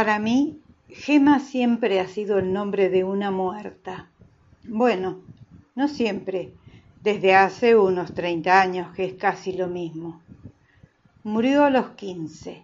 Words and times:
Para 0.00 0.18
mí, 0.18 0.62
Gema 0.88 1.40
siempre 1.40 2.00
ha 2.00 2.08
sido 2.08 2.38
el 2.38 2.54
nombre 2.54 2.88
de 2.88 3.04
una 3.04 3.30
muerta. 3.30 4.08
Bueno, 4.66 5.20
no 5.74 5.88
siempre, 5.88 6.54
desde 7.02 7.34
hace 7.34 7.76
unos 7.76 8.14
30 8.14 8.62
años, 8.62 8.94
que 8.96 9.04
es 9.04 9.12
casi 9.12 9.52
lo 9.52 9.66
mismo. 9.66 10.22
Murió 11.22 11.64
a 11.64 11.70
los 11.70 11.90
15. 11.90 12.62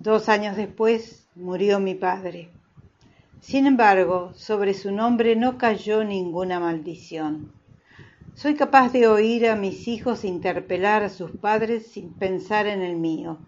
Dos 0.00 0.28
años 0.28 0.56
después 0.56 1.28
murió 1.36 1.78
mi 1.78 1.94
padre. 1.94 2.50
Sin 3.38 3.68
embargo, 3.68 4.32
sobre 4.34 4.74
su 4.74 4.90
nombre 4.90 5.36
no 5.36 5.56
cayó 5.56 6.02
ninguna 6.02 6.58
maldición. 6.58 7.52
Soy 8.34 8.56
capaz 8.56 8.90
de 8.90 9.06
oír 9.06 9.46
a 9.46 9.54
mis 9.54 9.86
hijos 9.86 10.24
interpelar 10.24 11.04
a 11.04 11.10
sus 11.10 11.30
padres 11.30 11.86
sin 11.86 12.12
pensar 12.12 12.66
en 12.66 12.82
el 12.82 12.96
mío, 12.96 13.38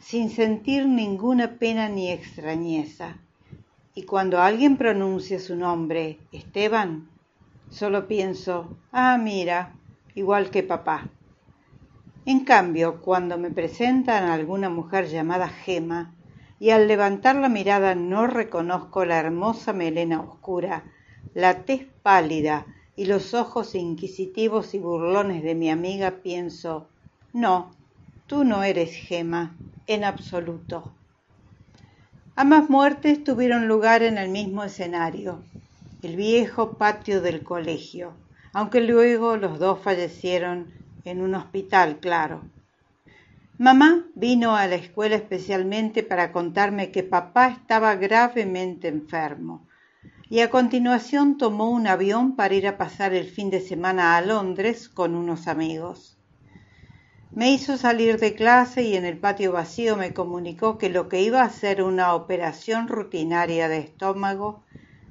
sin 0.00 0.30
sentir 0.30 0.86
ninguna 0.86 1.58
pena 1.58 1.88
ni 1.88 2.10
extrañeza. 2.10 3.18
Y 3.94 4.04
cuando 4.04 4.40
alguien 4.40 4.76
pronuncia 4.76 5.38
su 5.38 5.56
nombre, 5.56 6.18
Esteban, 6.32 7.10
solo 7.70 8.08
pienso, 8.08 8.76
ah, 8.90 9.18
mira, 9.18 9.74
igual 10.14 10.50
que 10.50 10.62
papá. 10.62 11.08
En 12.24 12.40
cambio, 12.44 13.00
cuando 13.00 13.36
me 13.36 13.50
presentan 13.50 14.24
alguna 14.24 14.70
mujer 14.70 15.08
llamada 15.08 15.48
Gema, 15.48 16.14
y 16.60 16.70
al 16.70 16.86
levantar 16.86 17.34
la 17.34 17.48
mirada 17.48 17.96
no 17.96 18.28
reconozco 18.28 19.04
la 19.04 19.18
hermosa 19.18 19.72
melena 19.72 20.20
oscura, 20.20 20.84
la 21.34 21.64
tez 21.64 21.88
pálida 22.02 22.66
y 22.94 23.06
los 23.06 23.34
ojos 23.34 23.74
inquisitivos 23.74 24.72
y 24.74 24.78
burlones 24.78 25.42
de 25.42 25.56
mi 25.56 25.70
amiga, 25.70 26.22
pienso, 26.22 26.88
no, 27.32 27.72
tú 28.28 28.44
no 28.44 28.62
eres 28.62 28.92
Gema, 28.92 29.56
en 29.86 30.04
absoluto. 30.04 30.92
Ambas 32.36 32.70
muertes 32.70 33.22
tuvieron 33.24 33.68
lugar 33.68 34.02
en 34.02 34.18
el 34.18 34.30
mismo 34.30 34.64
escenario, 34.64 35.42
el 36.02 36.16
viejo 36.16 36.78
patio 36.78 37.20
del 37.20 37.42
colegio, 37.42 38.14
aunque 38.52 38.80
luego 38.80 39.36
los 39.36 39.58
dos 39.58 39.78
fallecieron 39.80 40.72
en 41.04 41.20
un 41.20 41.34
hospital, 41.34 41.98
claro. 42.00 42.42
Mamá 43.58 44.06
vino 44.14 44.56
a 44.56 44.66
la 44.66 44.76
escuela 44.76 45.16
especialmente 45.16 46.02
para 46.02 46.32
contarme 46.32 46.90
que 46.90 47.02
papá 47.02 47.48
estaba 47.48 47.94
gravemente 47.96 48.88
enfermo 48.88 49.66
y 50.32 50.40
a 50.40 50.48
continuación 50.48 51.36
tomó 51.36 51.68
un 51.68 51.86
avión 51.86 52.36
para 52.36 52.54
ir 52.54 52.66
a 52.66 52.78
pasar 52.78 53.12
el 53.12 53.26
fin 53.26 53.50
de 53.50 53.60
semana 53.60 54.16
a 54.16 54.22
Londres 54.22 54.88
con 54.88 55.14
unos 55.14 55.46
amigos. 55.46 56.11
Me 57.34 57.50
hizo 57.50 57.78
salir 57.78 58.18
de 58.18 58.34
clase 58.34 58.82
y 58.82 58.94
en 58.94 59.06
el 59.06 59.16
patio 59.16 59.52
vacío 59.52 59.96
me 59.96 60.12
comunicó 60.12 60.76
que 60.76 60.90
lo 60.90 61.08
que 61.08 61.22
iba 61.22 61.40
a 61.40 61.48
ser 61.48 61.82
una 61.82 62.14
operación 62.14 62.88
rutinaria 62.88 63.68
de 63.68 63.78
estómago 63.78 64.62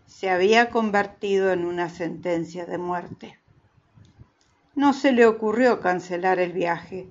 se 0.05 0.29
había 0.29 0.69
convertido 0.69 1.51
en 1.51 1.65
una 1.65 1.89
sentencia 1.89 2.67
de 2.67 2.77
muerte. 2.77 3.39
No 4.75 4.93
se 4.93 5.13
le 5.13 5.25
ocurrió 5.25 5.79
cancelar 5.79 6.39
el 6.39 6.51
viaje. 6.51 7.09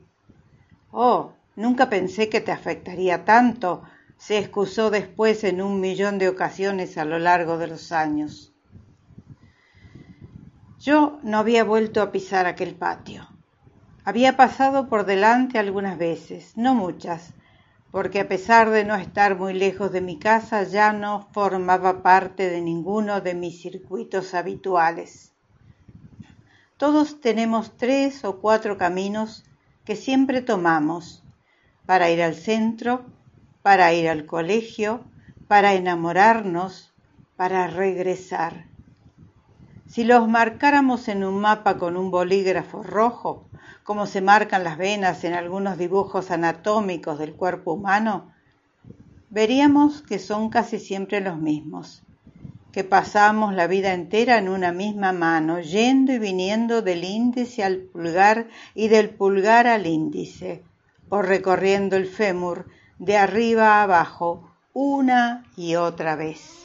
Oh, 0.92 1.33
nunca 1.56 1.91
pensé 1.91 2.28
que 2.28 2.41
te 2.41 2.53
afectaría 2.53 3.25
tanto, 3.25 3.82
se 4.16 4.38
excusó 4.38 4.91
después 4.91 5.43
en 5.43 5.60
un 5.60 5.81
millón 5.81 6.19
de 6.19 6.28
ocasiones 6.28 6.99
a 6.99 7.04
lo 7.04 7.19
largo 7.19 7.59
de 7.59 7.66
los 7.66 7.91
años. 7.91 8.53
Yo 10.78 11.19
no 11.25 11.38
había 11.38 11.65
vuelto 11.65 12.00
a 12.00 12.12
pisar 12.12 12.47
aquel 12.47 12.76
patio. 12.76 13.30
Había 14.05 14.37
pasado 14.37 14.88
por 14.88 15.05
delante 15.05 15.59
algunas 15.59 15.99
veces, 15.99 16.56
no 16.56 16.75
muchas, 16.75 17.34
porque 17.91 18.21
a 18.21 18.28
pesar 18.28 18.71
de 18.71 18.84
no 18.84 18.94
estar 18.94 19.37
muy 19.37 19.53
lejos 19.53 19.93
de 19.93 20.00
mi 20.00 20.19
casa 20.19 20.62
ya 20.62 20.93
no 20.93 21.28
formaba 21.33 22.03
parte 22.03 22.49
de 22.49 22.62
ninguno 22.62 23.21
de 23.21 23.34
mis 23.34 23.61
circuitos 23.61 24.33
habituales. 24.33 25.33
Todos 26.78 27.21
tenemos 27.21 27.77
tres 27.77 28.25
o 28.25 28.41
cuatro 28.41 28.78
caminos 28.78 29.44
que 29.84 29.97
siempre 29.97 30.41
tomamos 30.41 31.22
para 31.84 32.11
ir 32.11 32.22
al 32.22 32.34
centro, 32.34 33.05
para 33.61 33.93
ir 33.93 34.09
al 34.09 34.25
colegio, 34.25 35.05
para 35.47 35.75
enamorarnos, 35.75 36.94
para 37.37 37.67
regresar. 37.67 38.69
Si 39.91 40.05
los 40.05 40.28
marcáramos 40.28 41.09
en 41.09 41.25
un 41.25 41.41
mapa 41.41 41.77
con 41.77 41.97
un 41.97 42.12
bolígrafo 42.12 42.84
rojo, 42.84 43.45
como 43.83 44.06
se 44.06 44.21
marcan 44.21 44.62
las 44.62 44.78
venas 44.78 45.25
en 45.25 45.34
algunos 45.34 45.78
dibujos 45.78 46.31
anatómicos 46.31 47.19
del 47.19 47.34
cuerpo 47.34 47.73
humano, 47.73 48.33
veríamos 49.31 50.03
que 50.03 50.21
son 50.21 50.49
casi 50.49 50.79
siempre 50.79 51.21
los 51.21 51.39
mismos 51.39 52.05
que 52.73 52.84
pasamos 52.84 53.53
la 53.53 53.67
vida 53.67 53.93
entera 53.93 54.39
en 54.39 54.49
una 54.49 54.73
misma 54.73 55.12
mano, 55.12 55.61
yendo 55.61 56.12
y 56.12 56.19
viniendo 56.19 56.83
del 56.83 57.03
índice 57.03 57.65
al 57.65 57.79
pulgar 57.79 58.47
y 58.75 58.89
del 58.89 59.11
pulgar 59.11 59.67
al 59.67 59.87
índice, 59.87 60.62
o 61.09 61.21
recorriendo 61.21 61.97
el 61.97 62.06
fémur 62.06 62.67
de 62.99 63.17
arriba 63.17 63.79
a 63.79 63.83
abajo 63.83 64.53
una 64.73 65.45
y 65.56 65.75
otra 65.75 66.15
vez. 66.15 66.59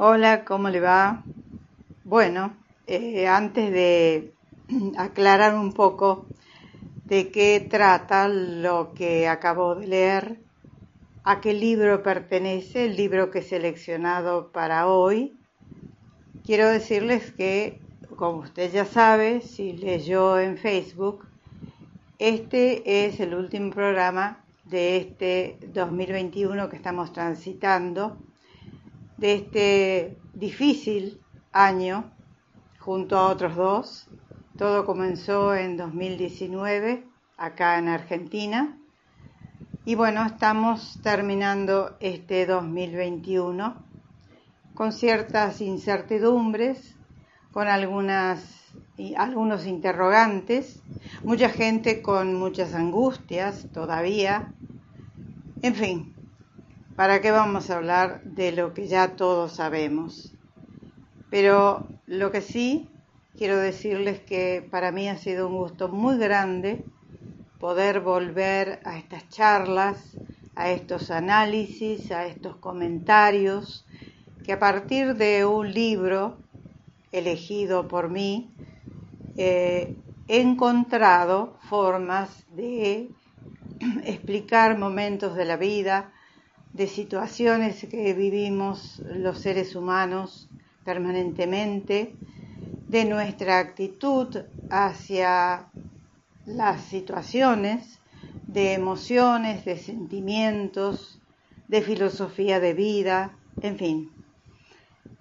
Hola, 0.00 0.44
¿cómo 0.44 0.68
le 0.68 0.78
va? 0.78 1.24
Bueno, 2.04 2.54
eh, 2.86 3.26
antes 3.26 3.72
de 3.72 4.32
aclarar 4.96 5.56
un 5.56 5.72
poco 5.72 6.26
de 7.06 7.32
qué 7.32 7.66
trata 7.68 8.28
lo 8.28 8.94
que 8.94 9.26
acabo 9.26 9.74
de 9.74 9.88
leer, 9.88 10.38
a 11.24 11.40
qué 11.40 11.52
libro 11.52 12.04
pertenece, 12.04 12.84
el 12.84 12.94
libro 12.94 13.32
que 13.32 13.40
he 13.40 13.42
seleccionado 13.42 14.52
para 14.52 14.86
hoy, 14.86 15.36
quiero 16.44 16.68
decirles 16.68 17.32
que, 17.32 17.80
como 18.14 18.38
usted 18.38 18.70
ya 18.70 18.84
sabe, 18.84 19.40
si 19.40 19.72
leyó 19.72 20.38
en 20.38 20.58
Facebook, 20.58 21.26
este 22.20 23.04
es 23.04 23.18
el 23.18 23.34
último 23.34 23.72
programa 23.72 24.44
de 24.62 24.96
este 24.98 25.58
2021 25.74 26.68
que 26.68 26.76
estamos 26.76 27.12
transitando 27.12 28.16
de 29.18 29.34
este 29.34 30.18
difícil 30.32 31.20
año 31.52 32.10
junto 32.78 33.18
a 33.18 33.28
otros 33.28 33.54
dos. 33.56 34.08
Todo 34.56 34.86
comenzó 34.86 35.54
en 35.54 35.76
2019 35.76 37.04
acá 37.36 37.78
en 37.78 37.88
Argentina 37.88 38.78
y 39.84 39.94
bueno, 39.94 40.24
estamos 40.26 41.00
terminando 41.02 41.96
este 42.00 42.44
2021 42.44 43.76
con 44.74 44.92
ciertas 44.92 45.60
incertidumbres, 45.60 46.94
con 47.52 47.68
algunas 47.68 48.54
algunos 49.16 49.66
interrogantes, 49.66 50.82
mucha 51.22 51.48
gente 51.48 52.02
con 52.02 52.34
muchas 52.34 52.74
angustias 52.74 53.68
todavía. 53.72 54.52
En 55.62 55.74
fin, 55.74 56.14
¿Para 56.98 57.20
qué 57.20 57.30
vamos 57.30 57.70
a 57.70 57.76
hablar 57.76 58.24
de 58.24 58.50
lo 58.50 58.74
que 58.74 58.88
ya 58.88 59.14
todos 59.14 59.52
sabemos? 59.52 60.34
Pero 61.30 61.86
lo 62.08 62.32
que 62.32 62.40
sí 62.40 62.90
quiero 63.36 63.56
decirles 63.56 64.18
que 64.18 64.66
para 64.68 64.90
mí 64.90 65.08
ha 65.08 65.16
sido 65.16 65.46
un 65.46 65.58
gusto 65.58 65.88
muy 65.88 66.18
grande 66.18 66.84
poder 67.60 68.00
volver 68.00 68.80
a 68.84 68.98
estas 68.98 69.28
charlas, 69.28 70.18
a 70.56 70.72
estos 70.72 71.12
análisis, 71.12 72.10
a 72.10 72.26
estos 72.26 72.56
comentarios, 72.56 73.86
que 74.44 74.52
a 74.52 74.58
partir 74.58 75.14
de 75.14 75.46
un 75.46 75.72
libro 75.72 76.38
elegido 77.12 77.86
por 77.86 78.10
mí, 78.10 78.50
eh, 79.36 79.94
he 80.26 80.40
encontrado 80.40 81.58
formas 81.60 82.44
de 82.56 83.08
explicar 84.04 84.76
momentos 84.76 85.36
de 85.36 85.44
la 85.44 85.56
vida, 85.56 86.12
de 86.78 86.86
situaciones 86.86 87.84
que 87.90 88.14
vivimos 88.14 89.02
los 89.04 89.40
seres 89.40 89.74
humanos 89.74 90.48
permanentemente, 90.84 92.14
de 92.86 93.04
nuestra 93.04 93.58
actitud 93.58 94.44
hacia 94.70 95.66
las 96.46 96.80
situaciones, 96.82 97.98
de 98.46 98.74
emociones, 98.74 99.64
de 99.64 99.76
sentimientos, 99.76 101.20
de 101.66 101.82
filosofía 101.82 102.60
de 102.60 102.74
vida, 102.74 103.36
en 103.60 103.76
fin. 103.76 104.12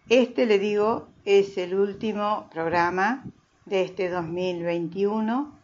Este, 0.10 0.46
le 0.46 0.60
digo, 0.60 1.08
es 1.26 1.58
el 1.58 1.74
último 1.74 2.48
programa 2.52 3.26
de 3.66 3.82
este 3.82 4.10
2021, 4.10 5.58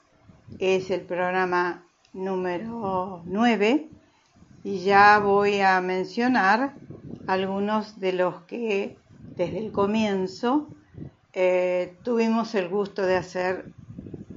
es 0.58 0.90
el 0.90 1.02
programa 1.02 1.86
número 2.14 3.22
9 3.26 3.90
y 4.64 4.80
ya 4.80 5.20
voy 5.20 5.60
a 5.60 5.80
mencionar 5.82 6.74
algunos 7.28 8.00
de 8.00 8.14
los 8.14 8.42
que 8.44 8.98
desde 9.36 9.60
el 9.60 9.72
comienzo 9.72 10.68
eh, 11.34 11.98
tuvimos 12.04 12.56
el 12.56 12.70
gusto 12.70 13.02
de 13.06 13.18
hacer 13.18 13.66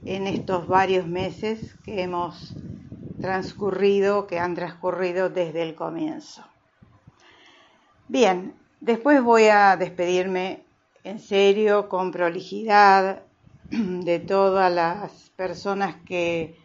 en 0.05 0.26
estos 0.26 0.67
varios 0.67 1.06
meses 1.06 1.76
que 1.84 2.02
hemos 2.02 2.55
transcurrido, 3.20 4.26
que 4.26 4.38
han 4.38 4.55
transcurrido 4.55 5.31
desde 5.31 5.62
el 5.62 5.75
comienzo. 5.75 6.43
Bien, 8.08 8.55
después 8.81 9.22
voy 9.22 9.44
a 9.44 9.76
despedirme 9.76 10.64
en 11.05 11.20
serio, 11.20 11.88
con 11.88 12.11
prolijidad, 12.11 13.22
de 13.70 14.20
todas 14.20 14.72
las 14.72 15.31
personas 15.37 15.96
que 16.05 16.56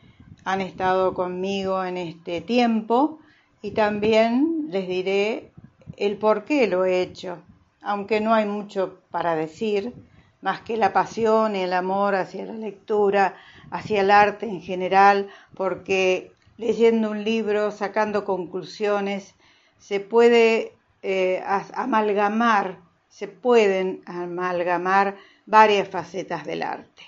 han 0.43 0.61
estado 0.61 1.13
conmigo 1.13 1.83
en 1.83 1.97
este 1.97 2.41
tiempo 2.41 3.20
y 3.61 3.71
también 3.71 4.67
les 4.69 4.87
diré 4.87 5.51
el 5.97 6.17
por 6.17 6.45
qué 6.45 6.67
lo 6.67 6.85
he 6.85 7.01
hecho, 7.01 7.39
aunque 7.81 8.21
no 8.21 8.33
hay 8.33 8.45
mucho 8.45 8.99
para 9.11 9.35
decir, 9.35 9.93
más 10.41 10.61
que 10.61 10.77
la 10.77 10.93
pasión 10.93 11.55
y 11.55 11.61
el 11.61 11.73
amor 11.73 12.15
hacia 12.15 12.45
la 12.45 12.53
lectura, 12.53 13.35
hacia 13.69 14.01
el 14.01 14.11
arte 14.11 14.47
en 14.47 14.61
general, 14.61 15.29
porque 15.55 16.31
leyendo 16.57 17.11
un 17.11 17.23
libro, 17.23 17.71
sacando 17.71 18.25
conclusiones, 18.25 19.35
se 19.77 19.99
puede 19.99 20.73
eh, 21.03 21.43
amalgamar, 21.73 22.79
se 23.09 23.27
pueden 23.27 24.01
amalgamar 24.05 25.17
varias 25.45 25.87
facetas 25.89 26.45
del 26.45 26.63
arte. 26.63 27.03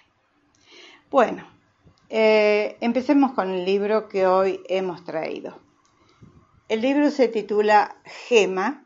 Bueno, 1.10 1.48
eh, 2.10 2.78
empecemos 2.82 3.34
con 3.34 3.50
el 3.52 3.66
libro 3.66 4.08
que 4.08 4.28
hoy 4.28 4.62
hemos 4.68 5.04
traído. 5.04 5.63
El 6.70 6.80
libro 6.80 7.12
se 7.12 7.28
titula 7.28 7.98
Gema, 8.06 8.86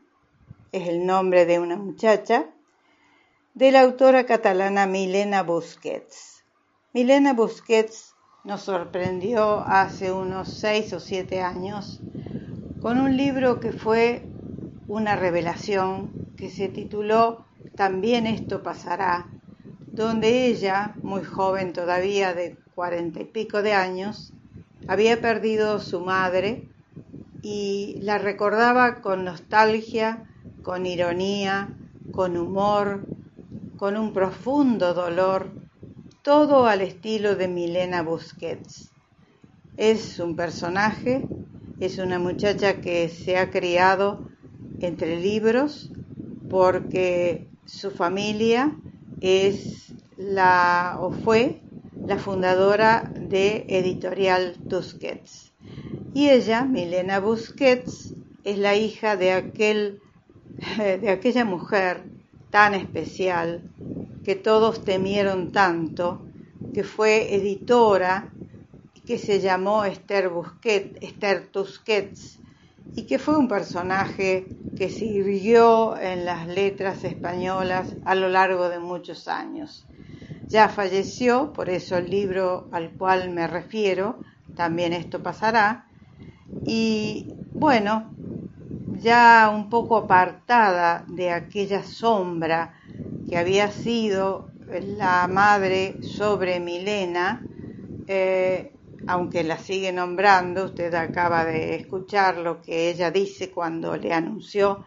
es 0.72 0.88
el 0.88 1.06
nombre 1.06 1.46
de 1.46 1.60
una 1.60 1.76
muchacha, 1.76 2.46
de 3.54 3.70
la 3.70 3.82
autora 3.82 4.26
catalana 4.26 4.86
Milena 4.86 5.44
Busquets. 5.44 6.42
Milena 6.92 7.34
Busquets 7.34 8.16
nos 8.42 8.62
sorprendió 8.62 9.60
hace 9.60 10.10
unos 10.10 10.48
seis 10.48 10.92
o 10.92 10.98
siete 10.98 11.40
años 11.40 12.00
con 12.82 12.98
un 12.98 13.16
libro 13.16 13.60
que 13.60 13.70
fue 13.70 14.24
una 14.88 15.14
revelación 15.14 16.10
que 16.36 16.50
se 16.50 16.68
tituló 16.68 17.44
También 17.76 18.26
esto 18.26 18.64
pasará, 18.64 19.28
donde 19.86 20.46
ella, 20.46 20.96
muy 21.02 21.22
joven 21.22 21.72
todavía 21.72 22.34
de 22.34 22.58
cuarenta 22.74 23.20
y 23.20 23.24
pico 23.24 23.62
de 23.62 23.74
años, 23.74 24.32
había 24.88 25.20
perdido 25.20 25.78
su 25.78 26.00
madre 26.00 26.68
y 27.42 27.98
la 28.00 28.18
recordaba 28.18 29.00
con 29.00 29.24
nostalgia, 29.24 30.24
con 30.62 30.86
ironía, 30.86 31.76
con 32.12 32.36
humor, 32.36 33.06
con 33.76 33.96
un 33.96 34.12
profundo 34.12 34.94
dolor, 34.94 35.52
todo 36.22 36.66
al 36.66 36.80
estilo 36.80 37.36
de 37.36 37.48
Milena 37.48 38.02
Busquets. 38.02 38.92
Es 39.76 40.18
un 40.18 40.34
personaje, 40.34 41.26
es 41.78 41.98
una 41.98 42.18
muchacha 42.18 42.80
que 42.80 43.08
se 43.08 43.38
ha 43.38 43.50
criado 43.50 44.28
entre 44.80 45.20
libros 45.20 45.90
porque 46.50 47.48
su 47.64 47.90
familia 47.90 48.76
es 49.20 49.94
la 50.16 50.96
o 51.00 51.12
fue 51.12 51.62
la 52.06 52.18
fundadora 52.18 53.12
de 53.14 53.66
Editorial 53.68 54.56
Tusquets. 54.68 55.47
Y 56.14 56.30
ella, 56.30 56.64
Milena 56.64 57.20
Busquets, 57.20 58.14
es 58.44 58.58
la 58.58 58.74
hija 58.74 59.16
de 59.16 59.32
aquel 59.32 60.00
de 60.78 61.10
aquella 61.10 61.44
mujer 61.44 62.02
tan 62.50 62.74
especial 62.74 63.62
que 64.24 64.34
todos 64.34 64.84
temieron 64.84 65.52
tanto, 65.52 66.20
que 66.74 66.84
fue 66.84 67.34
editora 67.34 68.32
que 69.08 69.16
se 69.16 69.40
llamó 69.40 69.86
Esther 69.86 70.28
Busquets, 70.28 70.98
Esther 71.00 71.46
Tusquets, 71.46 72.38
y 72.94 73.04
que 73.04 73.18
fue 73.18 73.38
un 73.38 73.48
personaje 73.48 74.46
que 74.76 74.90
sirvió 74.90 75.96
en 75.96 76.26
las 76.26 76.46
letras 76.46 77.04
españolas 77.04 77.96
a 78.04 78.14
lo 78.14 78.28
largo 78.28 78.68
de 78.68 78.78
muchos 78.78 79.26
años. 79.26 79.86
Ya 80.48 80.68
falleció, 80.68 81.54
por 81.54 81.70
eso 81.70 81.96
el 81.96 82.10
libro 82.10 82.68
al 82.70 82.90
cual 82.90 83.30
me 83.30 83.46
refiero, 83.46 84.18
también 84.54 84.92
esto 84.92 85.22
pasará, 85.22 85.87
y 86.64 87.32
bueno, 87.52 88.12
ya 89.00 89.50
un 89.54 89.68
poco 89.68 89.96
apartada 89.96 91.04
de 91.08 91.30
aquella 91.30 91.82
sombra 91.82 92.74
que 93.28 93.36
había 93.36 93.70
sido 93.70 94.50
la 94.96 95.28
madre 95.28 96.02
sobre 96.02 96.60
Milena, 96.60 97.42
eh, 98.06 98.72
aunque 99.06 99.44
la 99.44 99.58
sigue 99.58 99.92
nombrando, 99.92 100.66
usted 100.66 100.92
acaba 100.94 101.44
de 101.44 101.76
escuchar 101.76 102.38
lo 102.38 102.60
que 102.60 102.90
ella 102.90 103.10
dice 103.10 103.50
cuando 103.50 103.96
le 103.96 104.12
anunció 104.12 104.84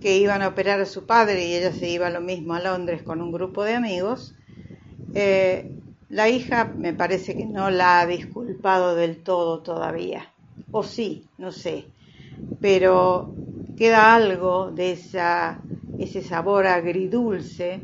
que 0.00 0.16
iban 0.16 0.42
a 0.42 0.48
operar 0.48 0.80
a 0.80 0.86
su 0.86 1.06
padre 1.06 1.46
y 1.46 1.54
ella 1.54 1.72
se 1.72 1.88
iba 1.88 2.10
lo 2.10 2.20
mismo 2.20 2.54
a 2.54 2.60
Londres 2.60 3.02
con 3.02 3.20
un 3.20 3.32
grupo 3.32 3.64
de 3.64 3.74
amigos, 3.74 4.34
eh, 5.14 5.70
la 6.08 6.28
hija 6.28 6.72
me 6.76 6.92
parece 6.92 7.36
que 7.36 7.46
no 7.46 7.70
la 7.70 8.00
ha 8.00 8.06
disculpado 8.06 8.94
del 8.94 9.22
todo 9.22 9.62
todavía, 9.62 10.32
o 10.70 10.82
sí, 10.82 11.26
no 11.38 11.52
sé, 11.52 11.86
pero 12.60 13.34
queda 13.76 14.14
algo 14.14 14.70
de 14.70 14.92
esa, 14.92 15.60
ese 15.98 16.22
sabor 16.22 16.66
agridulce 16.66 17.80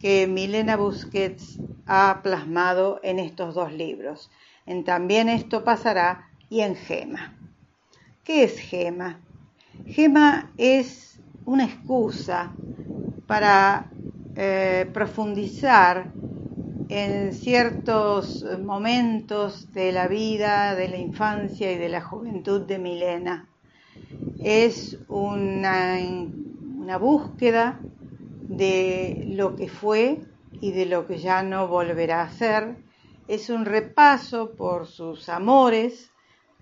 que 0.00 0.26
Milena 0.26 0.76
Busquets 0.76 1.58
ha 1.86 2.20
plasmado 2.22 3.00
en 3.02 3.18
estos 3.18 3.54
dos 3.54 3.72
libros 3.72 4.30
en 4.66 4.84
También 4.84 5.28
esto 5.28 5.64
pasará 5.64 6.28
y 6.50 6.60
en 6.60 6.74
Gema. 6.74 7.34
¿Qué 8.24 8.42
es 8.42 8.58
Gema? 8.58 9.20
Gema 9.86 10.50
es 10.56 11.20
una 11.44 11.64
excusa 11.64 12.52
para 13.26 13.88
eh, 14.34 14.90
profundizar 14.92 16.12
en 16.88 17.32
ciertos 17.32 18.44
momentos 18.60 19.72
de 19.72 19.92
la 19.92 20.06
vida, 20.06 20.74
de 20.74 20.88
la 20.88 20.98
infancia 20.98 21.72
y 21.72 21.78
de 21.78 21.88
la 21.88 22.00
juventud 22.00 22.60
de 22.62 22.78
Milena. 22.78 23.48
Es 24.42 24.98
una, 25.08 25.98
búsqueda 27.00 27.80
de 28.48 29.24
lo 29.26 29.56
que 29.56 29.68
fue 29.68 30.20
y 30.60 30.70
de 30.72 30.86
lo 30.86 31.06
que 31.06 31.18
ya 31.18 31.42
no 31.42 31.66
volverá 31.66 32.22
a 32.22 32.30
ser, 32.30 32.76
es 33.26 33.50
un 33.50 33.64
repaso 33.64 34.54
por 34.54 34.86
sus 34.86 35.28
amores, 35.28 36.10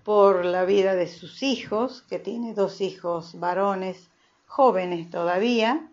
por 0.02 0.47
la 0.47 0.64
vida 0.64 0.95
de 0.95 1.07
sus 1.07 1.43
hijos, 1.43 2.02
que 2.09 2.19
tiene 2.19 2.54
dos 2.54 2.81
hijos 2.81 3.38
varones 3.38 4.11
jóvenes 4.47 5.11
todavía, 5.11 5.90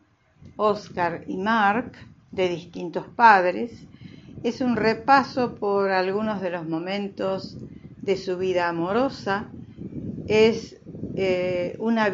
Oscar 0.56 1.26
y 1.28 1.38
Mark, 1.38 1.92
de 2.32 2.48
distintos 2.48 3.06
padres. 3.08 3.86
Es 4.44 4.60
un 4.60 4.76
repaso 4.76 5.54
por 5.54 5.92
algunos 5.92 6.42
de 6.42 6.50
los 6.50 6.68
momentos 6.68 7.58
de 8.02 8.18
su 8.18 8.40
vida 8.40 8.70
amorosa. 8.70 9.52
Es 10.26 10.82
eh, 11.16 11.76
una, 11.78 12.12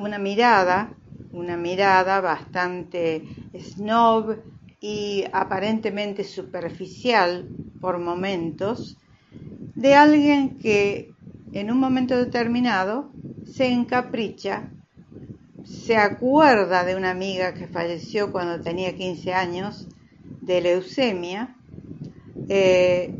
una 0.00 0.18
mirada, 0.18 0.92
una 1.30 1.56
mirada 1.56 2.20
bastante 2.20 3.22
snob 3.56 4.38
y 4.80 5.22
aparentemente 5.32 6.24
superficial 6.24 7.48
por 7.80 8.00
momentos 8.00 8.96
de 9.76 9.94
alguien 9.94 10.58
que 10.58 11.12
en 11.52 11.70
un 11.70 11.78
momento 11.78 12.16
determinado 12.16 13.12
se 13.46 13.68
encapricha, 13.68 14.68
se 15.64 15.96
acuerda 15.96 16.82
de 16.82 16.96
una 16.96 17.12
amiga 17.12 17.54
que 17.54 17.68
falleció 17.68 18.32
cuando 18.32 18.60
tenía 18.60 18.96
15 18.96 19.32
años 19.32 19.86
de 20.40 20.60
leucemia 20.60 21.54
eh, 22.48 23.14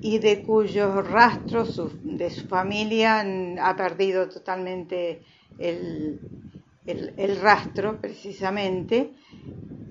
y 0.00 0.18
de 0.18 0.42
cuyos 0.42 1.08
rastros 1.08 1.80
de 2.02 2.30
su 2.30 2.46
familia 2.48 3.24
ha 3.60 3.76
perdido 3.76 4.28
totalmente 4.28 5.22
el, 5.58 6.18
rastro 7.40 8.00
precisamente. 8.00 9.12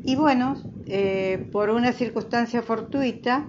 Y 0.04 0.16
bueno, 0.16 0.56
eh, 0.88 1.48
por 1.52 1.70
una 1.70 1.94
circunstancia 1.94 2.62
fortuita, 2.62 3.48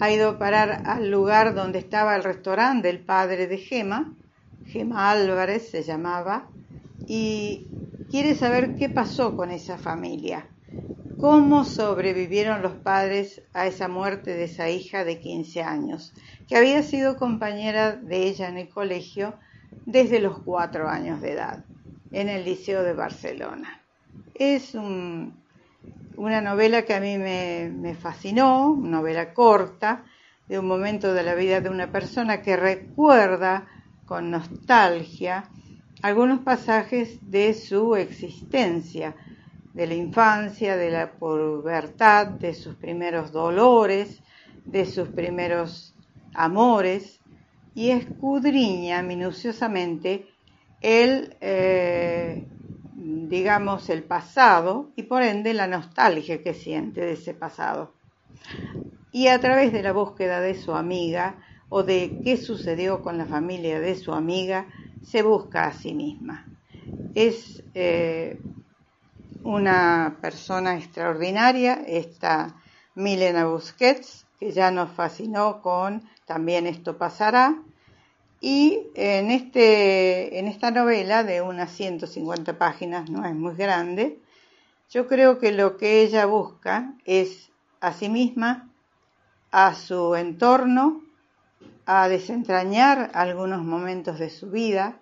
ha 0.00 0.10
ido 0.10 0.30
a 0.30 0.38
parar 0.38 0.82
al 0.86 1.10
lugar 1.10 1.54
donde 1.54 1.78
estaba 1.78 2.16
el 2.16 2.24
restaurante 2.24 2.88
del 2.88 3.00
padre 3.00 3.46
de 3.46 3.58
Gema, 3.58 4.14
Gema 4.66 5.10
Álvarez 5.10 5.70
se 5.70 5.82
llamaba, 5.82 6.48
y 7.06 7.66
quiere 8.10 8.34
saber 8.34 8.76
qué 8.76 8.88
pasó 8.88 9.36
con 9.36 9.50
esa 9.50 9.78
familia, 9.78 10.48
cómo 11.20 11.64
sobrevivieron 11.64 12.62
los 12.62 12.72
padres 12.72 13.42
a 13.52 13.66
esa 13.66 13.88
muerte 13.88 14.30
de 14.32 14.44
esa 14.44 14.70
hija 14.70 15.04
de 15.04 15.20
15 15.20 15.62
años, 15.62 16.12
que 16.48 16.56
había 16.56 16.82
sido 16.82 17.16
compañera 17.16 17.92
de 17.96 18.26
ella 18.26 18.48
en 18.48 18.56
el 18.56 18.68
colegio 18.68 19.34
desde 19.86 20.20
los 20.20 20.38
cuatro 20.38 20.88
años 20.88 21.20
de 21.20 21.32
edad, 21.32 21.64
en 22.10 22.28
el 22.28 22.44
Liceo 22.44 22.82
de 22.82 22.94
Barcelona. 22.94 23.82
Es 24.34 24.74
una 24.74 26.40
novela 26.40 26.82
que 26.84 26.94
a 26.94 27.00
mí 27.00 27.18
me, 27.18 27.70
me 27.72 27.94
fascinó, 27.94 28.70
una 28.70 28.98
novela 28.98 29.34
corta, 29.34 30.04
de 30.48 30.58
un 30.58 30.66
momento 30.66 31.14
de 31.14 31.22
la 31.22 31.34
vida 31.34 31.60
de 31.60 31.68
una 31.68 31.92
persona 31.92 32.42
que 32.42 32.56
recuerda 32.56 33.68
con 34.06 34.30
nostalgia 34.30 35.44
algunos 36.02 36.40
pasajes 36.40 37.18
de 37.30 37.54
su 37.54 37.94
existencia, 37.94 39.14
de 39.74 39.86
la 39.86 39.94
infancia, 39.94 40.76
de 40.76 40.90
la 40.90 41.12
pubertad, 41.12 42.26
de 42.26 42.54
sus 42.54 42.74
primeros 42.76 43.32
dolores, 43.32 44.20
de 44.64 44.84
sus 44.86 45.08
primeros 45.08 45.94
amores, 46.34 47.20
y 47.74 47.90
escudriña 47.90 49.02
minuciosamente 49.02 50.26
el, 50.80 51.36
eh, 51.40 52.44
digamos, 52.94 53.88
el 53.90 54.02
pasado 54.02 54.90
y 54.96 55.04
por 55.04 55.22
ende 55.22 55.54
la 55.54 55.66
nostalgia 55.66 56.42
que 56.42 56.54
siente 56.54 57.00
de 57.00 57.12
ese 57.12 57.34
pasado. 57.34 57.92
Y 59.12 59.28
a 59.28 59.40
través 59.40 59.72
de 59.72 59.82
la 59.82 59.92
búsqueda 59.92 60.40
de 60.40 60.54
su 60.54 60.74
amiga 60.74 61.36
o 61.68 61.82
de 61.82 62.20
qué 62.24 62.36
sucedió 62.36 63.02
con 63.02 63.18
la 63.18 63.26
familia 63.26 63.80
de 63.80 63.94
su 63.94 64.12
amiga, 64.12 64.66
se 65.02 65.22
busca 65.22 65.66
a 65.66 65.72
sí 65.72 65.94
misma. 65.94 66.46
Es 67.14 67.62
eh, 67.74 68.38
una 69.42 70.18
persona 70.20 70.76
extraordinaria, 70.76 71.82
esta 71.86 72.56
Milena 72.94 73.46
Busquets, 73.46 74.26
que 74.38 74.52
ya 74.52 74.70
nos 74.70 74.90
fascinó 74.90 75.60
con 75.62 76.02
También 76.24 76.66
esto 76.66 76.96
pasará. 76.96 77.56
Y 78.40 78.86
en, 78.94 79.30
este, 79.30 80.38
en 80.38 80.46
esta 80.46 80.70
novela 80.70 81.24
de 81.24 81.42
unas 81.42 81.70
150 81.72 82.56
páginas, 82.56 83.10
no 83.10 83.26
es 83.26 83.34
muy 83.34 83.54
grande, 83.54 84.18
yo 84.88 85.06
creo 85.06 85.38
que 85.38 85.52
lo 85.52 85.76
que 85.76 86.02
ella 86.02 86.26
busca 86.26 86.94
es 87.04 87.50
a 87.80 87.92
sí 87.92 88.08
misma, 88.08 88.70
a 89.50 89.74
su 89.74 90.14
entorno, 90.14 91.02
a 91.86 92.08
desentrañar 92.08 93.10
algunos 93.14 93.64
momentos 93.64 94.18
de 94.18 94.30
su 94.30 94.50
vida, 94.50 94.99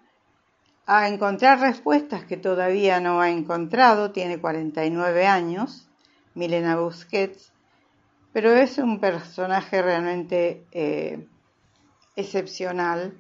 a 0.91 1.07
encontrar 1.07 1.61
respuestas 1.61 2.25
que 2.25 2.39
todavía 2.39 2.99
no 2.99 3.21
ha 3.21 3.29
encontrado, 3.29 4.11
tiene 4.11 4.41
49 4.41 5.27
años, 5.27 5.87
Milena 6.35 6.77
Busquets, 6.77 7.53
pero 8.33 8.53
es 8.53 8.79
un 8.79 8.99
personaje 8.99 9.83
realmente 9.83 10.67
eh, 10.73 11.29
excepcional 12.17 13.13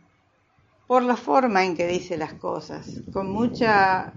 por 0.87 1.03
la 1.03 1.17
forma 1.17 1.63
en 1.63 1.77
que 1.77 1.87
dice 1.87 2.17
las 2.17 2.33
cosas, 2.33 3.03
con 3.13 3.31
mucho 3.31 3.67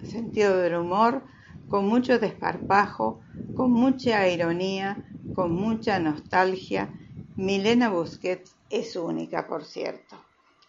sentido 0.06 0.56
del 0.56 0.78
humor, 0.78 1.22
con 1.68 1.86
mucho 1.88 2.20
desparpajo, 2.20 3.20
con 3.54 3.74
mucha 3.74 4.30
ironía, 4.30 5.04
con 5.36 5.52
mucha 5.52 6.00
nostalgia. 6.00 6.90
Milena 7.36 7.90
Busquets 7.90 8.56
es 8.70 8.96
única, 8.96 9.46
por 9.46 9.66
cierto. 9.66 10.16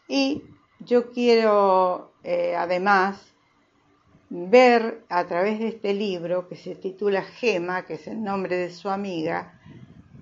Y 0.09 0.43
yo 0.85 1.11
quiero, 1.11 2.13
eh, 2.23 2.55
además, 2.57 3.33
ver 4.31 5.05
a 5.09 5.27
través 5.27 5.59
de 5.59 5.69
este 5.69 5.95
libro 5.95 6.49
que 6.49 6.57
se 6.57 6.75
titula 6.75 7.23
Gema, 7.23 7.85
que 7.85 7.95
es 7.95 8.07
el 8.07 8.23
nombre 8.23 8.57
de 8.57 8.71
su 8.71 8.89
amiga, 8.89 9.61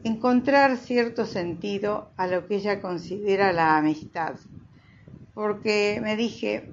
encontrar 0.02 0.76
cierto 0.76 1.26
sentido 1.26 2.11
a 2.17 2.26
lo 2.26 2.47
que 2.47 2.57
ella 2.57 2.81
considera 2.81 3.52
la 3.52 3.76
amistad. 3.76 4.37
Porque 5.35 6.00
me 6.02 6.17
dije, 6.17 6.73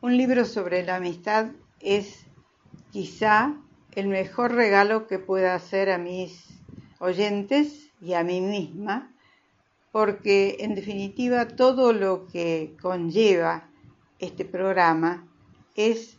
un 0.00 0.16
libro 0.16 0.44
sobre 0.44 0.84
la 0.84 0.96
amistad 0.96 1.52
es 1.80 2.26
quizá 2.90 3.54
el 3.92 4.08
mejor 4.08 4.52
regalo 4.52 5.06
que 5.06 5.18
pueda 5.18 5.54
hacer 5.54 5.90
a 5.90 5.98
mis 5.98 6.60
oyentes 6.98 7.90
y 8.00 8.14
a 8.14 8.24
mí 8.24 8.40
misma 8.40 9.11
porque 9.92 10.56
en 10.60 10.74
definitiva 10.74 11.46
todo 11.46 11.92
lo 11.92 12.26
que 12.26 12.74
conlleva 12.80 13.68
este 14.18 14.44
programa 14.44 15.28
es 15.76 16.18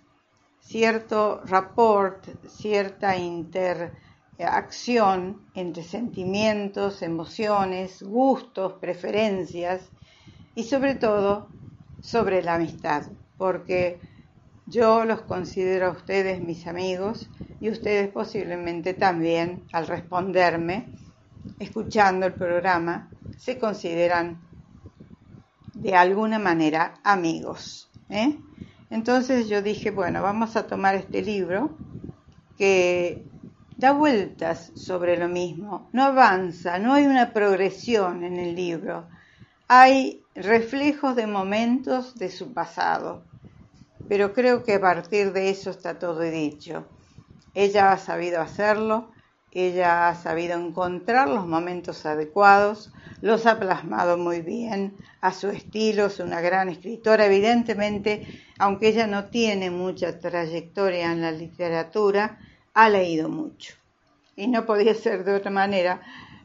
cierto 0.59 1.41
rapport, 1.45 2.25
cierta 2.47 3.17
interacción 3.17 5.41
entre 5.55 5.83
sentimientos, 5.83 7.01
emociones, 7.01 8.01
gustos, 8.03 8.73
preferencias 8.73 9.89
y 10.55 10.63
sobre 10.63 10.95
todo 10.95 11.49
sobre 12.01 12.41
la 12.43 12.55
amistad, 12.55 13.03
porque 13.37 13.99
yo 14.65 15.05
los 15.05 15.21
considero 15.21 15.87
a 15.87 15.91
ustedes 15.91 16.41
mis 16.41 16.67
amigos 16.67 17.29
y 17.59 17.69
ustedes 17.69 18.09
posiblemente 18.09 18.93
también 18.93 19.63
al 19.73 19.87
responderme, 19.87 20.87
escuchando 21.59 22.25
el 22.25 22.33
programa, 22.33 23.09
se 23.43 23.57
consideran 23.57 24.39
de 25.73 25.95
alguna 25.95 26.39
manera 26.39 26.93
amigos. 27.03 27.89
¿eh? 28.09 28.39
Entonces 28.89 29.49
yo 29.49 29.61
dije, 29.61 29.91
bueno, 29.91 30.21
vamos 30.21 30.55
a 30.55 30.65
tomar 30.65 30.95
este 30.95 31.21
libro 31.21 31.75
que 32.57 33.25
da 33.75 33.91
vueltas 33.91 34.71
sobre 34.75 35.17
lo 35.17 35.27
mismo, 35.27 35.89
no 35.91 36.03
avanza, 36.03 36.79
no 36.79 36.93
hay 36.93 37.05
una 37.05 37.33
progresión 37.33 38.23
en 38.23 38.37
el 38.37 38.55
libro, 38.55 39.09
hay 39.67 40.23
reflejos 40.35 41.17
de 41.17 41.27
momentos 41.27 42.15
de 42.15 42.29
su 42.29 42.53
pasado, 42.53 43.25
pero 44.07 44.31
creo 44.31 44.63
que 44.63 44.75
a 44.75 44.79
partir 44.79 45.33
de 45.33 45.49
eso 45.49 45.69
está 45.69 45.99
todo 45.99 46.21
dicho. 46.21 46.87
Ella 47.53 47.91
ha 47.91 47.97
sabido 47.97 48.39
hacerlo, 48.39 49.11
ella 49.55 50.09
ha 50.09 50.15
sabido 50.15 50.57
encontrar 50.57 51.29
los 51.29 51.45
momentos 51.45 52.07
adecuados, 52.07 52.91
los 53.21 53.45
ha 53.45 53.59
plasmado 53.59 54.17
muy 54.17 54.41
bien 54.41 54.95
a 55.21 55.31
su 55.31 55.49
estilo, 55.49 56.07
es 56.07 56.19
una 56.19 56.41
gran 56.41 56.69
escritora, 56.69 57.27
evidentemente, 57.27 58.25
aunque 58.57 58.87
ella 58.87 59.05
no 59.05 59.25
tiene 59.25 59.69
mucha 59.69 60.19
trayectoria 60.19 61.11
en 61.11 61.21
la 61.21 61.31
literatura, 61.31 62.39
ha 62.73 62.89
leído 62.89 63.29
mucho. 63.29 63.75
Y 64.35 64.47
no 64.47 64.65
podía 64.65 64.95
ser 64.95 65.23
de 65.23 65.35
otra 65.35 65.51
manera 65.51 66.01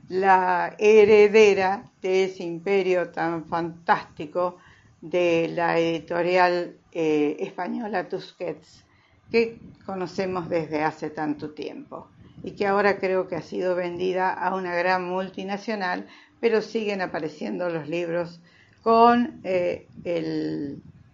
la 0.09 0.77
heredera 0.79 1.91
de 2.03 2.25
ese 2.25 2.45
imperio 2.45 3.11
tan 3.11 3.47
fantástico 3.47 4.59
de 5.01 5.51
la 5.55 5.79
editorial 5.79 6.77
eh, 6.93 7.37
española 7.41 8.07
Tusquets, 8.07 8.85
que 9.31 9.59
conocemos 9.87 10.49
desde 10.51 10.83
hace 10.83 11.09
tanto 11.09 11.51
tiempo 11.51 12.09
y 12.43 12.53
que 12.53 12.67
ahora 12.67 12.99
creo 12.99 13.29
que 13.29 13.37
ha 13.37 13.43
sido 13.43 13.75
vendida 13.75 14.33
a 14.33 14.55
una 14.55 14.75
gran 14.75 15.05
multinacional, 15.05 16.07
pero 16.41 16.63
siguen 16.63 17.01
apareciendo 17.01 17.69
los 17.69 17.89
libros 17.89 18.41
con 18.83 19.41
eh, 19.45 19.87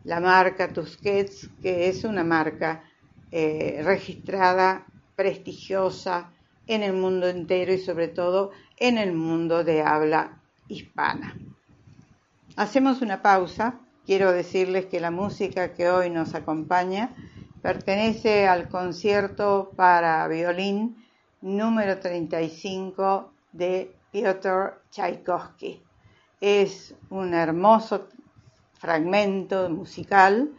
la 0.04 0.21
marca 0.21 0.73
Tusquets, 0.73 1.49
que 1.62 1.88
es 1.88 2.04
una 2.04 2.25
marca 2.25 2.85
eh, 3.31 3.81
registrada, 3.83 4.87
prestigiosa 5.16 6.31
en 6.66 6.83
el 6.83 6.93
mundo 6.93 7.28
entero 7.28 7.73
y 7.73 7.78
sobre 7.78 8.09
todo 8.09 8.50
en 8.78 8.99
el 8.99 9.12
mundo 9.12 9.64
de 9.64 9.83
habla 9.83 10.40
hispana. 10.69 11.37
Hacemos 12.57 13.02
una 13.02 13.23
pausa. 13.23 13.81
Quiero 14.07 14.33
decirles 14.33 14.87
que 14.87 15.00
la 15.00 15.11
música 15.11 15.73
que 15.73 15.88
hoy 15.88 16.11
nos 16.11 16.35
acompaña 16.35 17.14
pertenece 17.62 18.47
al 18.47 18.69
concierto 18.69 19.73
para 19.76 20.28
violín 20.28 21.04
número 21.45 21.99
35 21.99 23.31
de 23.53 23.95
Piotr 24.11 24.81
Tchaikovsky. 24.91 25.83
Es 26.41 26.95
un 27.11 27.35
hermoso 27.35 28.09
fragmento 28.79 29.69
musical 29.69 30.51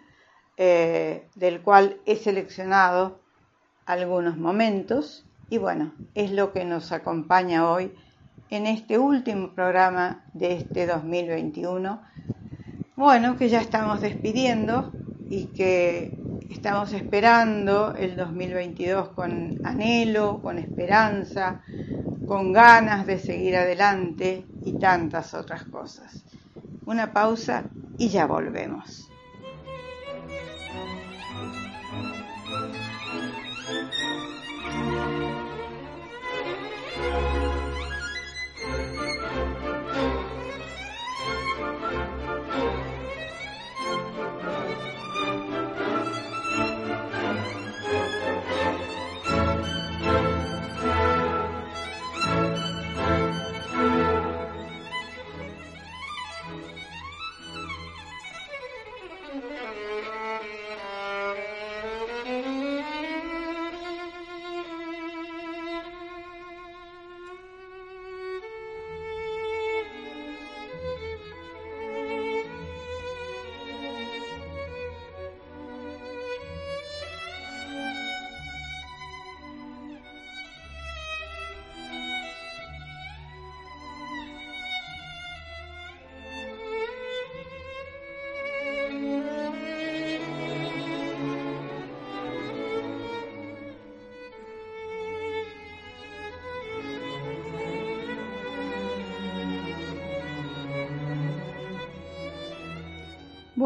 eh, 0.58 1.28
del 1.34 1.62
cual 1.62 1.98
he 2.06 2.16
seleccionado 2.16 3.20
algunos 3.88 4.38
momentos 4.38 5.26
y 5.50 5.58
bueno, 5.58 5.92
es 6.14 6.32
lo 6.32 6.54
que 6.54 6.66
nos 6.66 6.92
acompaña 6.92 7.68
hoy 7.68 7.92
en 8.52 8.68
este 8.68 9.00
último 9.00 9.54
programa 9.54 10.24
de 10.34 10.54
este 10.54 10.86
2021. 10.86 12.00
Bueno, 12.96 13.38
que 13.38 13.50
ya 13.50 13.60
estamos 13.60 14.02
despidiendo 14.02 14.92
y 15.30 15.48
que 15.48 16.25
estamos 16.50 16.94
esperando 16.94 17.96
el 17.96 18.16
2022 18.16 19.10
con 19.10 19.60
anhelo, 19.64 20.42
con 20.42 20.58
esperanza, 20.58 21.62
con 22.28 22.54
ganas 22.54 23.06
de 23.06 23.20
seguir 23.20 23.56
adelante 23.56 24.46
y 24.64 24.78
tantas 24.80 25.34
otras 25.34 25.64
cosas. 25.66 26.26
Una 26.86 27.12
pausa 27.14 27.66
y 27.98 28.10
ya 28.10 28.26
volvemos. 28.26 29.10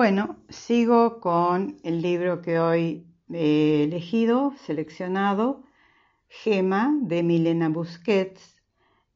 Bueno, 0.01 0.37
sigo 0.47 1.19
con 1.19 1.75
el 1.83 2.01
libro 2.01 2.41
que 2.41 2.57
hoy 2.57 3.05
he 3.33 3.83
elegido, 3.83 4.53
seleccionado, 4.65 5.63
Gema 6.29 6.97
de 7.01 7.21
Milena 7.21 7.67
Busquets, 7.67 8.55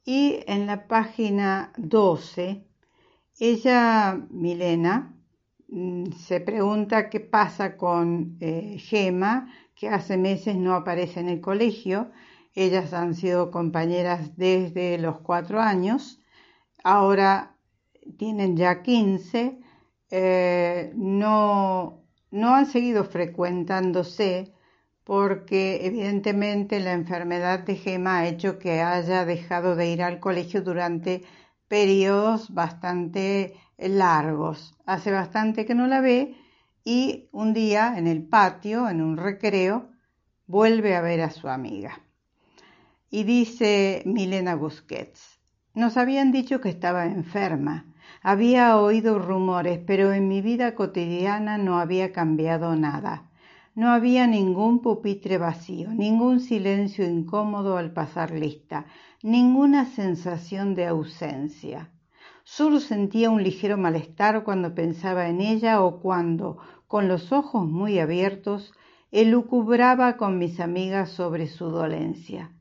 y 0.04 0.44
en 0.46 0.68
la 0.68 0.90
página 0.90 1.72
12, 1.78 2.68
ella, 3.40 4.28
Milena, 4.30 5.16
mm, 5.70 6.12
se 6.18 6.42
pregunta 6.42 7.10
qué 7.10 7.22
pasa 7.22 7.78
con 7.78 8.36
eh, 8.42 8.76
Gema, 8.78 9.54
que 9.76 9.88
hace 9.88 10.18
meses 10.18 10.58
no 10.58 10.74
aparece 10.74 11.22
en 11.22 11.30
el 11.30 11.40
colegio. 11.40 12.12
Ellas 12.56 12.92
han 12.92 13.16
sido 13.16 13.52
compañeras 13.52 14.36
desde 14.36 14.98
los 14.98 15.22
cuatro 15.22 15.62
años, 15.62 16.22
ahora 16.84 17.56
tienen 18.18 18.58
ya 18.58 18.84
15 18.84 19.63
eh, 20.16 20.92
no, 20.96 22.04
no 22.30 22.54
han 22.54 22.68
seguido 22.68 23.04
frecuentándose 23.04 24.54
porque 25.04 25.88
evidentemente 25.88 26.80
la 26.82 26.94
enfermedad 26.94 27.62
de 27.62 27.78
Gema 27.78 28.20
ha 28.20 28.28
hecho 28.28 28.60
que 28.60 28.84
haya 28.84 29.26
dejado 29.26 29.76
de 29.76 29.90
ir 29.90 30.04
al 30.04 30.20
colegio 30.20 30.62
durante 30.62 31.24
periodos 31.68 32.54
bastante 32.54 33.56
largos. 33.80 34.76
Hace 34.86 35.10
bastante 35.10 35.66
que 35.66 35.74
no 35.74 35.88
la 35.88 36.00
ve 36.00 36.36
y 36.86 37.28
un 37.32 37.56
día 37.56 37.96
en 37.98 38.06
el 38.06 38.22
patio, 38.22 38.90
en 38.90 39.02
un 39.02 39.18
recreo, 39.18 39.90
vuelve 40.46 40.96
a 40.96 41.02
ver 41.02 41.22
a 41.22 41.32
su 41.32 41.50
amiga. 41.50 42.00
Y 43.10 43.24
dice 43.24 44.04
Milena 44.06 44.54
Busquets, 44.54 45.40
nos 45.74 45.98
habían 45.98 46.32
dicho 46.32 46.62
que 46.62 46.70
estaba 46.70 47.08
enferma 47.08 47.93
había 48.26 48.78
oído 48.78 49.20
rumores, 49.20 49.82
pero 49.86 50.14
en 50.14 50.30
mi 50.30 50.40
vida 50.42 50.76
cotidiana 50.76 51.58
no 51.58 51.78
había 51.78 52.14
cambiado 52.14 52.74
nada. 52.78 53.30
No 53.76 53.90
había 53.90 54.28
ningún 54.28 54.82
pupitre 54.82 55.38
vacío, 55.38 55.90
ningún 55.90 56.40
silencio 56.40 57.06
incómodo 57.06 57.76
al 57.76 57.92
pasar 57.92 58.32
lista, 58.32 58.86
ninguna 59.24 59.86
sensación 59.86 60.74
de 60.74 60.86
ausencia. 60.86 61.90
Solo 62.46 62.80
sentía 62.80 63.30
un 63.30 63.44
ligero 63.44 63.78
malestar 63.78 64.46
cuando 64.46 64.74
pensaba 64.74 65.28
en 65.28 65.42
ella 65.42 65.82
o 65.82 66.00
cuando, 66.00 66.60
con 66.88 67.10
los 67.10 67.34
ojos 67.34 67.68
muy 67.68 68.00
abiertos, 68.00 68.72
elucubraba 69.12 70.16
con 70.16 70.38
mis 70.38 70.62
amigas 70.62 71.10
sobre 71.10 71.48
su 71.48 71.66
dolencia 71.70 72.52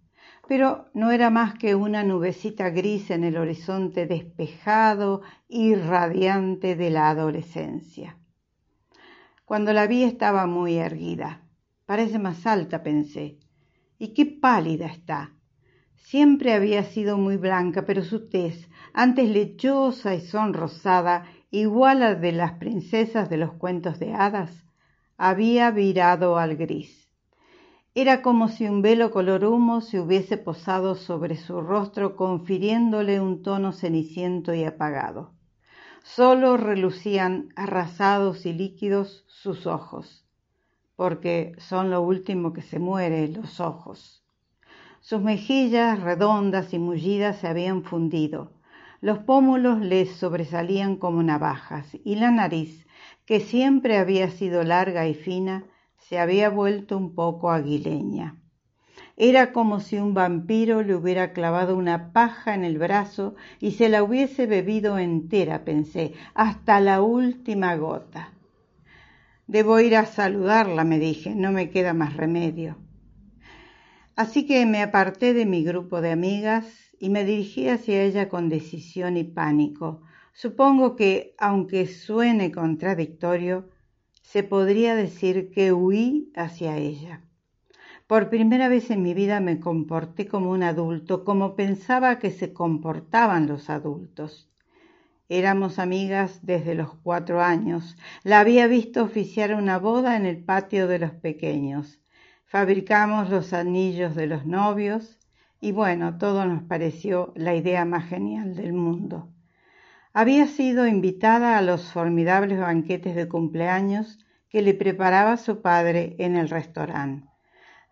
pero 0.48 0.86
no 0.94 1.10
era 1.10 1.30
más 1.30 1.54
que 1.54 1.74
una 1.74 2.02
nubecita 2.02 2.70
gris 2.70 3.10
en 3.10 3.24
el 3.24 3.36
horizonte 3.36 4.06
despejado 4.06 5.22
y 5.48 5.74
radiante 5.74 6.76
de 6.76 6.90
la 6.90 7.10
adolescencia. 7.10 8.18
Cuando 9.44 9.72
la 9.72 9.86
vi 9.86 10.04
estaba 10.04 10.46
muy 10.46 10.76
erguida. 10.76 11.42
Parece 11.86 12.18
más 12.18 12.46
alta, 12.46 12.82
pensé. 12.82 13.38
Y 13.98 14.14
qué 14.14 14.26
pálida 14.26 14.86
está. 14.86 15.34
Siempre 15.94 16.52
había 16.52 16.84
sido 16.84 17.18
muy 17.18 17.36
blanca, 17.36 17.84
pero 17.84 18.02
su 18.02 18.28
tez, 18.28 18.68
antes 18.92 19.28
lechosa 19.28 20.14
y 20.14 20.20
sonrosada, 20.20 21.24
igual 21.50 22.02
a 22.02 22.14
de 22.14 22.32
las 22.32 22.52
princesas 22.52 23.30
de 23.30 23.36
los 23.36 23.52
cuentos 23.52 23.98
de 23.98 24.12
hadas, 24.14 24.64
había 25.16 25.70
virado 25.70 26.38
al 26.38 26.56
gris. 26.56 27.01
Era 27.94 28.22
como 28.22 28.48
si 28.48 28.66
un 28.66 28.80
velo 28.80 29.10
color 29.10 29.44
humo 29.44 29.82
se 29.82 30.00
hubiese 30.00 30.38
posado 30.38 30.94
sobre 30.94 31.36
su 31.36 31.60
rostro, 31.60 32.16
confiriéndole 32.16 33.20
un 33.20 33.42
tono 33.42 33.72
ceniciento 33.72 34.54
y 34.54 34.64
apagado. 34.64 35.34
Solo 36.02 36.56
relucían 36.56 37.52
arrasados 37.54 38.46
y 38.46 38.54
líquidos 38.54 39.24
sus 39.26 39.66
ojos, 39.66 40.24
porque 40.96 41.52
son 41.58 41.90
lo 41.90 42.00
último 42.00 42.54
que 42.54 42.62
se 42.62 42.78
muere, 42.78 43.28
los 43.28 43.60
ojos. 43.60 44.24
Sus 45.00 45.20
mejillas 45.20 46.00
redondas 46.00 46.72
y 46.72 46.78
mullidas 46.78 47.40
se 47.40 47.48
habían 47.48 47.82
fundido, 47.82 48.54
los 49.02 49.18
pómulos 49.18 49.80
le 49.80 50.06
sobresalían 50.06 50.96
como 50.96 51.22
navajas, 51.22 51.94
y 52.04 52.14
la 52.14 52.30
nariz, 52.30 52.86
que 53.26 53.40
siempre 53.40 53.98
había 53.98 54.30
sido 54.30 54.62
larga 54.62 55.06
y 55.06 55.14
fina, 55.14 55.66
se 56.08 56.18
había 56.18 56.50
vuelto 56.50 56.96
un 56.96 57.14
poco 57.14 57.50
aguileña. 57.50 58.36
Era 59.16 59.52
como 59.52 59.80
si 59.80 59.98
un 59.98 60.14
vampiro 60.14 60.82
le 60.82 60.94
hubiera 60.94 61.32
clavado 61.32 61.76
una 61.76 62.12
paja 62.12 62.54
en 62.54 62.64
el 62.64 62.78
brazo 62.78 63.34
y 63.60 63.72
se 63.72 63.88
la 63.88 64.02
hubiese 64.02 64.46
bebido 64.46 64.98
entera, 64.98 65.64
pensé, 65.64 66.14
hasta 66.34 66.80
la 66.80 67.02
última 67.02 67.76
gota. 67.76 68.32
Debo 69.46 69.80
ir 69.80 69.96
a 69.96 70.06
saludarla, 70.06 70.84
me 70.84 70.98
dije, 70.98 71.34
no 71.34 71.52
me 71.52 71.70
queda 71.70 71.92
más 71.94 72.16
remedio. 72.16 72.76
Así 74.16 74.46
que 74.46 74.64
me 74.66 74.82
aparté 74.82 75.34
de 75.34 75.46
mi 75.46 75.62
grupo 75.62 76.00
de 76.00 76.10
amigas 76.10 76.66
y 76.98 77.10
me 77.10 77.24
dirigí 77.24 77.68
hacia 77.68 78.02
ella 78.02 78.28
con 78.28 78.48
decisión 78.48 79.16
y 79.16 79.24
pánico. 79.24 80.02
Supongo 80.32 80.96
que, 80.96 81.34
aunque 81.38 81.86
suene 81.86 82.52
contradictorio, 82.52 83.68
se 84.32 84.42
podría 84.42 84.96
decir 84.96 85.50
que 85.50 85.74
huí 85.74 86.32
hacia 86.34 86.78
ella. 86.78 87.20
Por 88.06 88.30
primera 88.30 88.70
vez 88.70 88.90
en 88.90 89.02
mi 89.02 89.12
vida 89.12 89.40
me 89.40 89.60
comporté 89.60 90.26
como 90.26 90.52
un 90.52 90.62
adulto, 90.62 91.22
como 91.22 91.54
pensaba 91.54 92.18
que 92.18 92.30
se 92.30 92.54
comportaban 92.54 93.46
los 93.46 93.68
adultos. 93.68 94.50
Éramos 95.28 95.78
amigas 95.78 96.40
desde 96.40 96.74
los 96.74 96.94
cuatro 96.94 97.42
años. 97.42 97.98
La 98.22 98.40
había 98.40 98.66
visto 98.68 99.04
oficiar 99.04 99.54
una 99.54 99.78
boda 99.78 100.16
en 100.16 100.24
el 100.24 100.42
patio 100.42 100.88
de 100.88 100.98
los 100.98 101.10
pequeños. 101.10 102.00
Fabricamos 102.46 103.28
los 103.28 103.52
anillos 103.52 104.14
de 104.14 104.28
los 104.28 104.46
novios 104.46 105.18
y 105.60 105.72
bueno, 105.72 106.16
todo 106.16 106.46
nos 106.46 106.62
pareció 106.62 107.34
la 107.36 107.54
idea 107.54 107.84
más 107.84 108.08
genial 108.08 108.54
del 108.54 108.72
mundo. 108.72 109.28
Había 110.14 110.46
sido 110.46 110.86
invitada 110.86 111.56
a 111.56 111.62
los 111.62 111.90
formidables 111.90 112.60
banquetes 112.60 113.14
de 113.14 113.28
cumpleaños 113.28 114.18
que 114.50 114.60
le 114.60 114.74
preparaba 114.74 115.38
su 115.38 115.62
padre 115.62 116.16
en 116.18 116.36
el 116.36 116.50
restaurante. 116.50 117.26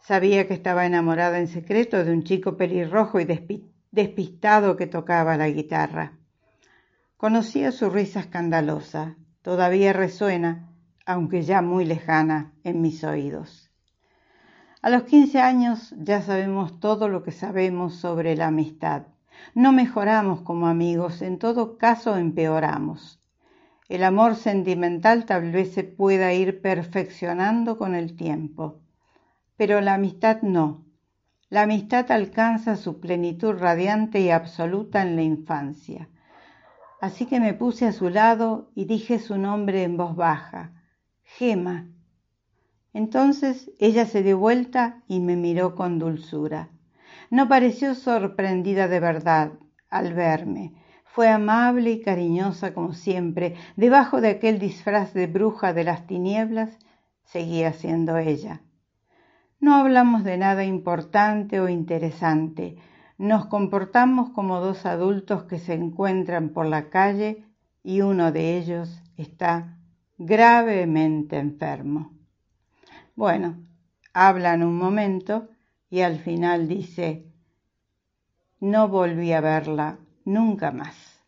Sabía 0.00 0.46
que 0.46 0.52
estaba 0.52 0.84
enamorada 0.84 1.38
en 1.38 1.48
secreto 1.48 2.04
de 2.04 2.12
un 2.12 2.22
chico 2.22 2.58
pelirrojo 2.58 3.20
y 3.20 3.26
despistado 3.90 4.76
que 4.76 4.86
tocaba 4.86 5.38
la 5.38 5.48
guitarra. 5.48 6.18
Conocía 7.16 7.72
su 7.72 7.88
risa 7.88 8.20
escandalosa, 8.20 9.16
todavía 9.40 9.94
resuena, 9.94 10.68
aunque 11.06 11.42
ya 11.42 11.62
muy 11.62 11.86
lejana 11.86 12.52
en 12.64 12.82
mis 12.82 13.02
oídos. 13.02 13.70
A 14.82 14.90
los 14.90 15.04
15 15.04 15.40
años 15.40 15.94
ya 15.98 16.20
sabemos 16.20 16.80
todo 16.80 17.08
lo 17.08 17.22
que 17.22 17.32
sabemos 17.32 17.96
sobre 17.96 18.36
la 18.36 18.48
amistad. 18.48 19.04
No 19.54 19.72
mejoramos 19.72 20.42
como 20.42 20.66
amigos, 20.66 21.22
en 21.22 21.38
todo 21.38 21.78
caso 21.78 22.16
empeoramos. 22.16 23.20
El 23.88 24.04
amor 24.04 24.36
sentimental 24.36 25.24
tal 25.24 25.50
vez 25.50 25.72
se 25.72 25.82
pueda 25.82 26.32
ir 26.32 26.60
perfeccionando 26.60 27.76
con 27.76 27.94
el 27.94 28.14
tiempo, 28.14 28.80
pero 29.56 29.80
la 29.80 29.94
amistad 29.94 30.42
no. 30.42 30.84
La 31.48 31.62
amistad 31.62 32.12
alcanza 32.12 32.76
su 32.76 33.00
plenitud 33.00 33.54
radiante 33.54 34.20
y 34.20 34.30
absoluta 34.30 35.02
en 35.02 35.16
la 35.16 35.22
infancia. 35.22 36.08
Así 37.00 37.26
que 37.26 37.40
me 37.40 37.54
puse 37.54 37.86
a 37.86 37.92
su 37.92 38.10
lado 38.10 38.70
y 38.76 38.84
dije 38.84 39.18
su 39.18 39.38
nombre 39.38 39.82
en 39.82 39.96
voz 39.96 40.14
baja, 40.14 40.72
Gema. 41.24 41.88
Entonces 42.92 43.72
ella 43.78 44.06
se 44.06 44.22
dio 44.22 44.38
vuelta 44.38 45.02
y 45.08 45.18
me 45.18 45.34
miró 45.34 45.74
con 45.74 45.98
dulzura. 45.98 46.70
No 47.30 47.48
pareció 47.48 47.94
sorprendida 47.94 48.88
de 48.88 49.00
verdad 49.00 49.52
al 49.88 50.14
verme. 50.14 50.74
Fue 51.04 51.28
amable 51.28 51.92
y 51.92 52.02
cariñosa 52.02 52.74
como 52.74 52.92
siempre. 52.92 53.54
Debajo 53.76 54.20
de 54.20 54.30
aquel 54.30 54.58
disfraz 54.58 55.14
de 55.14 55.28
bruja 55.28 55.72
de 55.72 55.84
las 55.84 56.06
tinieblas, 56.06 56.76
seguía 57.22 57.72
siendo 57.72 58.16
ella. 58.18 58.62
No 59.60 59.76
hablamos 59.76 60.24
de 60.24 60.38
nada 60.38 60.64
importante 60.64 61.60
o 61.60 61.68
interesante. 61.68 62.76
Nos 63.18 63.46
comportamos 63.46 64.30
como 64.30 64.60
dos 64.60 64.86
adultos 64.86 65.44
que 65.44 65.58
se 65.58 65.74
encuentran 65.74 66.48
por 66.48 66.66
la 66.66 66.88
calle 66.90 67.44
y 67.82 68.00
uno 68.00 68.32
de 68.32 68.56
ellos 68.56 69.02
está 69.16 69.76
gravemente 70.18 71.38
enfermo. 71.38 72.12
Bueno, 73.14 73.58
hablan 74.14 74.62
un 74.62 74.76
momento 74.76 75.48
y 75.90 76.00
al 76.00 76.20
final 76.20 76.68
dice, 76.68 77.26
no 78.60 78.88
volví 78.88 79.32
a 79.32 79.40
verla 79.40 79.98
nunca 80.24 80.70
más. 80.70 81.20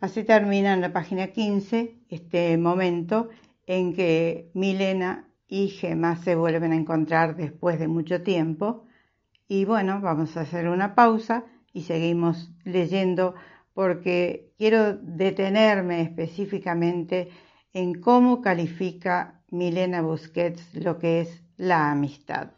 Así 0.00 0.24
termina 0.24 0.74
en 0.74 0.80
la 0.80 0.92
página 0.92 1.28
15 1.28 1.96
este 2.08 2.58
momento 2.58 3.28
en 3.66 3.94
que 3.94 4.50
Milena 4.52 5.28
y 5.46 5.68
Gemma 5.68 6.16
se 6.16 6.34
vuelven 6.34 6.72
a 6.72 6.76
encontrar 6.76 7.36
después 7.36 7.78
de 7.78 7.86
mucho 7.86 8.22
tiempo. 8.22 8.86
Y 9.46 9.64
bueno, 9.64 10.00
vamos 10.00 10.36
a 10.36 10.40
hacer 10.40 10.68
una 10.68 10.96
pausa 10.96 11.44
y 11.72 11.82
seguimos 11.82 12.50
leyendo 12.64 13.34
porque 13.74 14.52
quiero 14.58 14.96
detenerme 14.96 16.02
específicamente 16.02 17.28
en 17.72 18.00
cómo 18.00 18.42
califica 18.42 19.42
Milena 19.50 20.02
Busquets 20.02 20.74
lo 20.74 20.98
que 20.98 21.20
es 21.20 21.42
la 21.56 21.92
amistad. 21.92 22.52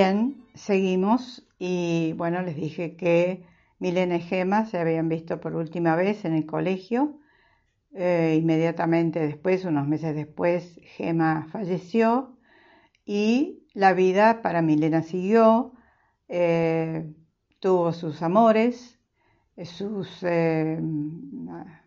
Bien, 0.00 0.46
seguimos 0.54 1.44
y 1.58 2.12
bueno, 2.12 2.40
les 2.42 2.54
dije 2.54 2.94
que 2.94 3.44
Milena 3.80 4.18
y 4.18 4.20
Gema 4.20 4.64
se 4.64 4.78
habían 4.78 5.08
visto 5.08 5.40
por 5.40 5.56
última 5.56 5.96
vez 5.96 6.24
en 6.24 6.34
el 6.34 6.46
colegio. 6.46 7.18
Eh, 7.94 8.38
inmediatamente 8.40 9.18
después, 9.18 9.64
unos 9.64 9.88
meses 9.88 10.14
después, 10.14 10.78
Gema 10.84 11.48
falleció 11.50 12.38
y 13.04 13.66
la 13.74 13.92
vida 13.92 14.40
para 14.40 14.62
Milena 14.62 15.02
siguió. 15.02 15.72
Eh, 16.28 17.12
tuvo 17.58 17.92
sus 17.92 18.22
amores, 18.22 19.00
sus 19.64 20.22
eh, 20.22 20.78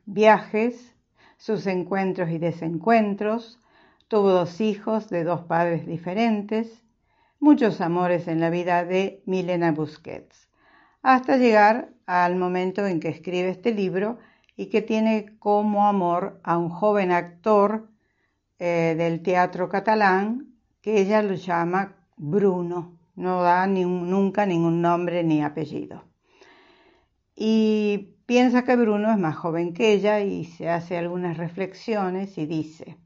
viajes, 0.06 0.98
sus 1.38 1.66
encuentros 1.66 2.30
y 2.30 2.40
desencuentros. 2.40 3.62
Tuvo 4.10 4.32
dos 4.32 4.60
hijos 4.60 5.10
de 5.10 5.24
dos 5.24 5.44
padres 5.44 5.88
diferentes 5.88 6.84
muchos 7.42 7.82
amores 7.82 8.28
en 8.28 8.40
la 8.40 8.52
vida 8.52 8.86
de 8.86 9.24
Milena 9.26 9.72
Busquets, 9.72 10.48
hasta 11.02 11.38
llegar 11.38 11.90
al 12.06 12.36
momento 12.36 12.86
en 12.86 13.00
que 13.00 13.10
escribe 13.10 13.50
este 13.50 13.74
libro 13.74 14.20
y 14.56 14.68
que 14.68 14.84
tiene 14.84 15.38
como 15.40 15.88
amor 15.88 16.40
a 16.44 16.60
un 16.60 16.70
joven 16.70 17.12
actor 17.12 17.90
eh, 18.60 18.94
del 18.96 19.24
teatro 19.24 19.70
catalán 19.70 20.54
que 20.82 21.02
ella 21.02 21.24
lo 21.24 21.34
llama 21.34 21.96
Bruno, 22.16 23.00
no 23.16 23.42
da 23.42 23.66
nunca 23.66 24.46
ningún 24.46 24.80
nombre 24.84 25.24
ni 25.24 25.42
apellido. 25.42 26.04
Y 27.36 28.18
piensa 28.28 28.64
que 28.64 28.76
Bruno 28.76 29.12
es 29.12 29.18
más 29.18 29.36
joven 29.36 29.74
que 29.74 29.94
ella 29.94 30.20
y 30.20 30.46
se 30.46 30.70
hace 30.70 30.96
algunas 30.96 31.38
reflexiones 31.38 32.38
y 32.38 32.46
dice, 32.46 32.98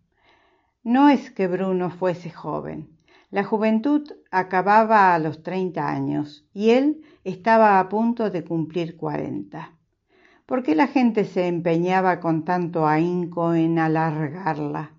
no 0.84 1.08
es 1.08 1.32
que 1.32 1.48
Bruno 1.48 1.89
fuese 1.89 2.32
joven, 2.32 2.94
la 3.29 3.43
juventud 3.43 4.11
acababa 4.31 5.13
a 5.13 5.19
los 5.19 5.43
treinta 5.43 5.89
años 5.89 6.45
y 6.53 6.71
él 6.71 7.01
estaba 7.23 7.79
a 7.79 7.89
punto 7.89 8.29
de 8.29 8.43
cumplir 8.43 8.97
cuarenta. 8.97 9.71
¿Por 10.45 10.61
qué 10.61 10.75
la 10.75 10.88
gente 10.88 11.25
se 11.25 11.47
empeñaba 11.47 12.19
con 12.19 12.45
tanto 12.45 12.88
ahínco 12.88 13.53
en 13.55 13.79
alargarla? 13.79 14.91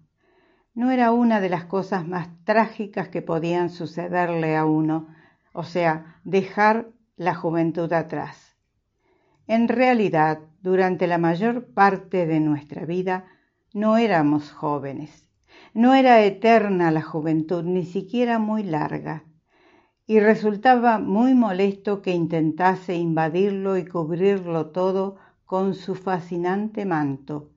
No 0.75 0.91
era 0.91 1.13
una 1.13 1.41
de 1.41 1.49
las 1.49 1.65
cosas 1.65 2.07
más 2.07 2.29
trágicas 2.45 3.09
que 3.09 3.23
podían 3.23 3.71
sucederle 3.71 4.57
a 4.57 4.67
uno, 4.67 5.09
o 5.53 5.63
sea, 5.63 6.21
dejar 6.25 6.89
la 7.17 7.35
juventud 7.35 7.93
atrás. 7.93 8.57
En 9.47 9.69
realidad, 9.69 10.41
durante 10.61 11.07
la 11.07 11.19
mayor 11.19 11.73
parte 11.73 12.27
de 12.27 12.41
nuestra 12.41 12.85
vida, 12.85 13.25
no 13.73 13.97
éramos 13.97 14.51
jóvenes 14.51 15.26
no 15.77 15.93
era 15.93 16.25
eterna 16.25 16.91
la 16.91 17.03
juventud, 17.03 17.63
ni 17.63 17.85
siquiera 17.85 18.39
muy 18.39 18.63
larga, 18.63 19.25
y 20.07 20.21
resultaba 20.21 20.99
muy 20.99 21.35
molesto 21.35 22.01
que 22.01 22.13
intentase 22.13 22.95
invadirlo 22.95 23.77
y 23.77 23.85
cubrirlo 23.85 24.71
todo 24.71 25.17
con 25.45 25.75
su 25.75 25.95
fascinante 25.95 26.87
manto, 26.87 27.51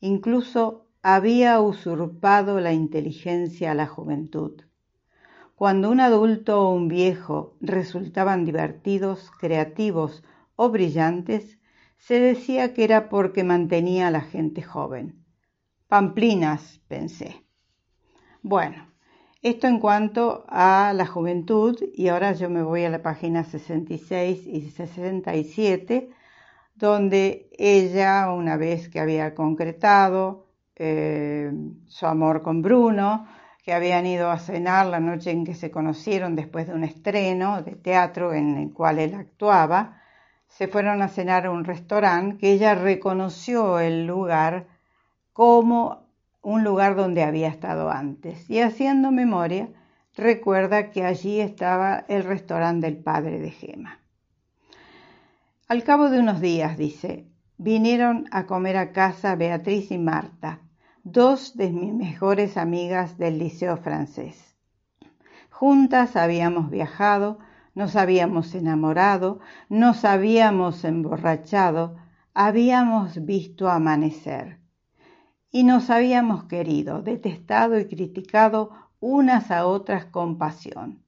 incluso 0.00 0.86
había 1.02 1.60
usurpado 1.60 2.60
la 2.60 2.72
inteligencia 2.72 3.72
a 3.72 3.74
la 3.74 3.88
juventud. 3.88 4.62
Cuando 5.56 5.90
un 5.90 5.98
adulto 5.98 6.68
o 6.68 6.72
un 6.72 6.86
viejo 6.86 7.56
resultaban 7.60 8.44
divertidos, 8.44 9.32
creativos 9.40 10.22
o 10.54 10.70
brillantes, 10.70 11.58
se 11.98 12.20
decía 12.20 12.72
que 12.72 12.84
era 12.84 13.08
porque 13.08 13.42
mantenía 13.42 14.06
a 14.06 14.12
la 14.12 14.20
gente 14.20 14.62
joven. 14.62 15.24
Pamplinas, 15.88 16.80
pensé. 16.86 17.43
Bueno, 18.46 18.88
esto 19.40 19.68
en 19.68 19.80
cuanto 19.80 20.44
a 20.48 20.92
la 20.94 21.06
juventud 21.06 21.82
y 21.94 22.08
ahora 22.08 22.32
yo 22.32 22.50
me 22.50 22.62
voy 22.62 22.84
a 22.84 22.90
la 22.90 23.00
página 23.00 23.42
66 23.42 24.46
y 24.46 24.68
67 24.68 26.10
donde 26.74 27.48
ella, 27.56 28.30
una 28.30 28.58
vez 28.58 28.90
que 28.90 29.00
había 29.00 29.34
concretado 29.34 30.48
eh, 30.76 31.50
su 31.86 32.04
amor 32.04 32.42
con 32.42 32.60
Bruno, 32.60 33.26
que 33.62 33.72
habían 33.72 34.04
ido 34.04 34.30
a 34.30 34.38
cenar 34.38 34.88
la 34.88 35.00
noche 35.00 35.30
en 35.30 35.46
que 35.46 35.54
se 35.54 35.70
conocieron 35.70 36.36
después 36.36 36.66
de 36.66 36.74
un 36.74 36.84
estreno 36.84 37.62
de 37.62 37.76
teatro 37.76 38.34
en 38.34 38.58
el 38.58 38.74
cual 38.74 38.98
él 38.98 39.14
actuaba, 39.14 40.02
se 40.48 40.68
fueron 40.68 41.00
a 41.00 41.08
cenar 41.08 41.46
a 41.46 41.50
un 41.50 41.64
restaurante 41.64 42.36
que 42.36 42.52
ella 42.52 42.74
reconoció 42.74 43.78
el 43.80 44.06
lugar 44.06 44.66
como 45.32 46.03
un 46.44 46.62
lugar 46.62 46.94
donde 46.94 47.24
había 47.24 47.48
estado 47.48 47.90
antes. 47.90 48.48
Y 48.48 48.60
haciendo 48.60 49.10
memoria, 49.10 49.70
recuerda 50.14 50.90
que 50.90 51.04
allí 51.04 51.40
estaba 51.40 52.04
el 52.08 52.22
restaurante 52.22 52.86
del 52.86 53.02
padre 53.02 53.40
de 53.40 53.50
Gema. 53.50 53.98
Al 55.66 55.82
cabo 55.82 56.10
de 56.10 56.20
unos 56.20 56.40
días, 56.40 56.76
dice, 56.76 57.26
vinieron 57.56 58.26
a 58.30 58.46
comer 58.46 58.76
a 58.76 58.92
casa 58.92 59.34
Beatriz 59.34 59.90
y 59.90 59.98
Marta, 59.98 60.60
dos 61.02 61.56
de 61.56 61.70
mis 61.70 61.92
mejores 61.92 62.58
amigas 62.58 63.16
del 63.16 63.38
liceo 63.38 63.78
francés. 63.78 64.54
Juntas 65.50 66.14
habíamos 66.14 66.70
viajado, 66.70 67.38
nos 67.74 67.96
habíamos 67.96 68.54
enamorado, 68.54 69.40
nos 69.70 70.04
habíamos 70.04 70.84
emborrachado, 70.84 71.96
habíamos 72.34 73.24
visto 73.24 73.70
amanecer 73.70 74.63
y 75.54 75.62
nos 75.62 75.88
habíamos 75.88 76.44
querido, 76.44 77.00
detestado 77.00 77.78
y 77.78 77.86
criticado 77.86 78.72
unas 79.00 79.50
a 79.50 79.66
otras 79.66 80.04
con 80.04 80.36
pasión. 80.36 81.02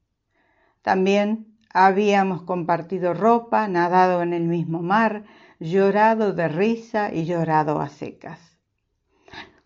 También 0.82 1.56
Habíamos 1.78 2.40
compartido 2.40 3.12
ropa, 3.12 3.68
nadado 3.68 4.22
en 4.22 4.32
el 4.32 4.44
mismo 4.44 4.80
mar, 4.80 5.24
llorado 5.61 6.32
de 6.32 6.48
risa 6.48 7.12
y 7.12 7.26
llorado 7.26 7.82
a 7.82 7.90
secas. 7.90 8.40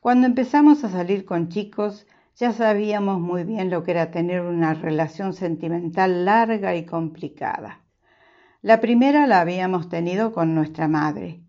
Cuando 0.00 0.26
empezamos 0.26 0.82
a 0.82 0.88
salir 0.88 1.24
con 1.24 1.50
chicos, 1.50 2.08
ya 2.34 2.52
sabíamos 2.52 3.20
muy 3.20 3.44
bien 3.44 3.70
lo 3.70 3.84
que 3.84 3.92
era 3.92 4.10
tener 4.10 4.40
una 4.40 4.74
relación 4.74 5.34
sentimental 5.34 6.24
larga 6.24 6.74
y 6.74 6.84
complicada. 6.84 7.78
La 8.60 8.80
primera 8.80 9.28
la 9.28 9.40
habíamos 9.40 9.88
tenido 9.88 10.32
con 10.32 10.52
nuestra 10.52 10.88
madre, 10.88 11.44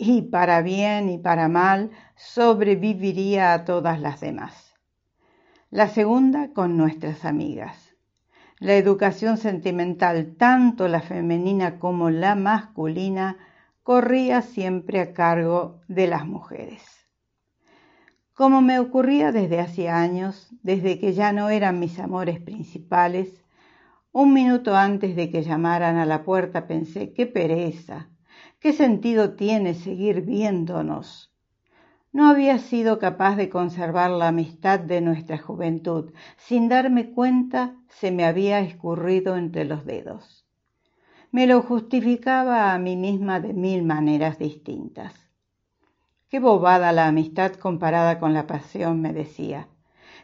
y 0.00 0.22
para 0.22 0.62
bien 0.62 1.10
y 1.10 1.18
para 1.18 1.48
mal 1.48 1.90
sobreviviría 2.16 3.52
a 3.52 3.64
todas 3.64 4.00
las 4.00 4.20
demás. 4.20 4.74
La 5.70 5.88
segunda 5.88 6.52
con 6.52 6.76
nuestras 6.76 7.24
amigas 7.24 7.90
la 8.60 8.74
educación 8.74 9.38
sentimental, 9.38 10.36
tanto 10.36 10.86
la 10.86 11.00
femenina 11.00 11.78
como 11.78 12.10
la 12.10 12.34
masculina, 12.34 13.38
corría 13.82 14.42
siempre 14.42 15.00
a 15.00 15.14
cargo 15.14 15.80
de 15.88 16.06
las 16.06 16.26
mujeres. 16.26 16.82
Como 18.34 18.60
me 18.60 18.78
ocurría 18.78 19.32
desde 19.32 19.60
hacía 19.60 19.98
años, 19.98 20.50
desde 20.62 20.98
que 20.98 21.14
ya 21.14 21.32
no 21.32 21.48
eran 21.48 21.78
mis 21.78 21.98
amores 21.98 22.38
principales, 22.38 23.42
un 24.12 24.34
minuto 24.34 24.76
antes 24.76 25.16
de 25.16 25.30
que 25.30 25.42
llamaran 25.42 25.96
a 25.96 26.04
la 26.04 26.22
puerta 26.22 26.66
pensé, 26.66 27.14
qué 27.14 27.24
pereza, 27.24 28.10
qué 28.60 28.72
sentido 28.72 29.34
tiene 29.34 29.74
seguir 29.74 30.22
viéndonos 30.22 31.30
no 32.12 32.28
había 32.28 32.58
sido 32.58 32.98
capaz 32.98 33.36
de 33.36 33.48
conservar 33.48 34.10
la 34.10 34.28
amistad 34.28 34.80
de 34.80 35.00
nuestra 35.00 35.38
juventud. 35.38 36.12
Sin 36.36 36.68
darme 36.68 37.10
cuenta, 37.10 37.76
se 37.88 38.10
me 38.10 38.24
había 38.24 38.60
escurrido 38.60 39.36
entre 39.36 39.64
los 39.64 39.84
dedos. 39.84 40.44
Me 41.30 41.46
lo 41.46 41.62
justificaba 41.62 42.74
a 42.74 42.78
mí 42.78 42.96
misma 42.96 43.38
de 43.38 43.52
mil 43.52 43.84
maneras 43.84 44.38
distintas. 44.38 45.14
Qué 46.28 46.40
bobada 46.40 46.90
la 46.90 47.06
amistad 47.06 47.52
comparada 47.52 48.18
con 48.18 48.34
la 48.34 48.48
pasión, 48.48 49.00
me 49.00 49.12
decía. 49.12 49.68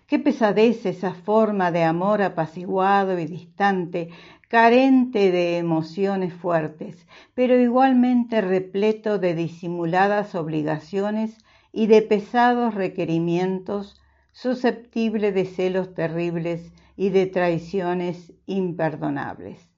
Qué 0.08 0.18
pesadez 0.18 0.86
esa 0.86 1.14
forma 1.14 1.70
de 1.70 1.84
amor 1.84 2.22
apaciguado 2.22 3.18
y 3.18 3.26
distante, 3.26 4.10
carente 4.48 5.32
de 5.32 5.58
emociones 5.58 6.32
fuertes, 6.32 7.06
pero 7.34 7.60
igualmente 7.60 8.40
repleto 8.40 9.18
de 9.18 9.34
disimuladas 9.34 10.34
obligaciones 10.34 11.38
y 11.72 11.88
de 11.88 12.02
pesados 12.02 12.74
requerimientos, 12.74 14.00
susceptible 14.32 15.32
de 15.32 15.46
celos 15.46 15.94
terribles 15.94 16.72
y 16.96 17.10
de 17.10 17.26
traiciones 17.26 18.32
imperdonables. 18.46 19.68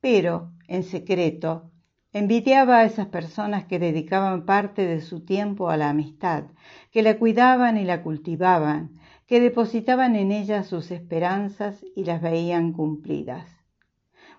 Pero, 0.00 0.52
en 0.68 0.82
secreto, 0.82 1.70
envidiaba 2.12 2.78
a 2.78 2.84
esas 2.84 3.06
personas 3.06 3.64
que 3.64 3.78
dedicaban 3.78 4.44
parte 4.44 4.86
de 4.86 5.00
su 5.00 5.24
tiempo 5.24 5.70
a 5.70 5.76
la 5.76 5.90
amistad, 5.90 6.44
que 6.90 7.02
la 7.02 7.18
cuidaban 7.18 7.76
y 7.76 7.84
la 7.84 8.02
cultivaban, 8.02 8.98
que 9.26 9.40
depositaban 9.40 10.14
en 10.14 10.30
ella 10.30 10.62
sus 10.62 10.90
esperanzas 10.90 11.84
y 11.96 12.04
las 12.04 12.22
veían 12.22 12.72
cumplidas. 12.72 13.57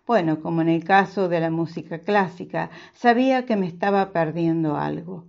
Bueno, 0.09 0.41
como 0.41 0.63
en 0.63 0.69
el 0.69 0.83
caso 0.83 1.29
de 1.29 1.39
la 1.39 1.51
música 1.51 1.99
clásica, 1.99 2.71
sabía 2.93 3.45
que 3.45 3.55
me 3.55 3.67
estaba 3.67 4.11
perdiendo 4.11 4.75
algo. 4.75 5.27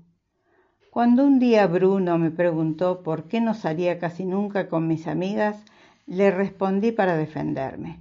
Cuando 0.90 1.26
un 1.26 1.38
día 1.38 1.66
Bruno 1.66 2.16
me 2.16 2.30
preguntó 2.30 3.02
por 3.02 3.28
qué 3.28 3.42
no 3.42 3.52
salía 3.52 3.98
casi 3.98 4.24
nunca 4.24 4.70
con 4.70 4.88
mis 4.88 5.06
amigas, 5.06 5.62
le 6.06 6.30
respondí 6.30 6.92
para 6.92 7.18
defenderme. 7.18 8.00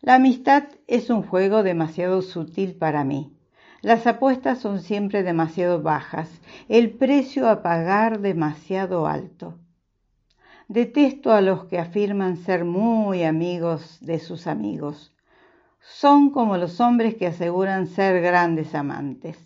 La 0.00 0.14
amistad 0.14 0.64
es 0.86 1.10
un 1.10 1.22
juego 1.22 1.62
demasiado 1.62 2.22
sutil 2.22 2.74
para 2.74 3.04
mí. 3.04 3.36
Las 3.82 4.06
apuestas 4.06 4.60
son 4.60 4.80
siempre 4.80 5.22
demasiado 5.22 5.82
bajas, 5.82 6.40
el 6.70 6.88
precio 6.88 7.50
a 7.50 7.62
pagar 7.62 8.20
demasiado 8.20 9.06
alto. 9.06 9.58
Detesto 10.68 11.32
a 11.32 11.42
los 11.42 11.66
que 11.66 11.78
afirman 11.78 12.38
ser 12.38 12.64
muy 12.64 13.24
amigos 13.24 13.98
de 14.00 14.20
sus 14.20 14.46
amigos. 14.46 15.12
Son 15.80 16.30
como 16.30 16.56
los 16.56 16.80
hombres 16.80 17.14
que 17.14 17.26
aseguran 17.26 17.86
ser 17.86 18.20
grandes 18.20 18.74
amantes. 18.74 19.38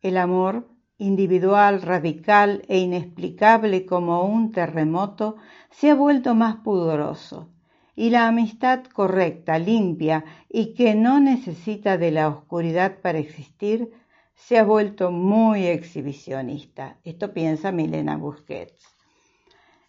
El 0.00 0.16
amor 0.16 0.68
individual, 0.98 1.82
radical 1.82 2.62
e 2.68 2.78
inexplicable 2.78 3.84
como 3.84 4.24
un 4.24 4.52
terremoto, 4.52 5.36
se 5.70 5.90
ha 5.90 5.94
vuelto 5.94 6.34
más 6.34 6.56
pudoroso, 6.56 7.50
y 7.96 8.10
la 8.10 8.26
amistad 8.26 8.84
correcta, 8.84 9.58
limpia 9.58 10.24
y 10.48 10.74
que 10.74 10.94
no 10.94 11.20
necesita 11.20 11.98
de 11.98 12.10
la 12.10 12.28
oscuridad 12.28 13.00
para 13.00 13.18
existir, 13.18 13.92
se 14.34 14.58
ha 14.58 14.64
vuelto 14.64 15.10
muy 15.10 15.66
exhibicionista. 15.66 16.98
Esto 17.04 17.32
piensa 17.32 17.70
Milena 17.70 18.16
Busquets. 18.16 18.84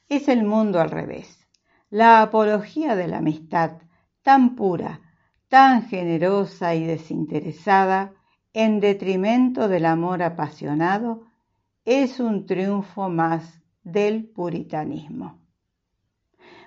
Es 0.07 0.27
el 0.27 0.43
mundo 0.43 0.79
al 0.79 0.91
revés. 0.91 1.47
La 1.89 2.21
apología 2.21 2.95
de 2.95 3.07
la 3.07 3.17
amistad, 3.17 3.81
tan 4.21 4.55
pura, 4.55 5.01
tan 5.47 5.87
generosa 5.87 6.75
y 6.75 6.85
desinteresada, 6.85 8.13
en 8.53 8.79
detrimento 8.79 9.67
del 9.67 9.85
amor 9.85 10.23
apasionado 10.23 11.23
es 11.83 12.19
un 12.19 12.45
triunfo 12.45 13.09
más 13.09 13.61
del 13.83 14.25
puritanismo. 14.25 15.39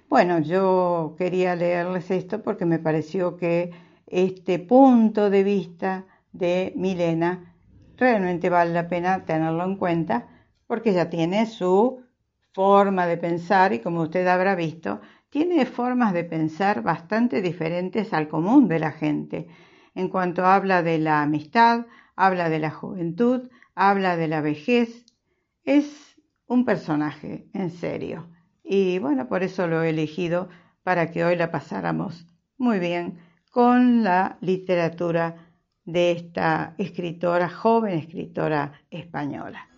Bueno, 0.09 0.38
yo 0.38 1.14
quería 1.19 1.57
leerles 1.57 2.11
esto 2.11 2.43
porque 2.43 2.64
me 2.64 2.79
pareció 2.79 3.37
que 3.37 3.73
este 4.07 4.59
punto 4.59 5.29
de 5.29 5.45
vista 5.45 6.07
de 6.33 6.73
Milena 6.77 7.55
realmente 7.97 8.49
vale 8.49 8.73
la 8.73 8.88
pena 8.88 9.25
tenerlo 9.25 9.64
en 9.64 9.77
cuenta 9.77 10.29
porque 10.67 10.91
ella 10.91 11.11
tiene 11.11 11.47
su 11.47 12.03
forma 12.53 13.07
de 13.07 13.17
pensar 13.17 13.73
y 13.73 13.81
como 13.81 14.03
usted 14.03 14.27
habrá 14.27 14.55
visto, 14.55 15.01
tiene 15.31 15.67
formas 15.67 16.12
de 16.12 16.25
pensar 16.25 16.83
bastante 16.83 17.43
diferentes 17.43 18.12
al 18.12 18.29
común 18.29 18.69
de 18.69 18.79
la 18.79 18.93
gente 18.93 19.49
en 19.95 20.09
cuanto 20.09 20.47
habla 20.47 20.83
de 20.83 20.99
la 20.99 21.23
amistad, 21.23 21.87
habla 22.14 22.49
de 22.49 22.61
la 22.61 22.71
juventud, 22.71 23.49
habla 23.75 24.17
de 24.17 24.29
la 24.29 24.41
vejez. 24.41 25.05
Es 25.64 26.17
un 26.47 26.64
personaje, 26.64 27.49
en 27.53 27.71
serio. 27.71 28.29
Y 28.62 29.01
bueno, 29.01 29.29
por 29.29 29.43
eso 29.43 29.67
lo 29.67 29.83
he 29.83 29.91
elegido 29.91 30.49
para 30.85 31.11
que 31.11 31.25
hoy 31.25 31.35
la 31.37 31.51
pasáramos 31.51 32.27
muy 32.57 32.79
bien 32.79 33.19
con 33.51 34.05
la 34.05 34.38
literatura 34.41 35.49
de 35.85 36.12
esta 36.12 36.75
escritora, 36.79 37.49
joven 37.49 37.99
escritora 37.99 38.73
española. 38.91 39.69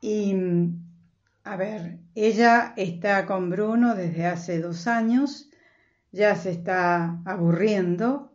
Y, 0.00 0.34
a 1.44 1.56
ver, 1.56 1.98
ella 2.14 2.74
está 2.76 3.26
con 3.26 3.50
Bruno 3.50 3.94
desde 3.94 4.26
hace 4.26 4.60
dos 4.60 4.86
años, 4.86 5.50
ya 6.10 6.36
se 6.36 6.50
está 6.50 7.20
aburriendo. 7.24 8.32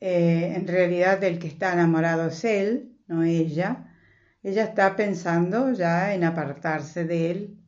Eh, 0.00 0.54
en 0.56 0.66
realidad 0.66 1.22
el 1.24 1.38
que 1.38 1.48
está 1.48 1.72
enamorado 1.72 2.28
es 2.28 2.44
él, 2.44 2.96
no 3.06 3.22
ella. 3.22 3.94
Ella 4.42 4.64
está 4.64 4.96
pensando 4.96 5.72
ya 5.72 6.14
en 6.14 6.24
apartarse 6.24 7.04
de 7.04 7.30
él, 7.30 7.58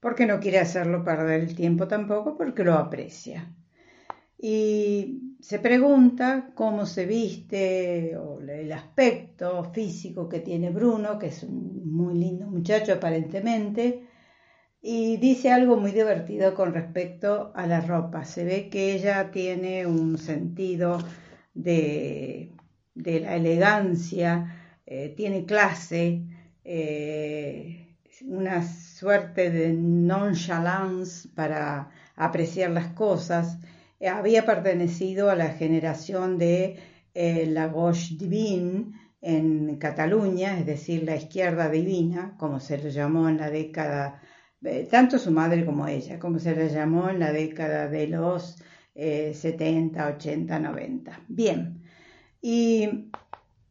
porque 0.00 0.26
no 0.26 0.40
quiere 0.40 0.58
hacerlo 0.58 1.04
perder 1.04 1.40
el 1.40 1.54
tiempo 1.54 1.88
tampoco, 1.88 2.36
porque 2.36 2.64
lo 2.64 2.74
aprecia. 2.74 3.54
Y 4.36 5.29
se 5.40 5.58
pregunta 5.58 6.50
cómo 6.54 6.86
se 6.86 7.06
viste 7.06 8.16
o 8.16 8.40
el 8.40 8.72
aspecto 8.72 9.64
físico 9.72 10.28
que 10.28 10.40
tiene 10.40 10.70
Bruno, 10.70 11.18
que 11.18 11.28
es 11.28 11.42
un 11.42 11.90
muy 11.90 12.14
lindo 12.14 12.46
muchacho 12.46 12.92
aparentemente, 12.94 14.06
y 14.82 15.16
dice 15.18 15.50
algo 15.50 15.76
muy 15.76 15.92
divertido 15.92 16.54
con 16.54 16.72
respecto 16.74 17.52
a 17.54 17.66
la 17.66 17.80
ropa. 17.80 18.24
Se 18.24 18.44
ve 18.44 18.68
que 18.70 18.94
ella 18.94 19.30
tiene 19.30 19.86
un 19.86 20.18
sentido 20.18 20.98
de, 21.54 22.52
la 22.94 23.36
elegancia, 23.36 24.78
eh, 24.86 25.14
tiene 25.16 25.44
clase, 25.44 26.22
eh, 26.64 27.96
una 28.26 28.62
suerte 28.62 29.50
de 29.50 29.72
nonchalance 29.72 31.28
para 31.34 31.90
apreciar 32.16 32.70
las 32.70 32.88
cosas 32.88 33.58
había 34.08 34.46
pertenecido 34.46 35.30
a 35.30 35.36
la 35.36 35.50
generación 35.50 36.38
de 36.38 36.78
eh, 37.14 37.46
la 37.46 37.68
gauche 37.68 38.16
divine 38.16 38.92
en 39.20 39.76
Cataluña, 39.76 40.58
es 40.58 40.66
decir, 40.66 41.02
la 41.04 41.16
izquierda 41.16 41.68
divina, 41.68 42.34
como 42.38 42.60
se 42.60 42.78
le 42.78 42.90
llamó 42.90 43.28
en 43.28 43.36
la 43.36 43.50
década, 43.50 44.22
eh, 44.64 44.88
tanto 44.90 45.18
su 45.18 45.30
madre 45.30 45.64
como 45.64 45.86
ella, 45.86 46.18
como 46.18 46.38
se 46.38 46.54
le 46.54 46.68
llamó 46.68 47.10
en 47.10 47.18
la 47.18 47.32
década 47.32 47.88
de 47.88 48.06
los 48.06 48.62
70, 48.94 50.08
80, 50.08 50.58
90. 50.58 51.20
Bien, 51.28 51.82
y 52.42 53.10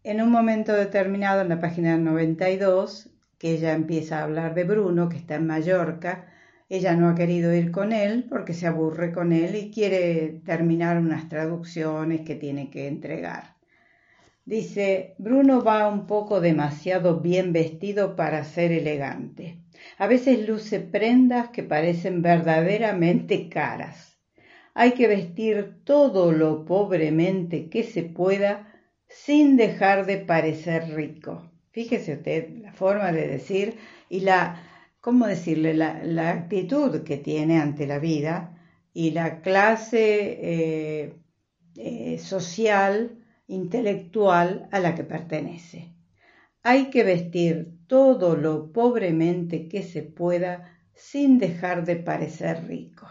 en 0.03 0.21
un 0.21 0.31
momento 0.31 0.73
determinado, 0.73 1.41
en 1.41 1.49
la 1.49 1.59
página 1.59 1.97
92, 1.97 3.09
que 3.37 3.53
ella 3.53 3.73
empieza 3.73 4.19
a 4.19 4.23
hablar 4.23 4.53
de 4.53 4.63
Bruno, 4.63 5.09
que 5.09 5.17
está 5.17 5.35
en 5.35 5.47
Mallorca, 5.47 6.27
ella 6.69 6.95
no 6.95 7.09
ha 7.09 7.15
querido 7.15 7.53
ir 7.53 7.71
con 7.71 7.91
él 7.91 8.27
porque 8.29 8.53
se 8.53 8.67
aburre 8.67 9.11
con 9.11 9.33
él 9.33 9.55
y 9.55 9.71
quiere 9.71 10.39
terminar 10.45 10.99
unas 10.99 11.27
traducciones 11.27 12.21
que 12.21 12.35
tiene 12.35 12.69
que 12.69 12.87
entregar. 12.87 13.55
Dice, 14.45 15.15
Bruno 15.17 15.63
va 15.63 15.87
un 15.87 16.05
poco 16.05 16.41
demasiado 16.41 17.19
bien 17.19 17.53
vestido 17.53 18.15
para 18.15 18.43
ser 18.43 18.71
elegante. 18.71 19.59
A 19.97 20.07
veces 20.07 20.47
luce 20.47 20.79
prendas 20.79 21.49
que 21.49 21.63
parecen 21.63 22.21
verdaderamente 22.21 23.49
caras. 23.49 24.19
Hay 24.75 24.91
que 24.91 25.07
vestir 25.07 25.83
todo 25.83 26.31
lo 26.31 26.65
pobremente 26.65 27.69
que 27.69 27.83
se 27.83 28.03
pueda 28.03 28.71
sin 29.07 29.57
dejar 29.57 30.05
de 30.05 30.17
parecer 30.17 30.93
rico. 30.95 31.51
Fíjese 31.71 32.13
usted 32.13 32.49
la 32.61 32.73
forma 32.73 33.11
de 33.11 33.27
decir 33.27 33.75
y 34.09 34.21
la 34.21 34.68
¿cómo 35.01 35.27
decirle?, 35.27 35.73
la, 35.73 36.29
actitud 36.29 37.03
que 37.03 37.17
tiene 37.17 37.59
ante 37.59 37.87
la 37.87 37.99
vida 37.99 38.57
y 38.93 39.11
la 39.11 39.41
clase 39.41 40.39
eh, 40.41 41.13
eh, 41.75 42.17
social, 42.19 43.19
intelectual 43.47 44.69
a 44.71 44.79
la 44.79 44.95
que 44.95 45.03
pertenece. 45.03 45.93
Hay 46.61 46.89
que 46.89 47.03
vestir 47.03 47.79
todo 47.87 48.35
lo 48.35 48.71
pobremente 48.71 49.67
que 49.67 49.81
se 49.81 50.03
pueda 50.03 50.77
sin 50.93 51.39
dejar 51.39 51.85
de 51.85 51.95
parecer 51.95 52.67
rico. 52.67 53.07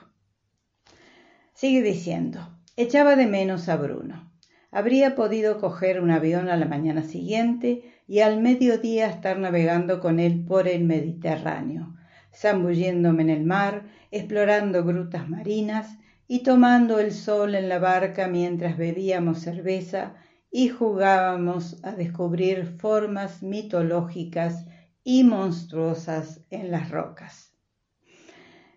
Sigue 1.54 1.82
diciendo, 1.82 2.56
echaba 2.76 3.16
de 3.16 3.26
menos 3.26 3.68
a 3.68 3.76
Bruno. 3.76 4.30
Habría 4.70 5.16
podido 5.16 5.58
coger 5.58 6.00
un 6.00 6.10
avión 6.10 6.48
a 6.50 6.56
la 6.56 6.66
mañana 6.66 7.02
siguiente 7.02 7.82
y 8.08 8.20
al 8.20 8.40
mediodía 8.40 9.06
estar 9.06 9.38
navegando 9.38 10.00
con 10.00 10.18
él 10.18 10.42
por 10.44 10.66
el 10.66 10.84
Mediterráneo, 10.84 11.94
zambulléndome 12.34 13.22
en 13.22 13.30
el 13.30 13.44
mar, 13.44 13.84
explorando 14.10 14.82
grutas 14.82 15.28
marinas 15.28 15.98
y 16.26 16.42
tomando 16.42 16.98
el 16.98 17.12
sol 17.12 17.54
en 17.54 17.68
la 17.68 17.78
barca 17.78 18.26
mientras 18.26 18.78
bebíamos 18.78 19.40
cerveza 19.40 20.14
y 20.50 20.68
jugábamos 20.68 21.84
a 21.84 21.92
descubrir 21.92 22.64
formas 22.78 23.42
mitológicas 23.42 24.64
y 25.04 25.24
monstruosas 25.24 26.40
en 26.48 26.70
las 26.70 26.90
rocas. 26.90 27.52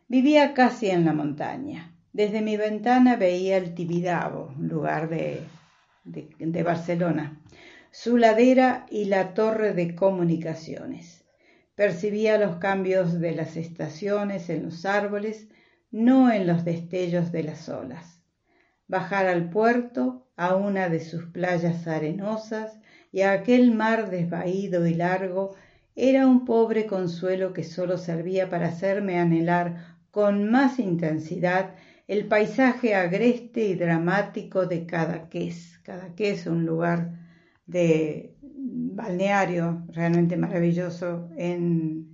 Vivía 0.09 0.53
casi 0.53 0.89
en 0.89 1.05
la 1.05 1.13
montaña. 1.13 1.95
Desde 2.11 2.41
mi 2.41 2.57
ventana 2.57 3.15
veía 3.15 3.55
el 3.55 3.73
Tibidabo, 3.73 4.53
lugar 4.59 5.07
de, 5.07 5.41
de 6.03 6.63
Barcelona, 6.63 7.41
su 7.91 8.17
ladera 8.17 8.85
y 8.89 9.05
la 9.05 9.33
torre 9.33 9.73
de 9.73 9.95
comunicaciones. 9.95 11.25
Percibía 11.75 12.37
los 12.37 12.55
cambios 12.55 13.19
de 13.19 13.33
las 13.33 13.57
estaciones 13.57 14.49
en 14.49 14.63
los 14.63 14.85
árboles, 14.85 15.49
no 15.91 16.31
en 16.31 16.47
los 16.47 16.63
destellos 16.63 17.33
de 17.33 17.43
las 17.43 17.67
olas. 17.67 18.21
Bajar 18.87 19.27
al 19.27 19.49
puerto, 19.49 20.29
a 20.37 20.55
una 20.55 20.87
de 20.87 21.01
sus 21.01 21.25
playas 21.25 21.85
arenosas 21.85 22.79
y 23.11 23.21
a 23.21 23.33
aquel 23.33 23.73
mar 23.73 24.09
desvaído 24.09 24.87
y 24.87 24.93
largo, 24.93 25.55
era 25.93 26.25
un 26.27 26.45
pobre 26.45 26.85
consuelo 26.85 27.51
que 27.51 27.65
sólo 27.65 27.97
servía 27.97 28.49
para 28.49 28.69
hacerme 28.69 29.19
anhelar 29.19 29.97
con 30.11 30.49
más 30.49 30.79
intensidad 30.79 31.75
el 32.07 32.27
paisaje 32.27 32.95
agreste 32.95 33.65
y 33.65 33.75
dramático 33.75 34.65
de 34.65 34.85
Cadaqués. 34.85 35.79
Cadaqués, 35.83 36.47
un 36.47 36.65
lugar 36.65 37.20
de 37.71 38.35
balneario 38.41 39.83
realmente 39.93 40.35
maravilloso 40.37 41.29
en, 41.37 42.09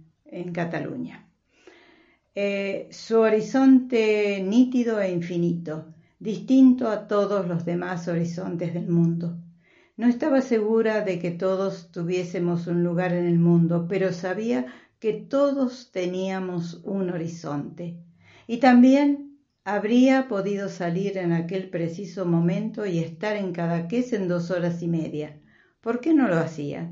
Cataluña. 0.54 1.26
Eh, 2.36 2.88
su 2.92 3.20
horizonte 3.20 4.44
nítido 4.44 5.02
e 5.02 5.10
infinito, 5.12 5.96
distinto 6.20 6.90
a 6.90 7.08
todos 7.08 7.48
los 7.48 7.66
demás 7.66 8.08
horizontes 8.08 8.74
del 8.74 8.88
mundo. 8.88 9.38
No 9.96 10.08
estaba 10.08 10.42
segura 10.42 11.02
de 11.02 11.18
que 11.18 11.32
todos 11.32 11.92
tuviésemos 11.92 12.68
un 12.68 12.84
lugar 12.84 13.14
en 13.14 13.26
el 13.26 13.40
mundo, 13.40 13.88
pero 13.90 14.14
sabía 14.14 14.68
que 15.00 15.14
todos 15.14 15.92
teníamos 15.92 16.82
un 16.84 17.10
horizonte. 17.10 17.98
Y 18.46 18.58
también 18.58 19.40
habría 19.64 20.28
podido 20.28 20.70
salir 20.70 21.18
en 21.18 21.34
aquel 21.34 21.70
preciso 21.70 22.26
momento 22.26 22.86
y 22.86 23.00
estar 23.00 23.36
en 23.36 23.54
Cadaqués 23.54 24.14
en 24.14 24.28
dos 24.28 24.52
horas 24.52 24.82
y 24.84 24.88
media, 24.88 25.40
¿Por 25.88 26.02
qué 26.02 26.14
no 26.14 26.28
lo 26.28 26.38
hacía? 26.38 26.92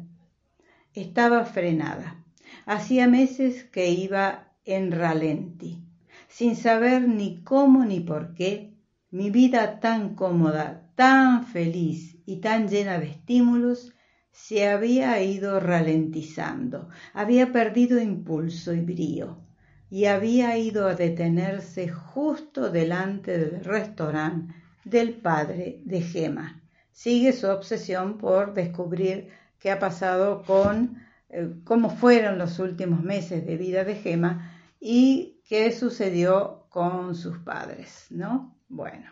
Estaba 0.94 1.44
frenada. 1.44 2.24
Hacía 2.66 3.10
meses 3.10 3.66
que 3.66 3.90
iba 3.90 4.54
en 4.64 4.94
ralenti, 4.94 5.84
sin 6.30 6.56
saber 6.56 7.06
ni 7.06 7.44
cómo 7.44 7.84
ni 7.84 8.00
por 8.00 8.34
qué. 8.36 8.74
Mi 9.12 9.32
vida 9.32 9.82
tan 9.82 10.16
cómoda, 10.16 10.90
tan 10.96 11.46
feliz 11.46 12.16
y 12.26 12.38
tan 12.38 12.70
llena 12.70 12.98
de 12.98 13.08
estímulos 13.08 13.94
se 14.32 14.66
había 14.66 15.22
ido 15.22 15.60
ralentizando, 15.60 16.88
había 17.14 17.52
perdido 17.52 18.00
impulso 18.00 18.74
y 18.74 18.80
brío. 18.80 19.44
y 19.90 20.06
había 20.06 20.58
ido 20.58 20.88
a 20.88 20.96
detenerse 20.96 21.90
justo 21.90 22.70
delante 22.70 23.38
del 23.38 23.62
restaurante 23.62 24.56
del 24.86 25.16
padre 25.16 25.82
de 25.84 26.00
Gema. 26.00 26.65
Sigue 26.96 27.34
su 27.34 27.48
obsesión 27.48 28.18
por 28.18 28.54
descubrir 28.54 29.28
qué 29.60 29.70
ha 29.70 29.80
pasado 29.80 30.44
con 30.44 30.98
eh, 31.28 31.50
cómo 31.66 31.90
fueron 31.90 32.38
los 32.38 32.58
últimos 32.58 33.04
meses 33.04 33.46
de 33.46 33.58
vida 33.58 33.84
de 33.84 33.96
Gema 33.96 34.58
y 34.80 35.42
qué 35.46 35.74
sucedió 35.74 36.68
con 36.70 37.14
sus 37.14 37.38
padres, 37.40 38.06
¿no? 38.12 38.58
Bueno, 38.70 39.12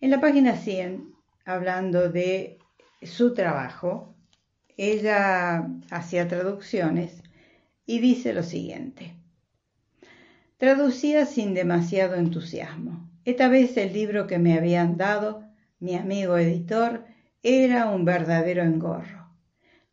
en 0.00 0.10
la 0.10 0.20
página 0.20 0.56
100, 0.56 1.14
hablando 1.44 2.10
de 2.10 2.58
su 3.02 3.34
trabajo, 3.34 4.16
ella 4.76 5.64
hacía 5.90 6.26
traducciones 6.26 7.22
y 7.86 8.00
dice 8.00 8.34
lo 8.34 8.42
siguiente. 8.42 9.14
Traducía 10.56 11.24
sin 11.24 11.54
demasiado 11.54 12.16
entusiasmo. 12.16 13.08
Esta 13.24 13.46
vez 13.46 13.76
el 13.76 13.92
libro 13.92 14.26
que 14.26 14.40
me 14.40 14.58
habían 14.58 14.96
dado, 14.96 15.45
mi 15.78 15.94
amigo 15.94 16.38
editor, 16.38 17.04
era 17.42 17.90
un 17.90 18.04
verdadero 18.04 18.62
engorro. 18.62 19.26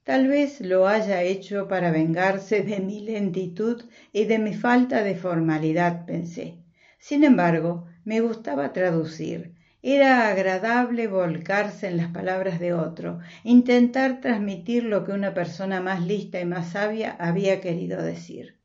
Tal 0.04 0.28
vez 0.28 0.60
lo 0.62 0.88
haya 0.88 1.22
hecho 1.24 1.68
para 1.68 1.92
vengarse 1.92 2.62
de 2.62 2.80
mi 2.80 3.02
lentitud 3.02 3.84
y 4.12 4.26
de 4.26 4.40
mi 4.40 4.54
falta 4.54 5.04
de 5.04 5.16
formalidad, 5.16 6.06
pensé. 6.06 6.58
Sin 7.00 7.24
embargo, 7.24 7.86
me 8.06 8.22
gustaba 8.22 8.74
traducir. 8.74 9.54
Era 9.82 10.30
agradable 10.30 11.08
volcarse 11.08 11.88
en 11.88 11.98
las 11.98 12.08
palabras 12.08 12.60
de 12.60 12.74
otro, 12.74 13.20
intentar 13.44 14.22
transmitir 14.22 14.86
lo 14.86 15.04
que 15.04 15.12
una 15.12 15.34
persona 15.34 15.82
más 15.82 16.06
lista 16.06 16.40
y 16.40 16.46
más 16.46 16.72
sabia 16.72 17.18
había 17.20 17.60
querido 17.60 18.02
decir. 18.02 18.63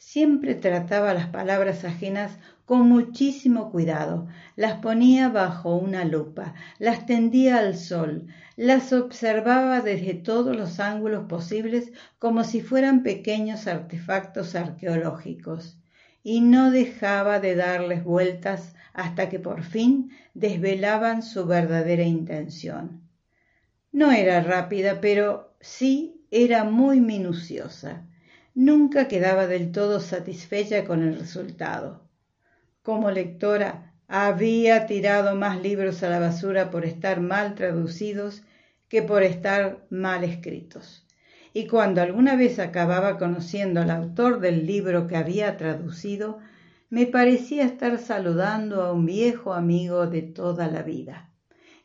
Siempre 0.00 0.54
trataba 0.54 1.12
las 1.12 1.26
palabras 1.26 1.84
ajenas 1.84 2.38
con 2.64 2.88
muchísimo 2.88 3.72
cuidado, 3.72 4.28
las 4.54 4.74
ponía 4.74 5.28
bajo 5.28 5.74
una 5.74 6.04
lupa, 6.04 6.54
las 6.78 7.04
tendía 7.04 7.58
al 7.58 7.76
sol, 7.76 8.28
las 8.54 8.92
observaba 8.92 9.80
desde 9.80 10.14
todos 10.14 10.56
los 10.56 10.78
ángulos 10.78 11.26
posibles 11.26 11.90
como 12.20 12.44
si 12.44 12.60
fueran 12.60 13.02
pequeños 13.02 13.66
artefactos 13.66 14.54
arqueológicos, 14.54 15.78
y 16.22 16.42
no 16.42 16.70
dejaba 16.70 17.40
de 17.40 17.56
darles 17.56 18.04
vueltas 18.04 18.76
hasta 18.92 19.28
que 19.28 19.40
por 19.40 19.64
fin 19.64 20.12
desvelaban 20.32 21.24
su 21.24 21.44
verdadera 21.44 22.04
intención. 22.04 23.02
No 23.90 24.12
era 24.12 24.40
rápida, 24.44 25.00
pero 25.00 25.56
sí 25.60 26.24
era 26.30 26.62
muy 26.62 27.00
minuciosa. 27.00 28.07
Nunca 28.58 29.06
quedaba 29.06 29.46
del 29.46 29.70
todo 29.70 30.00
satisfecha 30.00 30.84
con 30.84 31.04
el 31.04 31.16
resultado 31.16 32.08
como 32.88 33.10
lectora 33.10 33.92
había 34.08 34.86
tirado 34.86 35.36
más 35.36 35.60
libros 35.60 36.02
a 36.02 36.08
la 36.08 36.20
basura 36.20 36.70
por 36.70 36.86
estar 36.86 37.20
mal 37.20 37.54
traducidos 37.54 38.44
que 38.88 39.02
por 39.02 39.22
estar 39.22 39.84
mal 39.90 40.24
escritos. 40.24 41.06
Y 41.52 41.66
cuando 41.66 42.00
alguna 42.00 42.34
vez 42.34 42.58
acababa 42.58 43.18
conociendo 43.18 43.82
al 43.82 43.90
autor 43.90 44.40
del 44.40 44.66
libro 44.66 45.06
que 45.06 45.16
había 45.18 45.58
traducido, 45.58 46.38
me 46.88 47.04
parecía 47.04 47.64
estar 47.64 47.98
saludando 47.98 48.82
a 48.82 48.94
un 48.94 49.04
viejo 49.04 49.52
amigo 49.52 50.06
de 50.06 50.22
toda 50.22 50.66
la 50.68 50.82
vida. 50.82 51.27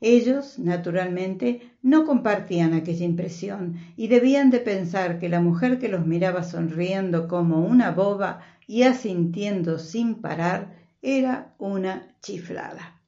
Ellos, 0.06 0.60
naturalmente, 0.60 1.62
no 1.82 2.06
compartían 2.06 2.74
aquella 2.74 3.06
impresión 3.06 3.78
y 3.96 4.10
debían 4.10 4.50
de 4.50 4.60
pensar 4.60 5.18
que 5.18 5.30
la 5.30 5.40
mujer 5.40 5.80
que 5.80 5.88
los 5.88 6.06
miraba 6.06 6.44
sonriendo 6.44 7.30
como 7.30 7.66
una 7.66 7.92
boba 7.92 8.42
y 8.68 8.84
asintiendo 8.84 9.80
sin 9.80 10.16
parar 10.16 10.76
era 11.02 11.54
una 11.58 12.18
chiflada. 12.22 13.00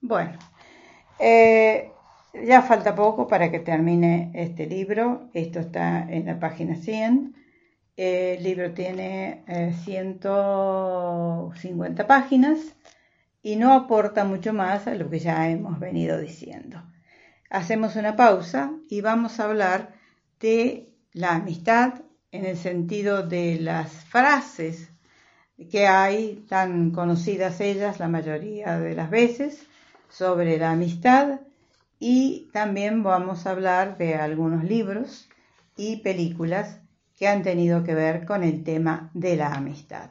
Bueno, 0.00 0.36
eh, 1.20 1.92
ya 2.44 2.62
falta 2.62 2.96
poco 2.96 3.28
para 3.28 3.52
que 3.52 3.60
termine 3.60 4.32
este 4.34 4.66
libro. 4.66 5.28
Esto 5.34 5.60
está 5.60 6.10
en 6.10 6.26
la 6.26 6.40
página 6.40 6.74
100. 6.74 7.36
El 7.96 8.42
libro 8.42 8.72
tiene 8.72 9.44
150 9.84 12.02
eh, 12.02 12.04
páginas 12.04 12.74
y 13.42 13.56
no 13.56 13.72
aporta 13.72 14.24
mucho 14.24 14.52
más 14.52 14.86
a 14.86 14.94
lo 14.94 15.10
que 15.10 15.18
ya 15.18 15.50
hemos 15.50 15.80
venido 15.80 16.18
diciendo. 16.18 16.82
Hacemos 17.50 17.96
una 17.96 18.16
pausa 18.16 18.72
y 18.88 19.00
vamos 19.00 19.40
a 19.40 19.44
hablar 19.44 19.94
de 20.40 20.88
la 21.12 21.34
amistad 21.34 22.02
en 22.30 22.46
el 22.46 22.56
sentido 22.56 23.26
de 23.26 23.58
las 23.60 23.90
frases 23.90 24.90
que 25.70 25.86
hay, 25.86 26.44
tan 26.48 26.90
conocidas 26.90 27.60
ellas 27.60 28.00
la 28.00 28.08
mayoría 28.08 28.78
de 28.78 28.94
las 28.94 29.10
veces, 29.10 29.66
sobre 30.08 30.58
la 30.58 30.70
amistad 30.70 31.40
y 31.98 32.48
también 32.52 33.02
vamos 33.02 33.46
a 33.46 33.50
hablar 33.50 33.96
de 33.96 34.14
algunos 34.14 34.64
libros 34.64 35.28
y 35.76 35.98
películas 35.98 36.80
que 37.16 37.28
han 37.28 37.42
tenido 37.42 37.84
que 37.84 37.94
ver 37.94 38.24
con 38.24 38.42
el 38.42 38.64
tema 38.64 39.10
de 39.14 39.36
la 39.36 39.54
amistad. 39.54 40.10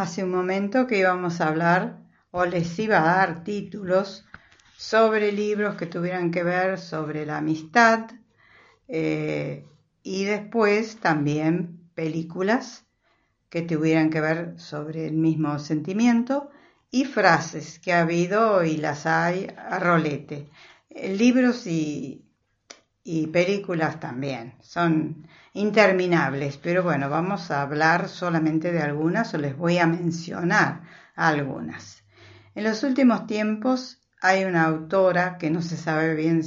Hace 0.00 0.24
un 0.24 0.30
momento 0.30 0.86
que 0.86 0.98
íbamos 0.98 1.40
a 1.40 1.48
hablar 1.48 1.98
o 2.30 2.44
les 2.44 2.78
iba 2.78 2.98
a 2.98 3.16
dar 3.16 3.44
títulos 3.44 4.24
sobre 4.76 5.30
libros 5.30 5.76
que 5.76 5.86
tuvieran 5.86 6.30
que 6.30 6.42
ver 6.42 6.78
sobre 6.78 7.26
la 7.26 7.38
amistad 7.38 8.10
eh, 8.88 9.66
y 10.02 10.24
después 10.24 10.96
también 10.96 11.90
películas 11.94 12.86
que 13.50 13.62
tuvieran 13.62 14.10
que 14.10 14.20
ver 14.20 14.58
sobre 14.58 15.06
el 15.06 15.14
mismo 15.14 15.58
sentimiento 15.58 16.50
y 16.90 17.04
frases 17.04 17.78
que 17.78 17.92
ha 17.92 18.00
habido 18.00 18.64
y 18.64 18.78
las 18.78 19.06
hay 19.06 19.48
a 19.56 19.78
rolete. 19.78 20.48
Libros 20.90 21.66
y, 21.66 22.24
y 23.02 23.26
películas 23.28 24.00
también. 24.00 24.54
Son 24.60 25.26
interminables, 25.52 26.58
pero 26.58 26.82
bueno, 26.82 27.08
vamos 27.08 27.50
a 27.50 27.62
hablar 27.62 28.08
solamente 28.08 28.72
de 28.72 28.80
algunas 28.80 29.32
o 29.34 29.38
les 29.38 29.56
voy 29.56 29.78
a 29.78 29.86
mencionar 29.86 30.82
algunas. 31.14 32.04
En 32.54 32.64
los 32.64 32.82
últimos 32.82 33.26
tiempos 33.26 33.98
hay 34.20 34.44
una 34.44 34.64
autora 34.64 35.38
que 35.38 35.50
no 35.50 35.62
se 35.62 35.76
sabe 35.76 36.14
bien 36.14 36.42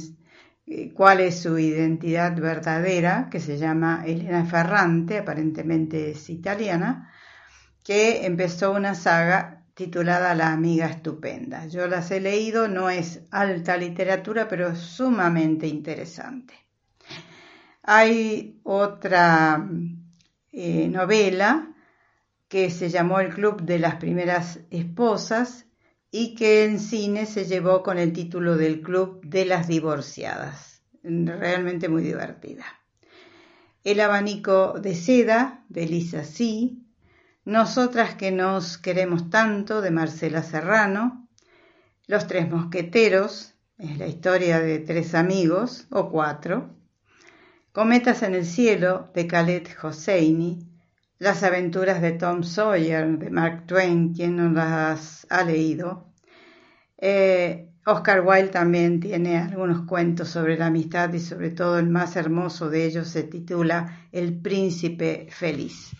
eh, 0.66 0.92
cuál 0.94 1.20
es 1.20 1.42
su 1.42 1.58
identidad 1.58 2.36
verdadera, 2.36 3.28
que 3.30 3.40
se 3.40 3.58
llama 3.58 4.04
Elena 4.06 4.44
Ferrante, 4.44 5.18
aparentemente 5.18 6.10
es 6.10 6.30
italiana, 6.30 7.10
que 7.82 8.24
empezó 8.24 8.72
una 8.72 8.94
saga 8.94 9.53
titulada 9.74 10.34
La 10.34 10.52
amiga 10.52 10.86
estupenda. 10.86 11.66
Yo 11.66 11.86
las 11.86 12.10
he 12.10 12.20
leído, 12.20 12.68
no 12.68 12.88
es 12.90 13.22
alta 13.30 13.76
literatura, 13.76 14.48
pero 14.48 14.68
es 14.68 14.78
sumamente 14.78 15.66
interesante. 15.66 16.54
Hay 17.82 18.60
otra 18.62 19.68
eh, 20.52 20.88
novela 20.88 21.74
que 22.48 22.70
se 22.70 22.88
llamó 22.88 23.20
El 23.20 23.34
Club 23.34 23.62
de 23.62 23.78
las 23.78 23.96
Primeras 23.96 24.60
Esposas 24.70 25.66
y 26.10 26.36
que 26.36 26.64
en 26.64 26.78
cine 26.78 27.26
se 27.26 27.44
llevó 27.44 27.82
con 27.82 27.98
el 27.98 28.12
título 28.12 28.56
del 28.56 28.80
Club 28.80 29.20
de 29.24 29.44
las 29.44 29.66
Divorciadas. 29.66 30.82
Realmente 31.02 31.88
muy 31.88 32.02
divertida. 32.02 32.64
El 33.82 34.00
abanico 34.00 34.78
de 34.80 34.94
seda 34.94 35.64
de 35.68 35.86
Lisa 35.86 36.24
C. 36.24 36.70
Nosotras 37.44 38.14
que 38.14 38.30
nos 38.30 38.78
queremos 38.78 39.28
tanto 39.28 39.80
de 39.80 39.90
Marcela 39.90 40.42
Serrano. 40.42 41.28
Los 42.06 42.26
Tres 42.26 42.50
Mosqueteros, 42.50 43.54
es 43.78 43.98
la 43.98 44.06
historia 44.06 44.60
de 44.60 44.78
tres 44.78 45.14
amigos 45.14 45.86
o 45.90 46.10
cuatro. 46.10 46.70
Cometas 47.72 48.22
en 48.22 48.34
el 48.34 48.46
cielo 48.46 49.10
de 49.14 49.26
Khaled 49.26 49.66
Hosseini 49.82 50.74
las 51.18 51.42
aventuras 51.42 52.02
de 52.02 52.12
Tom 52.12 52.42
Sawyer 52.42 53.18
de 53.18 53.30
Mark 53.30 53.66
Twain, 53.66 54.12
quien 54.12 54.36
no 54.36 54.50
las 54.50 55.26
ha 55.30 55.44
leído. 55.44 56.12
Eh, 56.98 57.70
Oscar 57.86 58.20
Wilde 58.26 58.48
también 58.48 59.00
tiene 59.00 59.38
algunos 59.38 59.86
cuentos 59.86 60.28
sobre 60.28 60.58
la 60.58 60.66
amistad 60.66 61.12
y 61.12 61.20
sobre 61.20 61.50
todo 61.50 61.78
el 61.78 61.88
más 61.88 62.16
hermoso 62.16 62.68
de 62.68 62.84
ellos 62.84 63.08
se 63.08 63.22
titula 63.22 64.08
El 64.12 64.40
príncipe 64.40 65.28
feliz. 65.30 65.92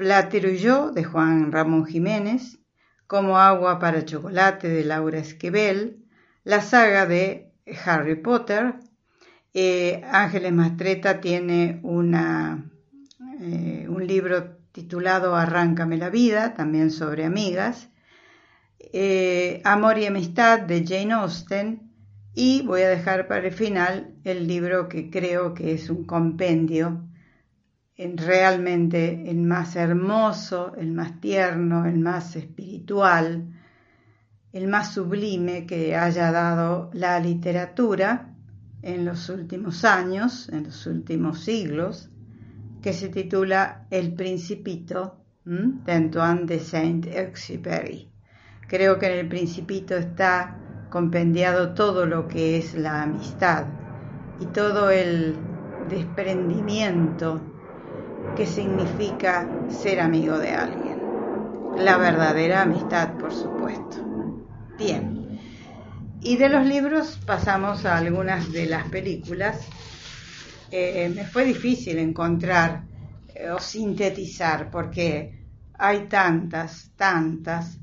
Platero 0.00 0.50
y 0.50 0.56
yo 0.56 0.92
de 0.92 1.04
Juan 1.04 1.52
Ramón 1.52 1.84
Jiménez, 1.84 2.58
Como 3.06 3.38
agua 3.38 3.78
para 3.78 4.06
chocolate 4.06 4.66
de 4.66 4.82
Laura 4.82 5.18
Esquivel, 5.18 6.06
la 6.42 6.62
saga 6.62 7.04
de 7.04 7.52
Harry 7.84 8.14
Potter, 8.14 8.76
eh, 9.52 10.02
Ángeles 10.10 10.54
Mastreta 10.54 11.20
tiene 11.20 11.82
eh, 11.82 13.86
un 13.90 14.06
libro 14.06 14.56
titulado 14.72 15.36
Arráncame 15.36 15.98
la 15.98 16.08
vida, 16.08 16.54
también 16.54 16.90
sobre 16.90 17.26
amigas, 17.26 17.90
eh, 18.78 19.60
Amor 19.64 19.98
y 19.98 20.06
Amistad 20.06 20.60
de 20.60 20.82
Jane 20.86 21.12
Austen. 21.12 21.92
Y 22.32 22.62
voy 22.62 22.80
a 22.80 22.88
dejar 22.88 23.28
para 23.28 23.48
el 23.48 23.52
final 23.52 24.14
el 24.24 24.48
libro 24.48 24.88
que 24.88 25.10
creo 25.10 25.52
que 25.52 25.74
es 25.74 25.90
un 25.90 26.06
compendio 26.06 27.09
realmente 28.16 29.30
el 29.30 29.38
más 29.42 29.76
hermoso, 29.76 30.74
el 30.76 30.92
más 30.92 31.20
tierno, 31.20 31.84
el 31.84 31.98
más 31.98 32.34
espiritual, 32.36 33.46
el 34.52 34.68
más 34.68 34.94
sublime 34.94 35.66
que 35.66 35.94
haya 35.94 36.32
dado 36.32 36.90
la 36.94 37.20
literatura 37.20 38.34
en 38.82 39.04
los 39.04 39.28
últimos 39.28 39.84
años, 39.84 40.48
en 40.48 40.64
los 40.64 40.86
últimos 40.86 41.40
siglos, 41.40 42.08
que 42.82 42.94
se 42.94 43.10
titula 43.10 43.86
El 43.90 44.14
Principito 44.14 45.18
de 45.44 45.92
Antoine 45.92 46.46
de 46.46 46.58
Saint-Exupéry. 46.58 48.08
Creo 48.66 48.98
que 48.98 49.06
en 49.06 49.18
El 49.18 49.28
Principito 49.28 49.96
está 49.96 50.56
compendiado 50.88 51.74
todo 51.74 52.06
lo 52.06 52.26
que 52.26 52.56
es 52.56 52.74
la 52.74 53.02
amistad 53.02 53.66
y 54.40 54.46
todo 54.46 54.90
el 54.90 55.36
desprendimiento 55.88 57.49
que 58.36 58.46
significa 58.46 59.48
ser 59.68 60.00
amigo 60.00 60.38
de 60.38 60.50
alguien. 60.50 60.98
La 61.76 61.96
verdadera 61.96 62.62
amistad, 62.62 63.16
por 63.18 63.32
supuesto. 63.32 63.98
Bien. 64.78 65.40
Y 66.20 66.36
de 66.36 66.48
los 66.48 66.66
libros 66.66 67.18
pasamos 67.24 67.86
a 67.86 67.96
algunas 67.96 68.52
de 68.52 68.66
las 68.66 68.88
películas 68.88 69.66
eh, 70.72 71.10
me 71.12 71.24
fue 71.24 71.44
difícil 71.44 71.98
encontrar 71.98 72.84
eh, 73.34 73.50
o 73.50 73.58
sintetizar 73.58 74.70
porque 74.70 75.48
hay 75.74 76.06
tantas, 76.06 76.92
tantas, 76.96 77.78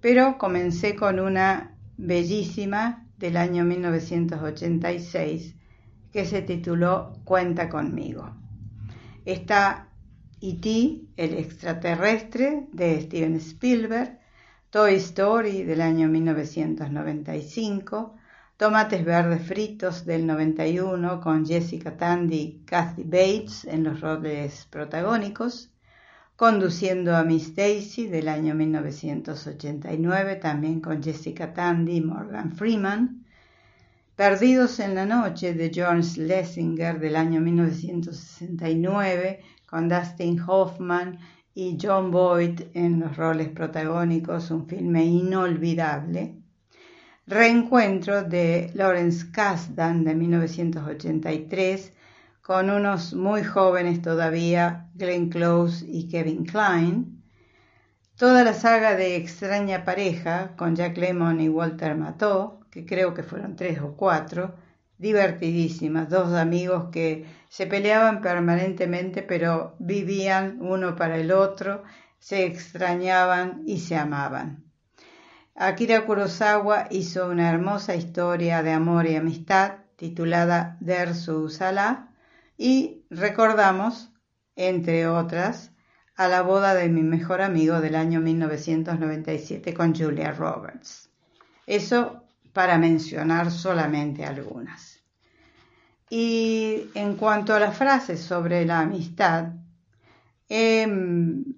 pero 0.00 0.38
comencé 0.38 0.94
con 0.94 1.18
una 1.18 1.76
bellísima 1.96 3.08
del 3.16 3.36
año 3.36 3.64
1986 3.64 5.56
que 6.12 6.24
se 6.24 6.42
tituló 6.42 7.20
Cuenta 7.24 7.68
conmigo. 7.68 8.37
Está 9.28 9.88
E.T., 10.40 11.02
el 11.18 11.34
extraterrestre 11.34 12.66
de 12.72 13.02
Steven 13.02 13.34
Spielberg, 13.34 14.18
Toy 14.70 14.94
Story 14.94 15.64
del 15.64 15.82
año 15.82 16.08
1995, 16.08 18.16
Tomates 18.56 19.04
verdes 19.04 19.46
fritos 19.46 20.06
del 20.06 20.26
91 20.26 21.20
con 21.20 21.44
Jessica 21.44 21.98
Tandy 21.98 22.36
y 22.36 22.62
Kathy 22.64 23.04
Bates 23.04 23.66
en 23.66 23.84
los 23.84 24.00
roles 24.00 24.66
protagónicos. 24.70 25.74
Conduciendo 26.34 27.14
a 27.14 27.22
Miss 27.22 27.54
Daisy 27.54 28.06
del 28.06 28.28
año 28.28 28.54
1989 28.54 30.36
también 30.36 30.80
con 30.80 31.02
Jessica 31.02 31.52
Tandy 31.52 31.96
y 31.96 32.00
Morgan 32.00 32.52
Freeman. 32.52 33.26
Perdidos 34.18 34.80
en 34.80 34.96
la 34.96 35.06
noche 35.06 35.54
de 35.54 35.70
John 35.72 36.02
Schlesinger 36.02 36.98
del 36.98 37.14
año 37.14 37.40
1969 37.40 39.40
con 39.64 39.88
Dustin 39.88 40.42
Hoffman 40.44 41.20
y 41.54 41.78
John 41.80 42.10
Boyd 42.10 42.62
en 42.74 42.98
los 42.98 43.16
roles 43.16 43.48
protagónicos, 43.50 44.50
un 44.50 44.66
filme 44.66 45.04
inolvidable. 45.04 46.34
Reencuentro 47.28 48.24
de 48.24 48.72
Lawrence 48.74 49.30
Kasdan 49.30 50.02
de 50.02 50.16
1983 50.16 51.92
con 52.42 52.70
unos 52.70 53.14
muy 53.14 53.44
jóvenes 53.44 54.02
todavía, 54.02 54.88
Glenn 54.96 55.28
Close 55.28 55.86
y 55.86 56.08
Kevin 56.08 56.44
Klein. 56.44 57.22
Toda 58.16 58.42
la 58.42 58.54
saga 58.54 58.96
de 58.96 59.14
Extraña 59.14 59.84
Pareja 59.84 60.56
con 60.56 60.74
Jack 60.74 60.98
Lemmon 60.98 61.40
y 61.40 61.48
Walter 61.48 61.94
Matthau, 61.94 62.57
creo 62.86 63.14
que 63.14 63.22
fueron 63.22 63.56
tres 63.56 63.80
o 63.80 63.96
cuatro, 63.96 64.54
divertidísimas, 64.98 66.08
dos 66.08 66.32
amigos 66.34 66.88
que 66.90 67.26
se 67.48 67.66
peleaban 67.66 68.20
permanentemente 68.20 69.22
pero 69.22 69.76
vivían 69.78 70.58
uno 70.60 70.96
para 70.96 71.16
el 71.16 71.32
otro, 71.32 71.84
se 72.18 72.44
extrañaban 72.44 73.62
y 73.66 73.78
se 73.78 73.96
amaban. 73.96 74.64
Akira 75.54 76.04
Kurosawa 76.06 76.86
hizo 76.90 77.28
una 77.28 77.50
hermosa 77.50 77.96
historia 77.96 78.62
de 78.62 78.72
amor 78.72 79.06
y 79.06 79.16
amistad 79.16 79.78
titulada 79.96 80.76
Dersu 80.80 81.48
Salah 81.48 82.10
y 82.56 83.04
recordamos, 83.10 84.12
entre 84.54 85.08
otras, 85.08 85.72
a 86.14 86.28
la 86.28 86.42
boda 86.42 86.74
de 86.74 86.88
mi 86.88 87.02
mejor 87.02 87.40
amigo 87.42 87.80
del 87.80 87.94
año 87.94 88.20
1997 88.20 89.74
con 89.74 89.94
Julia 89.94 90.32
Roberts. 90.32 91.10
Eso 91.66 92.27
para 92.52 92.78
mencionar 92.78 93.50
solamente 93.50 94.24
algunas. 94.24 95.00
Y 96.10 96.90
en 96.94 97.16
cuanto 97.16 97.54
a 97.54 97.60
las 97.60 97.76
frases 97.76 98.20
sobre 98.20 98.64
la 98.64 98.80
amistad, 98.80 99.52
he 100.48 100.86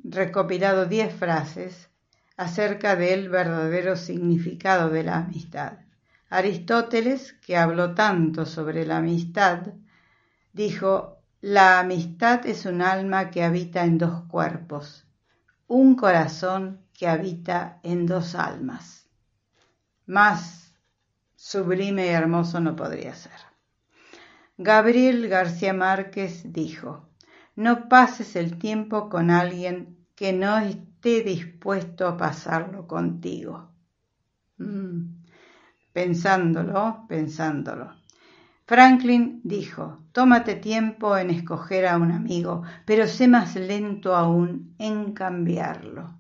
recopilado 0.05 0.87
10 0.87 1.15
frases 1.15 1.89
acerca 2.37 2.97
del 2.97 3.29
verdadero 3.29 3.97
significado 3.97 4.91
de 4.91 5.05
la 5.05 5.19
amistad. 5.19 5.79
Aristóteles, 6.31 7.35
que 7.45 7.57
habló 7.57 7.95
tanto 7.95 8.47
sobre 8.47 8.85
la 8.87 8.99
amistad, 8.99 9.75
dijo, 10.53 11.19
la 11.41 11.81
amistad 11.81 12.47
es 12.47 12.67
un 12.67 12.83
alma 12.83 13.31
que 13.31 13.45
habita 13.45 13.85
en 13.85 13.99
dos 13.99 14.25
cuerpos, 14.25 15.07
un 15.67 15.95
corazón 15.95 16.81
que 16.93 17.09
habita 17.09 17.79
en 17.83 18.07
dos 18.07 18.35
almas. 18.35 19.09
Más 20.07 20.60
sublime 21.41 22.05
y 22.05 22.11
hermoso 22.11 22.61
no 22.61 22.77
podría 22.77 23.15
ser. 23.15 23.41
Gabriel 24.59 25.27
García 25.27 25.73
Márquez 25.73 26.53
dijo, 26.53 27.09
no 27.57 27.89
pases 27.89 28.37
el 28.37 28.59
tiempo 28.59 29.09
con 29.09 29.31
alguien 29.31 29.97
que 30.15 30.35
no 30.35 30.59
esté 30.59 31.23
dispuesto 31.23 32.07
a 32.07 32.19
pasarlo 32.19 32.87
contigo. 32.87 33.71
Mm. 34.59 35.23
Pensándolo, 35.95 37.07
pensándolo. 37.09 37.97
Franklin 38.67 39.41
dijo, 39.43 39.99
tómate 40.13 40.57
tiempo 40.57 41.17
en 41.17 41.31
escoger 41.31 41.87
a 41.87 41.97
un 41.97 42.13
amigo, 42.13 42.65
pero 42.85 43.07
sé 43.07 43.29
más 43.29 43.57
lento 43.57 44.15
aún 44.15 44.75
en 44.79 45.15
cambiarlo. 45.15 46.19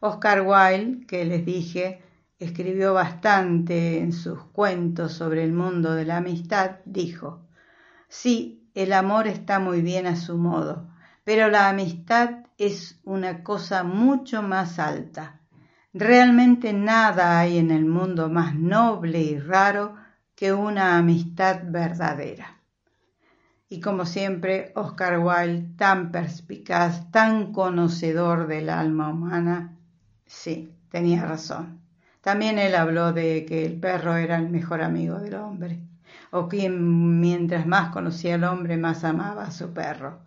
Oscar 0.00 0.42
Wilde, 0.42 1.06
que 1.06 1.24
les 1.24 1.46
dije, 1.46 2.02
escribió 2.44 2.94
bastante 2.94 3.98
en 3.98 4.12
sus 4.12 4.42
cuentos 4.44 5.12
sobre 5.12 5.44
el 5.44 5.52
mundo 5.52 5.94
de 5.94 6.04
la 6.04 6.18
amistad, 6.18 6.76
dijo, 6.84 7.46
sí, 8.08 8.68
el 8.74 8.92
amor 8.92 9.26
está 9.26 9.58
muy 9.58 9.82
bien 9.82 10.06
a 10.06 10.16
su 10.16 10.36
modo, 10.38 10.88
pero 11.24 11.48
la 11.48 11.68
amistad 11.68 12.46
es 12.58 13.00
una 13.04 13.42
cosa 13.42 13.84
mucho 13.84 14.42
más 14.42 14.78
alta. 14.78 15.40
Realmente 15.92 16.72
nada 16.72 17.38
hay 17.38 17.58
en 17.58 17.70
el 17.70 17.84
mundo 17.84 18.30
más 18.30 18.54
noble 18.54 19.20
y 19.20 19.38
raro 19.38 19.96
que 20.34 20.52
una 20.52 20.96
amistad 20.96 21.60
verdadera. 21.64 22.60
Y 23.68 23.80
como 23.80 24.04
siempre, 24.06 24.72
Oscar 24.74 25.18
Wilde, 25.18 25.76
tan 25.76 26.10
perspicaz, 26.10 27.10
tan 27.10 27.52
conocedor 27.52 28.46
del 28.46 28.68
alma 28.68 29.10
humana, 29.10 29.76
sí, 30.26 30.74
tenía 30.90 31.24
razón. 31.24 31.81
También 32.22 32.58
él 32.58 32.76
habló 32.76 33.12
de 33.12 33.44
que 33.44 33.66
el 33.66 33.78
perro 33.80 34.16
era 34.16 34.38
el 34.38 34.48
mejor 34.48 34.80
amigo 34.80 35.18
del 35.18 35.34
hombre, 35.34 35.80
o 36.30 36.48
que 36.48 36.70
mientras 36.70 37.66
más 37.66 37.90
conocía 37.90 38.36
al 38.36 38.44
hombre, 38.44 38.76
más 38.76 39.02
amaba 39.02 39.42
a 39.42 39.50
su 39.50 39.72
perro. 39.72 40.20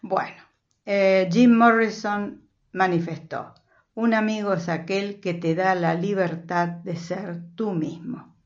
Bueno, 0.00 0.40
eh, 0.86 1.28
Jim 1.30 1.52
Morrison 1.52 2.40
manifestó, 2.72 3.52
un 3.94 4.14
amigo 4.14 4.52
es 4.52 4.68
aquel 4.68 5.18
que 5.18 5.34
te 5.34 5.56
da 5.56 5.74
la 5.74 5.94
libertad 5.94 6.68
de 6.68 6.94
ser 6.94 7.42
tú 7.56 7.72
mismo. 7.72 8.36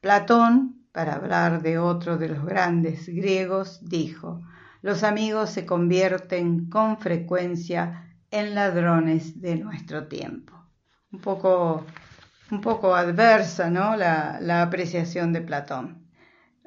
Platón, 0.00 0.86
para 0.90 1.16
hablar 1.16 1.60
de 1.60 1.78
otro 1.78 2.16
de 2.16 2.30
los 2.30 2.46
grandes 2.46 3.06
griegos, 3.06 3.80
dijo, 3.82 4.40
los 4.80 5.02
amigos 5.02 5.50
se 5.50 5.66
convierten 5.66 6.70
con 6.70 6.96
frecuencia 6.96 8.16
en 8.30 8.54
ladrones 8.54 9.42
de 9.42 9.56
nuestro 9.56 10.08
tiempo. 10.08 10.63
Un 11.14 11.20
poco, 11.20 11.86
un 12.50 12.60
poco 12.60 12.96
adversa 12.96 13.70
¿no? 13.70 13.94
la, 13.94 14.62
apreciación 14.62 15.32
de 15.32 15.42
Platón. 15.42 16.08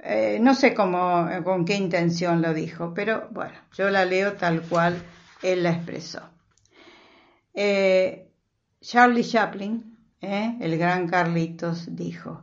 Eh, 0.01 0.39
no 0.39 0.55
sé 0.55 0.73
cómo, 0.73 1.27
con 1.43 1.65
qué 1.65 1.75
intención 1.75 2.41
lo 2.41 2.53
dijo, 2.53 2.93
pero 2.93 3.27
bueno, 3.31 3.55
yo 3.73 3.89
la 3.89 4.05
leo 4.05 4.33
tal 4.33 4.61
cual 4.61 5.03
él 5.43 5.63
la 5.63 5.71
expresó. 5.71 6.21
Eh, 7.53 8.31
Charlie 8.79 9.25
Chaplin, 9.25 9.97
¿eh? 10.21 10.55
el 10.61 10.77
gran 10.77 11.09
Carlitos, 11.09 11.93
dijo, 11.93 12.41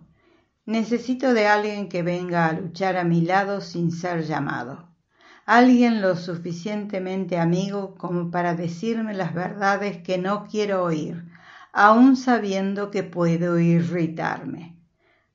Necesito 0.67 1.33
de 1.33 1.47
alguien 1.47 1.89
que 1.89 2.03
venga 2.03 2.45
a 2.45 2.53
luchar 2.53 2.99
a 2.99 3.05
mi 3.05 3.23
lado 3.23 3.63
sin 3.63 3.93
ser 3.93 4.25
llamado. 4.25 4.91
Alguien 5.47 6.03
lo 6.03 6.17
suficientemente 6.17 7.39
amigo 7.39 7.95
como 7.95 8.31
para 8.31 8.55
decirme 8.55 9.15
las 9.15 9.33
verdades 9.33 10.03
que 10.03 10.19
no 10.19 10.45
quiero 10.45 10.85
oír, 10.85 11.25
aun 11.77 12.17
sabiendo 12.17 12.93
que 12.93 13.03
puedo 13.03 13.59
irritarme. 13.59 14.79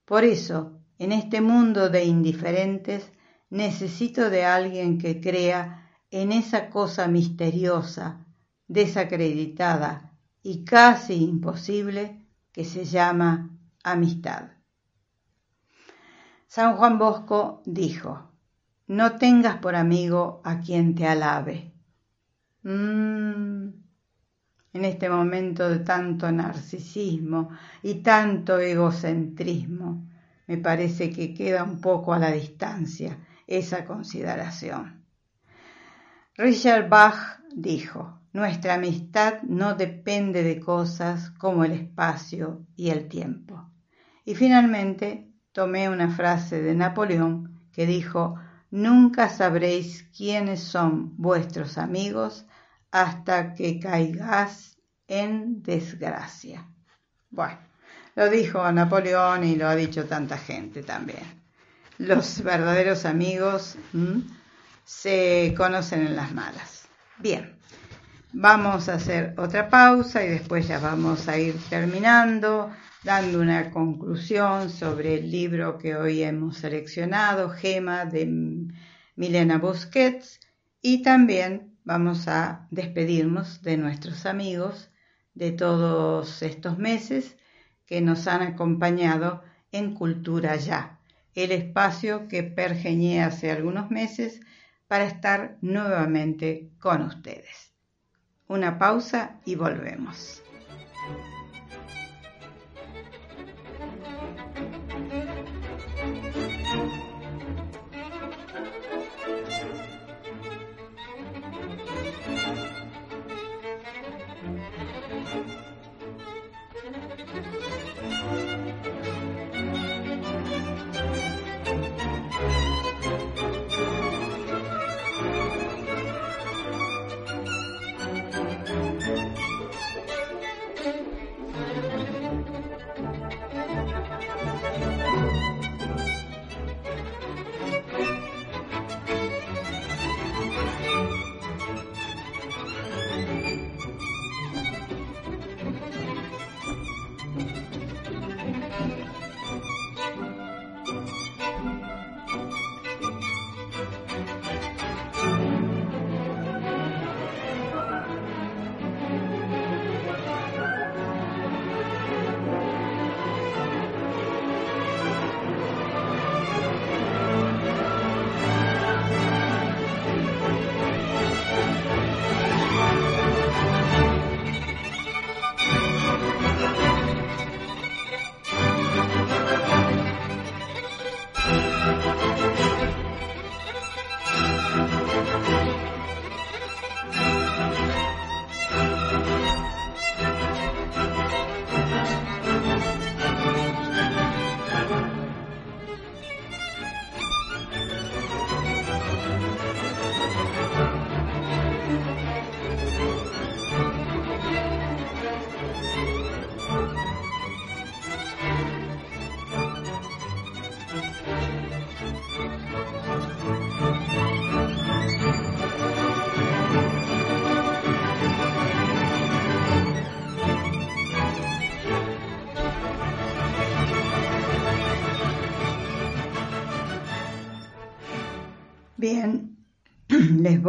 Por 0.06 0.24
eso, 0.24 0.80
en 0.98 1.12
este 1.12 1.42
mundo 1.42 1.90
de 1.90 2.06
indiferentes, 2.06 3.12
necesito 3.50 4.30
de 4.30 4.46
alguien 4.46 4.98
que 4.98 5.20
crea 5.20 5.90
en 6.10 6.32
esa 6.32 6.70
cosa 6.70 7.10
misteriosa, 7.10 8.26
desacreditada 8.70 10.18
y 10.42 10.64
casi 10.64 11.16
imposible 11.16 12.26
que 12.54 12.64
se 12.64 12.86
llama 12.86 13.60
amistad. 13.84 14.52
San 16.48 16.78
Juan 16.78 16.98
Bosco 16.98 17.62
dijo, 17.66 18.32
no 18.88 19.18
tengas 19.18 19.58
por 19.58 19.76
amigo 19.76 20.42
a 20.46 20.62
quien 20.62 20.96
te 20.96 21.06
alabe. 21.06 21.74
Mm. 22.64 23.79
En 24.72 24.86
este 24.86 25.10
momento 25.10 25.68
de 25.68 25.80
tanto 25.80 26.32
narcisismo 26.32 27.50
y 27.82 27.96
tanto 27.96 28.60
egocentrismo, 28.60 30.08
me 30.46 30.58
parece 30.58 31.10
que 31.10 31.34
queda 31.34 31.64
un 31.64 31.82
poco 31.82 32.14
a 32.14 32.20
la 32.20 32.32
distancia 32.32 33.18
esa 33.48 33.84
consideración. 33.86 35.06
Richard 36.36 36.88
Bach 36.88 37.40
dijo, 37.54 38.20
nuestra 38.32 38.76
amistad 38.76 39.42
no 39.42 39.74
depende 39.74 40.44
de 40.44 40.60
cosas 40.60 41.32
como 41.32 41.66
el 41.66 41.72
espacio 41.72 42.66
y 42.76 42.92
el 42.92 43.08
tiempo. 43.08 43.70
Y 44.24 44.36
finalmente 44.36 45.32
tomé 45.52 45.90
una 45.90 46.10
frase 46.10 46.62
de 46.62 46.76
Napoleón 46.76 47.60
que 47.72 47.88
dijo, 47.88 48.36
nunca 48.70 49.30
sabréis 49.30 50.04
quiénes 50.16 50.62
son 50.62 51.16
vuestros 51.18 51.80
amigos 51.80 52.46
hasta 52.92 53.54
que 53.54 53.80
caigas 53.80 54.78
en 55.08 55.62
desgracia. 55.64 56.68
Bueno, 57.30 57.58
lo 58.16 58.30
dijo 58.30 58.72
Napoleón 58.72 59.44
y 59.44 59.56
lo 59.56 59.68
ha 59.68 59.76
dicho 59.76 60.06
tanta 60.06 60.38
gente 60.38 60.84
también. 60.84 61.44
Los 61.98 62.42
verdaderos 62.44 63.06
amigos 63.06 63.78
se 64.86 65.54
conocen 65.58 66.08
en 66.08 66.16
las 66.16 66.34
malas. 66.34 66.88
Bien, 67.18 67.56
vamos 68.32 68.90
a 68.90 68.96
hacer 68.96 69.34
otra 69.38 69.70
pausa 69.70 70.24
y 70.24 70.30
después 70.30 70.68
ya 70.68 70.80
vamos 70.80 71.28
a 71.28 71.38
ir 71.38 71.56
terminando 71.70 72.72
dando 73.04 73.40
una 73.40 73.72
conclusión 73.72 74.70
sobre 74.70 75.16
el 75.16 75.32
libro 75.32 75.78
que 75.78 75.96
hoy 75.96 76.24
hemos 76.24 76.58
seleccionado, 76.58 77.50
Gema 77.50 78.06
de 78.06 78.28
Milena 79.16 79.58
Busquets, 79.58 80.40
y 80.82 81.02
también 81.02 81.69
vamos 81.90 82.28
a 82.28 82.68
despedirnos 82.70 83.64
de 83.64 83.76
nuestros 83.76 84.28
amigos 84.28 84.92
de 85.34 85.52
todos 85.52 86.44
estos 86.44 86.78
meses 86.78 87.36
que 87.88 88.00
nos 88.00 88.28
han 88.28 88.44
acompañado 88.44 89.42
en 89.72 89.96
Cultura 89.96 90.56
Ya, 90.58 91.00
el 91.34 91.52
espacio 91.52 92.28
que 92.28 92.44
pergeñé 92.44 93.24
hace 93.24 93.50
algunos 93.50 93.90
meses 93.90 94.40
para 94.88 95.06
estar 95.06 95.58
nuevamente 95.62 96.70
con 96.80 97.02
ustedes. 97.02 97.74
Una 98.48 98.78
pausa 98.78 99.40
y 99.44 99.56
volvemos. 99.56 100.44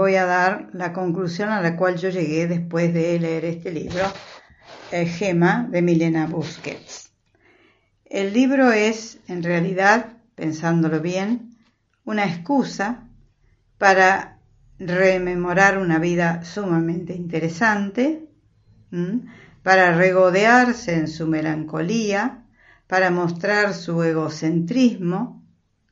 Voy 0.00 0.16
a 0.16 0.24
dar 0.24 0.70
la 0.72 0.94
conclusión 0.94 1.50
a 1.50 1.60
la 1.60 1.76
cual 1.76 1.98
yo 1.98 2.08
llegué 2.08 2.46
después 2.46 2.94
de 2.94 3.20
leer 3.20 3.44
este 3.44 3.70
libro, 3.70 4.00
eh, 4.92 5.04
Gema 5.04 5.68
de 5.70 5.82
Milena 5.82 6.26
Busquets. 6.26 7.12
El 8.06 8.32
libro 8.32 8.72
es, 8.72 9.18
en 9.28 9.42
realidad, 9.42 10.16
pensándolo 10.34 11.00
bien, 11.00 11.54
una 12.06 12.24
excusa 12.24 13.10
para 13.76 14.38
rememorar 14.78 15.76
una 15.76 15.98
vida 15.98 16.44
sumamente 16.44 17.12
interesante, 17.12 18.26
para 19.62 19.94
regodearse 19.98 20.94
en 20.94 21.08
su 21.08 21.26
melancolía, 21.26 22.46
para 22.86 23.10
mostrar 23.10 23.74
su 23.74 24.02
egocentrismo, 24.02 25.44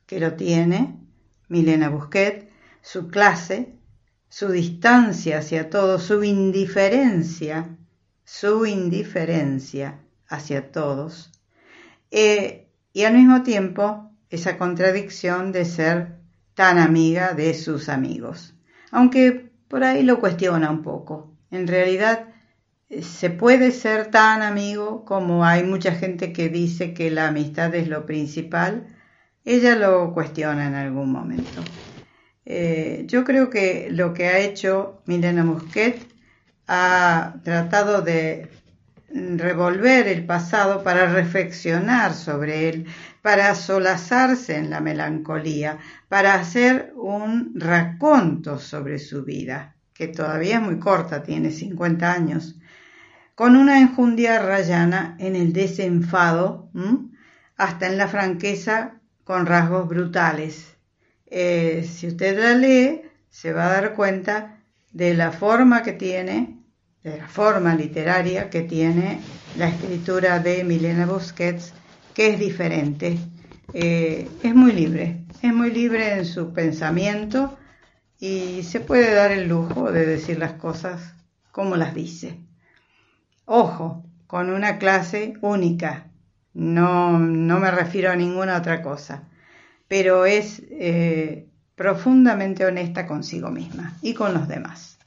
que 0.07 0.19
lo 0.19 0.33
tiene, 0.33 0.97
Milena 1.47 1.89
Busquet, 1.89 2.49
su 2.81 3.07
clase, 3.09 3.78
su 4.29 4.49
distancia 4.49 5.39
hacia 5.39 5.69
todo, 5.69 5.99
su 5.99 6.23
indiferencia, 6.23 7.77
su 8.23 8.65
indiferencia 8.65 9.99
hacia 10.27 10.71
todos, 10.71 11.31
eh, 12.11 12.67
y 12.93 13.03
al 13.03 13.15
mismo 13.15 13.43
tiempo 13.43 14.11
esa 14.29 14.57
contradicción 14.57 15.51
de 15.51 15.65
ser 15.65 16.19
tan 16.53 16.77
amiga 16.77 17.33
de 17.33 17.53
sus 17.53 17.89
amigos. 17.89 18.53
Aunque 18.91 19.51
por 19.67 19.83
ahí 19.83 20.03
lo 20.03 20.19
cuestiona 20.19 20.69
un 20.69 20.81
poco. 20.81 21.35
En 21.51 21.67
realidad 21.67 22.29
eh, 22.89 23.01
se 23.01 23.29
puede 23.29 23.71
ser 23.71 24.11
tan 24.11 24.41
amigo 24.41 25.05
como 25.05 25.43
hay 25.45 25.63
mucha 25.63 25.93
gente 25.93 26.31
que 26.31 26.49
dice 26.49 26.93
que 26.93 27.11
la 27.11 27.27
amistad 27.27 27.73
es 27.75 27.87
lo 27.87 28.05
principal 28.05 28.87
ella 29.45 29.75
lo 29.75 30.13
cuestiona 30.13 30.67
en 30.67 30.75
algún 30.75 31.11
momento. 31.11 31.63
Eh, 32.51 33.03
yo 33.05 33.23
creo 33.25 33.51
que 33.51 33.89
lo 33.91 34.11
que 34.15 34.25
ha 34.25 34.39
hecho 34.39 35.03
Milena 35.05 35.43
Musquet 35.43 36.03
ha 36.67 37.35
tratado 37.43 38.01
de 38.01 38.49
revolver 39.13 40.07
el 40.07 40.25
pasado 40.25 40.83
para 40.83 41.13
reflexionar 41.13 42.15
sobre 42.15 42.69
él, 42.69 42.87
para 43.21 43.53
solazarse 43.53 44.55
en 44.55 44.71
la 44.71 44.81
melancolía, 44.81 45.77
para 46.07 46.33
hacer 46.33 46.91
un 46.95 47.51
raconto 47.53 48.57
sobre 48.57 48.97
su 48.97 49.23
vida, 49.23 49.75
que 49.93 50.07
todavía 50.07 50.55
es 50.55 50.63
muy 50.63 50.79
corta, 50.79 51.21
tiene 51.21 51.51
50 51.51 52.11
años, 52.11 52.55
con 53.35 53.55
una 53.57 53.79
enjundia 53.79 54.41
rayana 54.41 55.15
en 55.19 55.35
el 55.35 55.53
desenfado, 55.53 56.71
hasta 57.57 57.85
en 57.85 57.99
la 57.99 58.07
franqueza 58.07 58.95
con 59.23 59.45
rasgos 59.45 59.87
brutales. 59.87 60.78
Eh, 61.29 61.87
si 61.89 62.07
usted 62.07 62.39
la 62.39 62.53
lee, 62.55 63.01
se 63.29 63.53
va 63.53 63.67
a 63.67 63.73
dar 63.73 63.93
cuenta 63.93 64.63
de 64.91 65.13
la 65.13 65.31
forma 65.31 65.83
que 65.83 65.93
tiene, 65.93 66.57
de 67.03 67.17
la 67.17 67.27
forma 67.27 67.75
literaria 67.75 68.49
que 68.49 68.61
tiene 68.61 69.19
la 69.57 69.69
escritura 69.69 70.39
de 70.39 70.63
Milena 70.63 71.05
Busquets, 71.05 71.73
que 72.13 72.29
es 72.29 72.39
diferente. 72.39 73.17
Eh, 73.73 74.27
es 74.43 74.55
muy 74.55 74.71
libre, 74.71 75.25
es 75.41 75.53
muy 75.53 75.71
libre 75.71 76.13
en 76.13 76.25
su 76.25 76.53
pensamiento 76.53 77.57
y 78.19 78.63
se 78.63 78.79
puede 78.79 79.13
dar 79.13 79.31
el 79.31 79.47
lujo 79.47 79.91
de 79.91 80.05
decir 80.05 80.39
las 80.39 80.53
cosas 80.53 81.13
como 81.51 81.75
las 81.75 81.93
dice. 81.93 82.39
Ojo, 83.45 84.03
con 84.27 84.49
una 84.49 84.77
clase 84.77 85.33
única, 85.41 86.07
no, 86.53 87.17
no 87.19 87.59
me 87.59 87.71
refiero 87.71 88.11
a 88.11 88.15
ninguna 88.15 88.57
otra 88.57 88.81
cosa, 88.81 89.28
pero 89.89 90.25
es 90.25 90.61
eh, 90.69 91.47
profundamente 91.75 92.65
honesta 92.65 93.05
consigo 93.05 93.49
misma 93.49 93.97
y 94.01 94.13
con 94.13 94.33
los 94.33 94.47
demás. 94.47 94.97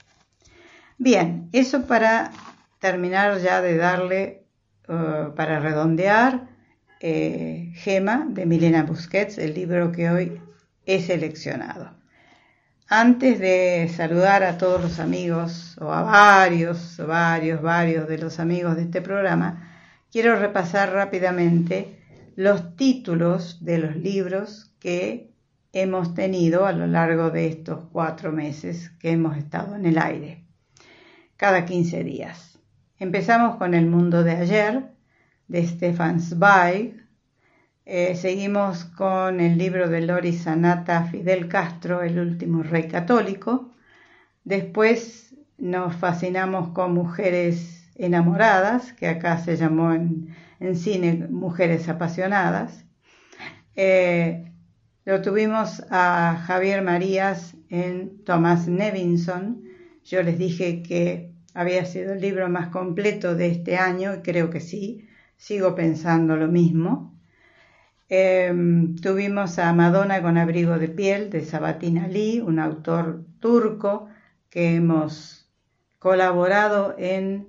Bien, 0.99 1.49
eso 1.53 1.87
para 1.87 2.31
terminar 2.79 3.39
ya 3.39 3.61
de 3.61 3.77
darle, 3.77 4.43
uh, 4.87 5.33
para 5.35 5.59
redondear, 5.59 6.49
eh, 6.99 7.71
Gema 7.75 8.25
de 8.29 8.45
Milena 8.45 8.83
Busquets, 8.83 9.37
el 9.37 9.53
libro 9.53 9.91
que 9.91 10.09
hoy 10.09 10.41
he 10.85 11.01
seleccionado. 11.01 11.91
Antes 12.87 13.39
de 13.39 13.89
saludar 13.95 14.43
a 14.43 14.57
todos 14.57 14.81
los 14.81 14.99
amigos, 14.99 15.77
o 15.79 15.91
a 15.91 16.01
varios, 16.01 16.97
varios, 16.97 17.61
varios 17.61 18.07
de 18.07 18.17
los 18.17 18.39
amigos 18.39 18.75
de 18.75 18.83
este 18.83 19.01
programa, 19.01 19.71
quiero 20.11 20.37
repasar 20.37 20.91
rápidamente 20.91 21.99
los 22.35 22.75
títulos 22.75 23.63
de 23.63 23.77
los 23.77 23.95
libros 23.95 24.72
que 24.83 25.31
hemos 25.71 26.13
tenido 26.13 26.65
a 26.65 26.73
lo 26.73 26.87
largo 26.87 27.31
de 27.31 27.47
estos 27.47 27.85
cuatro 27.93 28.33
meses 28.33 28.91
que 28.99 29.11
hemos 29.11 29.37
estado 29.37 29.77
en 29.77 29.85
el 29.85 29.97
aire, 29.97 30.43
cada 31.37 31.63
15 31.63 32.03
días. 32.03 32.59
Empezamos 32.99 33.55
con 33.55 33.73
El 33.73 33.87
mundo 33.87 34.23
de 34.23 34.31
ayer, 34.31 34.83
de 35.47 35.65
Stefan 35.65 36.19
Zweig. 36.19 37.01
Eh, 37.85 38.15
seguimos 38.15 38.83
con 38.83 39.39
el 39.39 39.57
libro 39.57 39.87
de 39.87 40.01
Lori 40.01 40.33
Sanata 40.33 41.05
Fidel 41.05 41.47
Castro, 41.47 42.01
El 42.03 42.19
último 42.19 42.61
rey 42.61 42.89
católico. 42.89 43.71
Después 44.43 45.33
nos 45.57 45.95
fascinamos 45.95 46.69
con 46.69 46.93
Mujeres 46.93 47.89
enamoradas, 47.95 48.91
que 48.91 49.07
acá 49.07 49.37
se 49.37 49.55
llamó 49.55 49.93
en, 49.93 50.35
cine 50.75 51.27
Mujeres 51.29 51.87
apasionadas. 51.87 52.83
Eh, 53.75 54.52
lo 55.05 55.21
tuvimos 55.21 55.83
a 55.89 56.43
Javier 56.45 56.81
Marías 56.81 57.55
en 57.69 58.23
Thomas 58.23 58.67
Nevinson. 58.67 59.63
Yo 60.05 60.23
les 60.23 60.37
dije 60.37 60.81
que 60.81 61.33
había 61.53 61.85
sido 61.85 62.13
el 62.13 62.21
libro 62.21 62.49
más 62.49 62.69
completo 62.69 63.35
de 63.35 63.47
este 63.47 63.77
año 63.77 64.15
y 64.15 64.21
creo 64.21 64.49
que 64.49 64.59
sí, 64.59 65.07
sigo 65.35 65.75
pensando 65.75 66.37
lo 66.37 66.47
mismo. 66.47 67.19
Em, 68.09 68.95
tuvimos 68.95 69.59
a 69.59 69.73
Madonna 69.73 70.21
con 70.21 70.37
abrigo 70.37 70.77
de 70.77 70.87
piel 70.87 71.29
de 71.29 71.43
Sabatin 71.43 71.97
Ali, 71.97 72.39
un 72.39 72.59
autor 72.59 73.25
turco 73.39 74.07
que 74.49 74.75
hemos 74.75 75.49
colaborado 75.99 76.95
en 76.97 77.47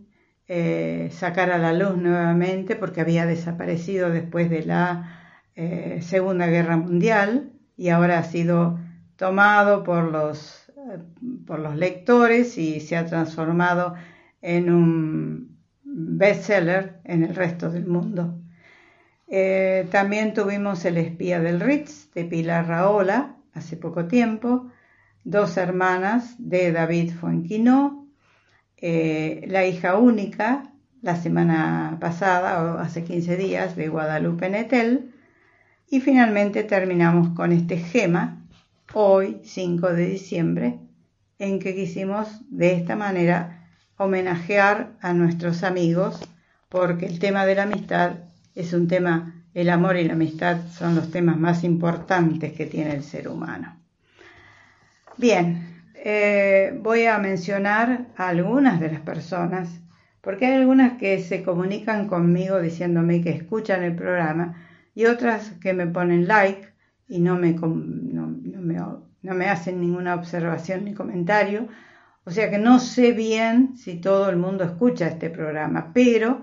eh, 0.48 1.08
sacar 1.12 1.50
a 1.50 1.58
la 1.58 1.72
luz 1.72 1.96
nuevamente 1.96 2.76
porque 2.76 3.00
había 3.00 3.26
desaparecido 3.26 4.10
después 4.10 4.50
de 4.50 4.64
la 4.64 5.23
eh, 5.56 6.00
Segunda 6.02 6.46
Guerra 6.46 6.76
Mundial 6.76 7.52
y 7.76 7.88
ahora 7.88 8.18
ha 8.18 8.24
sido 8.24 8.78
tomado 9.16 9.84
por 9.84 10.10
los, 10.10 10.68
eh, 10.68 10.98
por 11.46 11.58
los 11.58 11.76
lectores 11.76 12.58
y 12.58 12.80
se 12.80 12.96
ha 12.96 13.06
transformado 13.06 13.94
en 14.42 14.72
un 14.72 15.58
bestseller 15.82 17.00
en 17.04 17.24
el 17.24 17.34
resto 17.34 17.70
del 17.70 17.86
mundo. 17.86 18.40
también 19.90 20.34
tuvimos 20.34 20.84
El 20.84 20.98
espía 20.98 21.40
del 21.40 21.60
Ritz 21.60 22.12
de 22.14 22.24
Pilar 22.24 22.68
Raola 22.68 23.36
hace 23.54 23.76
poco 23.76 24.06
tiempo, 24.06 24.70
Dos 25.24 25.56
hermanas 25.56 26.34
de 26.38 26.70
David 26.70 27.12
Fuenquinó, 27.12 28.06
eh, 28.76 29.46
la 29.48 29.64
hija 29.64 29.96
única, 29.96 30.74
la 31.00 31.16
semana 31.16 31.96
pasada 31.98 32.62
o 32.62 32.78
hace 32.78 33.04
15 33.04 33.38
días, 33.38 33.74
de 33.74 33.88
Guadalupe 33.88 34.50
Netel. 34.50 35.13
Y 35.94 36.00
finalmente 36.00 36.64
terminamos 36.64 37.28
con 37.36 37.52
este 37.52 37.76
gema, 37.76 38.42
hoy 38.94 39.38
5 39.44 39.92
de 39.92 40.06
diciembre, 40.06 40.80
en 41.38 41.60
que 41.60 41.72
quisimos 41.72 42.26
de 42.50 42.72
esta 42.72 42.96
manera 42.96 43.68
homenajear 43.96 44.90
a 45.00 45.12
nuestros 45.12 45.62
amigos, 45.62 46.28
porque 46.68 47.06
el 47.06 47.20
tema 47.20 47.46
de 47.46 47.54
la 47.54 47.62
amistad 47.62 48.14
es 48.56 48.72
un 48.72 48.88
tema, 48.88 49.44
el 49.54 49.70
amor 49.70 49.96
y 49.96 50.02
la 50.02 50.14
amistad 50.14 50.66
son 50.72 50.96
los 50.96 51.12
temas 51.12 51.36
más 51.36 51.62
importantes 51.62 52.54
que 52.54 52.66
tiene 52.66 52.96
el 52.96 53.04
ser 53.04 53.28
humano. 53.28 53.76
Bien, 55.16 55.80
eh, 55.94 56.76
voy 56.82 57.04
a 57.04 57.18
mencionar 57.18 58.08
a 58.16 58.30
algunas 58.30 58.80
de 58.80 58.90
las 58.90 59.00
personas, 59.00 59.68
porque 60.20 60.46
hay 60.46 60.54
algunas 60.54 60.98
que 60.98 61.20
se 61.20 61.44
comunican 61.44 62.08
conmigo 62.08 62.60
diciéndome 62.60 63.22
que 63.22 63.30
escuchan 63.30 63.84
el 63.84 63.94
programa 63.94 64.56
y 64.94 65.06
otras 65.06 65.52
que 65.60 65.72
me 65.72 65.86
ponen 65.86 66.28
like 66.28 66.68
y 67.08 67.20
no 67.20 67.36
me, 67.36 67.52
no, 67.52 69.02
me, 69.22 69.48
hacen 69.48 69.80
ninguna 69.80 70.14
observación 70.14 70.84
ni 70.84 70.94
comentario. 70.94 71.68
O 72.24 72.30
sea 72.30 72.50
que 72.50 72.58
no 72.58 72.78
sé 72.78 73.12
bien 73.12 73.76
si 73.76 73.96
todo 73.96 74.30
el 74.30 74.36
mundo 74.36 74.64
escucha 74.64 75.08
este 75.08 75.30
programa, 75.30 75.92
pero 75.92 76.42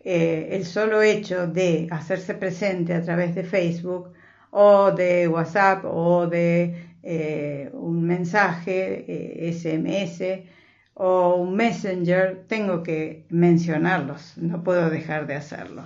eh, 0.00 0.48
el 0.52 0.66
solo 0.66 1.00
hecho 1.02 1.46
de 1.46 1.88
hacerse 1.90 2.34
presente 2.34 2.92
a 2.94 3.02
través 3.02 3.34
de 3.34 3.44
Facebook 3.44 4.12
o 4.50 4.92
de 4.92 5.26
WhatsApp 5.28 5.84
o 5.86 6.26
de 6.26 6.96
eh, 7.02 7.70
un 7.72 8.02
mensaje 8.02 9.50
SMS 9.52 10.20
eh, 10.20 10.46
o 10.94 11.36
un 11.36 11.56
messenger, 11.56 12.44
tengo 12.46 12.82
que 12.82 13.26
mencionarlos, 13.30 14.36
no 14.38 14.62
puedo 14.62 14.90
dejar 14.90 15.26
de 15.26 15.34
hacerlo. 15.34 15.82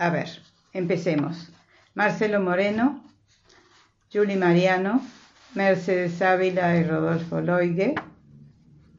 A 0.00 0.08
ver, 0.08 0.30
empecemos. 0.72 1.52
Marcelo 1.92 2.40
Moreno, 2.40 3.04
Julie 4.10 4.38
Mariano, 4.38 5.02
Mercedes 5.54 6.22
Ávila 6.22 6.74
y 6.78 6.84
Rodolfo 6.84 7.42
Loigue, 7.42 7.94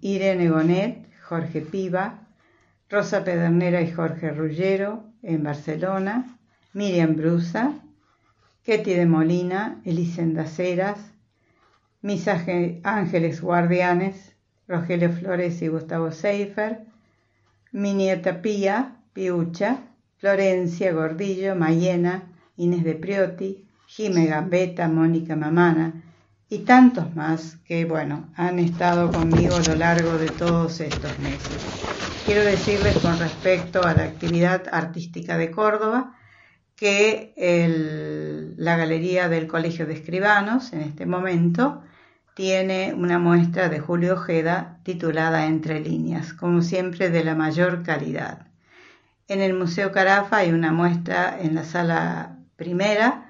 Irene 0.01 0.51
Bonet, 0.51 1.07
Jorge 1.23 1.61
Piva, 1.61 2.27
Rosa 2.87 3.23
Pedernera 3.23 3.81
y 3.81 3.91
Jorge 3.91 4.29
Rullero 4.29 5.05
en 5.23 5.41
Barcelona, 5.41 6.37
Miriam 6.73 7.15
Brusa, 7.15 7.73
Ketty 8.63 8.93
de 8.93 9.07
Molina, 9.07 9.81
Elisenda 9.85 10.45
Ceras, 10.45 10.99
Mis 12.03 12.27
Ángeles 12.27 13.41
Guardianes, 13.41 14.35
Rogelio 14.67 15.11
Flores 15.11 15.63
y 15.63 15.67
Gustavo 15.67 16.11
Seifer, 16.11 16.81
mi 17.71 17.95
nieta 17.95 18.43
Pía, 18.43 18.97
Piucha, 19.13 19.87
Florencia 20.21 20.93
Gordillo, 20.93 21.55
Mayena, 21.55 22.25
Inés 22.55 22.83
de 22.83 22.93
Prioti, 22.93 23.65
Jime 23.87 24.27
Gambetta, 24.27 24.87
Mónica 24.87 25.35
Mamana 25.35 26.03
y 26.47 26.59
tantos 26.59 27.15
más 27.15 27.57
que, 27.65 27.85
bueno, 27.85 28.29
han 28.35 28.59
estado 28.59 29.11
conmigo 29.11 29.55
a 29.55 29.67
lo 29.67 29.73
largo 29.73 30.19
de 30.19 30.29
todos 30.29 30.79
estos 30.79 31.17
meses. 31.17 31.57
Quiero 32.23 32.43
decirles 32.43 32.99
con 32.99 33.17
respecto 33.17 33.83
a 33.83 33.95
la 33.95 34.03
actividad 34.03 34.65
artística 34.71 35.39
de 35.39 35.49
Córdoba 35.49 36.15
que 36.75 37.33
la 38.57 38.77
Galería 38.77 39.27
del 39.27 39.47
Colegio 39.47 39.87
de 39.87 39.95
Escribanos 39.95 40.71
en 40.71 40.81
este 40.81 41.07
momento 41.07 41.81
tiene 42.35 42.93
una 42.93 43.17
muestra 43.17 43.69
de 43.69 43.79
Julio 43.79 44.13
Ojeda 44.13 44.77
titulada 44.83 45.47
Entre 45.47 45.79
líneas, 45.79 46.31
como 46.33 46.61
siempre 46.61 47.09
de 47.09 47.23
la 47.23 47.33
mayor 47.33 47.81
calidad. 47.81 48.50
En 49.27 49.41
el 49.41 49.53
Museo 49.53 49.91
Carafa 49.91 50.37
hay 50.37 50.51
una 50.51 50.71
muestra 50.71 51.37
en 51.39 51.55
la 51.55 51.63
sala 51.63 52.39
primera 52.55 53.29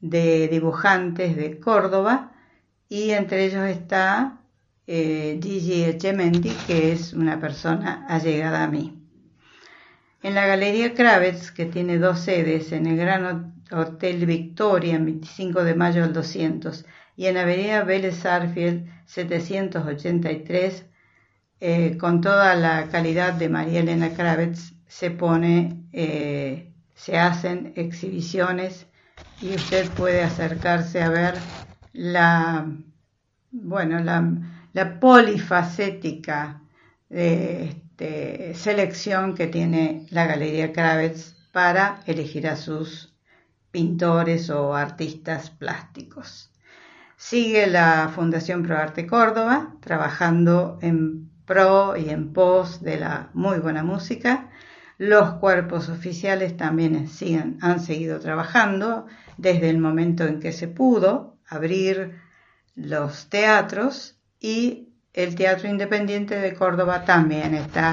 de 0.00 0.48
dibujantes 0.48 1.36
de 1.36 1.58
Córdoba 1.60 2.32
y 2.88 3.10
entre 3.10 3.44
ellos 3.44 3.66
está 3.68 4.40
eh, 4.86 5.40
Gigi 5.42 5.84
Echemendi, 5.84 6.50
que 6.66 6.92
es 6.92 7.12
una 7.12 7.40
persona 7.40 8.06
allegada 8.08 8.64
a 8.64 8.68
mí. 8.68 9.00
En 10.22 10.34
la 10.34 10.46
Galería 10.46 10.94
Kravets, 10.94 11.50
que 11.50 11.66
tiene 11.66 11.98
dos 11.98 12.20
sedes, 12.20 12.72
en 12.72 12.86
el 12.86 12.96
Gran 12.96 13.54
Hotel 13.70 14.26
Victoria, 14.26 14.96
en 14.96 15.04
25 15.06 15.64
de 15.64 15.74
mayo 15.74 16.02
del 16.02 16.12
200, 16.12 16.84
y 17.16 17.26
en 17.26 17.36
Avenida 17.36 17.84
Vélez 17.84 18.24
Arfield 18.26 18.88
783, 19.06 20.86
eh, 21.60 21.96
con 21.98 22.20
toda 22.20 22.54
la 22.54 22.88
calidad 22.88 23.34
de 23.34 23.48
María 23.48 23.80
Elena 23.80 24.14
Kravets, 24.14 24.73
se 24.86 25.10
pone, 25.10 25.86
eh, 25.92 26.72
se 26.94 27.18
hacen 27.18 27.72
exhibiciones 27.76 28.86
y 29.40 29.54
usted 29.54 29.88
puede 29.90 30.22
acercarse 30.22 31.02
a 31.02 31.08
ver 31.08 31.34
la, 31.92 32.66
bueno, 33.50 34.00
la, 34.00 35.00
polifacética 35.00 36.62
este, 37.10 38.54
selección 38.54 39.34
que 39.34 39.46
tiene 39.46 40.06
la 40.10 40.26
Galería 40.26 40.72
Kravets 40.72 41.36
para 41.52 42.00
elegir 42.06 42.48
a 42.48 42.56
sus 42.56 43.14
pintores 43.70 44.50
o 44.50 44.74
artistas 44.74 45.50
plásticos. 45.50 46.50
Sigue 47.16 47.66
la 47.66 48.10
Fundación 48.14 48.62
ProArte 48.62 49.06
Córdoba 49.06 49.74
trabajando 49.80 50.78
en 50.82 51.30
pro 51.46 51.96
y 51.96 52.10
en 52.10 52.32
pos 52.32 52.82
de 52.82 52.98
la 52.98 53.30
muy 53.34 53.58
buena 53.58 53.82
música. 53.82 54.50
Los 54.98 55.34
cuerpos 55.34 55.88
oficiales 55.88 56.56
también 56.56 57.08
siguen, 57.08 57.58
han 57.60 57.80
seguido 57.80 58.20
trabajando 58.20 59.06
desde 59.36 59.70
el 59.70 59.78
momento 59.78 60.24
en 60.24 60.40
que 60.40 60.52
se 60.52 60.68
pudo 60.68 61.38
abrir 61.48 62.20
los 62.74 63.28
teatros 63.28 64.18
y 64.40 64.88
el 65.12 65.34
Teatro 65.34 65.68
Independiente 65.68 66.36
de 66.36 66.54
Córdoba 66.54 67.04
también 67.04 67.54
está 67.54 67.92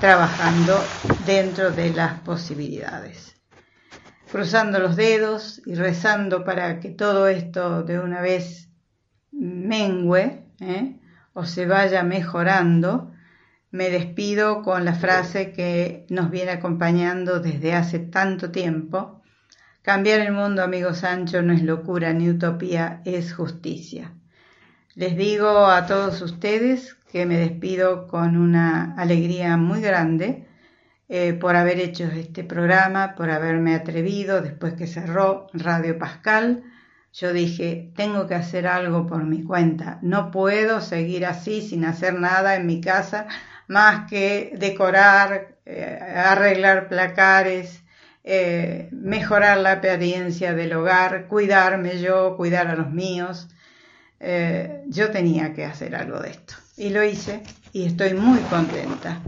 trabajando 0.00 0.78
dentro 1.26 1.70
de 1.70 1.90
las 1.92 2.20
posibilidades 2.20 3.32
cruzando 4.32 4.78
los 4.78 4.96
dedos 4.96 5.60
y 5.66 5.74
rezando 5.74 6.42
para 6.42 6.80
que 6.80 6.88
todo 6.88 7.28
esto 7.28 7.82
de 7.82 7.98
una 8.00 8.22
vez 8.22 8.70
mengue 9.30 10.46
¿eh? 10.58 10.98
o 11.34 11.44
se 11.44 11.66
vaya 11.66 12.02
mejorando, 12.02 13.11
me 13.72 13.88
despido 13.88 14.62
con 14.62 14.84
la 14.84 14.94
frase 14.94 15.50
que 15.50 16.04
nos 16.10 16.30
viene 16.30 16.52
acompañando 16.52 17.40
desde 17.40 17.72
hace 17.72 17.98
tanto 17.98 18.50
tiempo. 18.50 19.22
Cambiar 19.80 20.20
el 20.20 20.32
mundo, 20.32 20.62
amigo 20.62 20.92
Sancho, 20.92 21.40
no 21.42 21.54
es 21.54 21.62
locura 21.62 22.12
ni 22.12 22.28
utopía, 22.28 23.00
es 23.06 23.32
justicia. 23.34 24.12
Les 24.94 25.16
digo 25.16 25.66
a 25.66 25.86
todos 25.86 26.20
ustedes 26.20 26.96
que 27.10 27.24
me 27.24 27.38
despido 27.38 28.08
con 28.08 28.36
una 28.36 28.94
alegría 28.94 29.56
muy 29.56 29.80
grande 29.80 30.46
eh, 31.08 31.32
por 31.32 31.56
haber 31.56 31.80
hecho 31.80 32.04
este 32.04 32.44
programa, 32.44 33.14
por 33.14 33.30
haberme 33.30 33.74
atrevido 33.74 34.42
después 34.42 34.74
que 34.74 34.86
cerró 34.86 35.46
Radio 35.54 35.98
Pascal. 35.98 36.62
Yo 37.14 37.32
dije, 37.32 37.90
tengo 37.96 38.26
que 38.26 38.34
hacer 38.34 38.66
algo 38.66 39.06
por 39.06 39.24
mi 39.24 39.42
cuenta. 39.42 39.98
No 40.02 40.30
puedo 40.30 40.82
seguir 40.82 41.24
así 41.24 41.62
sin 41.62 41.86
hacer 41.86 42.20
nada 42.20 42.56
en 42.56 42.66
mi 42.66 42.82
casa 42.82 43.28
más 43.68 44.08
que 44.08 44.52
decorar, 44.56 45.56
eh, 45.64 45.98
arreglar 46.00 46.88
placares, 46.88 47.82
eh, 48.24 48.88
mejorar 48.92 49.58
la 49.58 49.72
apariencia 49.72 50.54
del 50.54 50.72
hogar, 50.74 51.26
cuidarme 51.26 52.00
yo, 52.00 52.36
cuidar 52.36 52.68
a 52.68 52.74
los 52.74 52.90
míos. 52.90 53.48
yo 54.86 55.10
tenía 55.10 55.52
que 55.52 55.64
hacer 55.64 55.96
algo 55.96 56.20
de 56.20 56.30
esto. 56.30 56.54
Y 56.76 56.90
lo 56.90 57.02
hice 57.02 57.42
y 57.72 57.86
estoy 57.86 58.14
muy 58.14 58.38
contenta. 58.42 59.20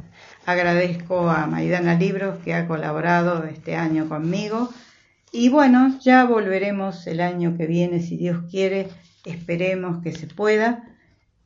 Agradezco 0.47 1.31
a 1.31 1.47
Maidana 1.47 1.95
Libros 1.95 2.39
que 2.45 2.55
ha 2.55 2.69
colaborado 2.69 3.45
este 3.45 3.77
año 3.77 4.09
conmigo. 4.09 4.69
Y 5.33 5.49
bueno, 5.49 5.99
ya 6.01 6.25
volveremos 6.25 7.07
el 7.07 7.21
año 7.21 7.57
que 7.57 7.67
viene, 7.67 8.01
si 8.01 8.17
Dios 8.17 8.45
quiere, 8.51 8.89
esperemos 9.25 10.03
que 10.03 10.13
se 10.13 10.27
pueda, 10.27 10.85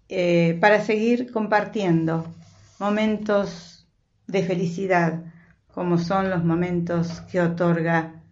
eh, 0.08 0.58
para 0.60 0.84
seguir 0.84 1.30
compartiendo 1.32 2.34
momentos 2.78 3.86
de 4.26 4.42
felicidad, 4.42 5.24
como 5.72 5.98
son 5.98 6.30
los 6.30 6.44
momentos 6.44 7.20
que 7.22 7.40
otorga 7.40 8.22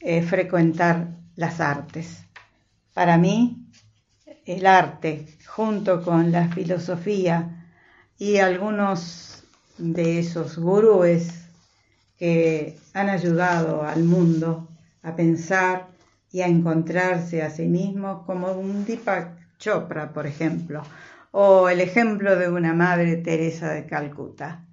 eh, 0.00 0.22
frecuentar 0.22 1.08
las 1.36 1.60
artes. 1.60 2.24
Para 2.94 3.18
mí, 3.18 3.68
el 4.44 4.66
arte, 4.66 5.26
junto 5.46 6.02
con 6.02 6.32
la 6.32 6.48
filosofía 6.48 7.68
y 8.18 8.38
algunos 8.38 9.44
de 9.78 10.18
esos 10.18 10.58
gurúes 10.58 11.46
que 12.18 12.78
han 12.94 13.08
ayudado 13.08 13.82
al 13.82 14.04
mundo 14.04 14.68
a 15.02 15.14
pensar 15.14 15.88
y 16.30 16.40
a 16.40 16.46
encontrarse 16.46 17.42
a 17.42 17.50
sí 17.50 17.66
mismos, 17.66 18.24
como 18.24 18.52
un 18.52 18.84
Deepak 18.84 19.58
Chopra, 19.58 20.12
por 20.12 20.26
ejemplo, 20.26 20.82
o 21.32 21.68
el 21.70 21.80
ejemplo 21.80 22.36
de 22.36 22.48
una 22.48 22.74
Madre 22.74 23.16
Teresa 23.16 23.72
de 23.72 23.86
Calcuta. 23.86 24.66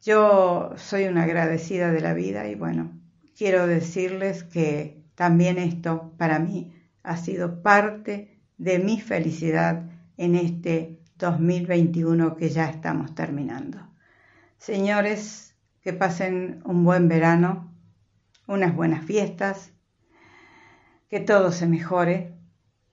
Yo 0.00 0.72
soy 0.76 1.04
una 1.04 1.24
agradecida 1.24 1.90
de 1.90 2.00
la 2.00 2.14
vida 2.14 2.48
y 2.48 2.54
bueno, 2.54 2.92
quiero 3.36 3.66
decirles 3.66 4.44
que 4.44 5.02
también 5.16 5.58
esto 5.58 6.14
para 6.16 6.38
mí 6.38 6.72
ha 7.02 7.16
sido 7.16 7.62
parte 7.62 8.40
de 8.56 8.78
mi 8.78 9.00
felicidad 9.00 9.90
en 10.16 10.36
este 10.36 11.00
2021 11.18 12.36
que 12.36 12.48
ya 12.48 12.70
estamos 12.70 13.14
terminando. 13.16 13.78
Señores, 14.58 15.56
que 15.82 15.92
pasen 15.92 16.62
un 16.64 16.84
buen 16.84 17.08
verano, 17.08 17.72
unas 18.46 18.74
buenas 18.74 19.04
fiestas, 19.04 19.72
que 21.08 21.18
todo 21.18 21.50
se 21.50 21.66
mejore, 21.66 22.34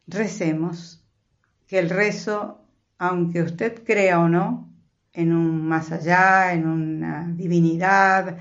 recemos, 0.08 1.06
que 1.68 1.80
el 1.80 1.90
rezo, 1.90 2.63
aunque 3.04 3.44
usted 3.44 3.84
crea 3.84 4.22
o 4.22 4.30
no 4.30 4.72
en 5.12 5.34
un 5.34 5.68
más 5.68 5.92
allá, 5.92 6.54
en 6.54 6.66
una 6.66 7.28
divinidad, 7.28 8.38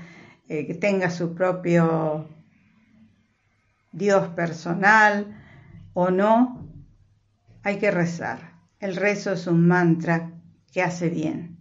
eh, 0.47 0.65
que 0.65 0.73
tenga 0.73 1.09
su 1.09 1.35
propio 1.35 2.29
Dios 3.91 4.29
personal 4.29 5.37
o 5.93 6.09
no, 6.11 6.65
hay 7.61 7.77
que 7.77 7.91
rezar. 7.91 8.53
El 8.79 8.95
rezo 8.95 9.33
es 9.33 9.47
un 9.47 9.67
mantra 9.67 10.31
que 10.71 10.81
hace 10.81 11.09
bien. 11.09 11.57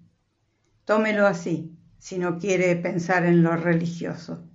Tómelo 0.85 1.27
así, 1.27 1.77
si 1.99 2.19
no 2.19 2.39
quiere 2.39 2.77
pensar 2.77 3.27
en 3.27 3.43
lo 3.43 3.57
religioso. 3.57 4.49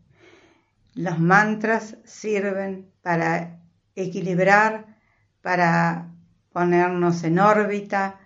Los 0.95 1.19
mantras 1.19 1.97
sirven 2.05 2.93
para 3.01 3.59
equilibrar, 3.93 4.97
para 5.41 6.13
ponernos 6.53 7.23
en 7.25 7.39
órbita, 7.39 8.21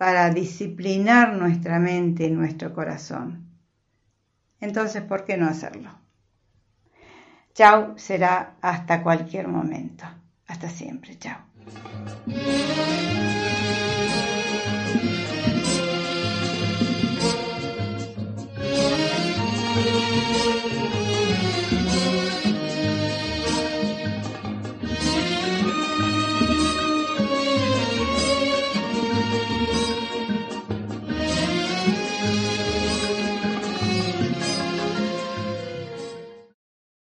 para 0.00 0.30
disciplinar 0.30 1.34
nuestra 1.34 1.78
mente 1.78 2.24
y 2.24 2.30
nuestro 2.30 2.72
corazón. 2.72 3.50
Entonces, 4.58 5.02
¿por 5.02 5.26
qué 5.26 5.36
no 5.36 5.46
hacerlo? 5.46 5.90
Chao 7.52 7.98
será 7.98 8.54
hasta 8.62 9.02
cualquier 9.02 9.46
momento. 9.46 10.06
Hasta 10.46 10.70
siempre, 10.70 11.18
chao. 11.18 11.40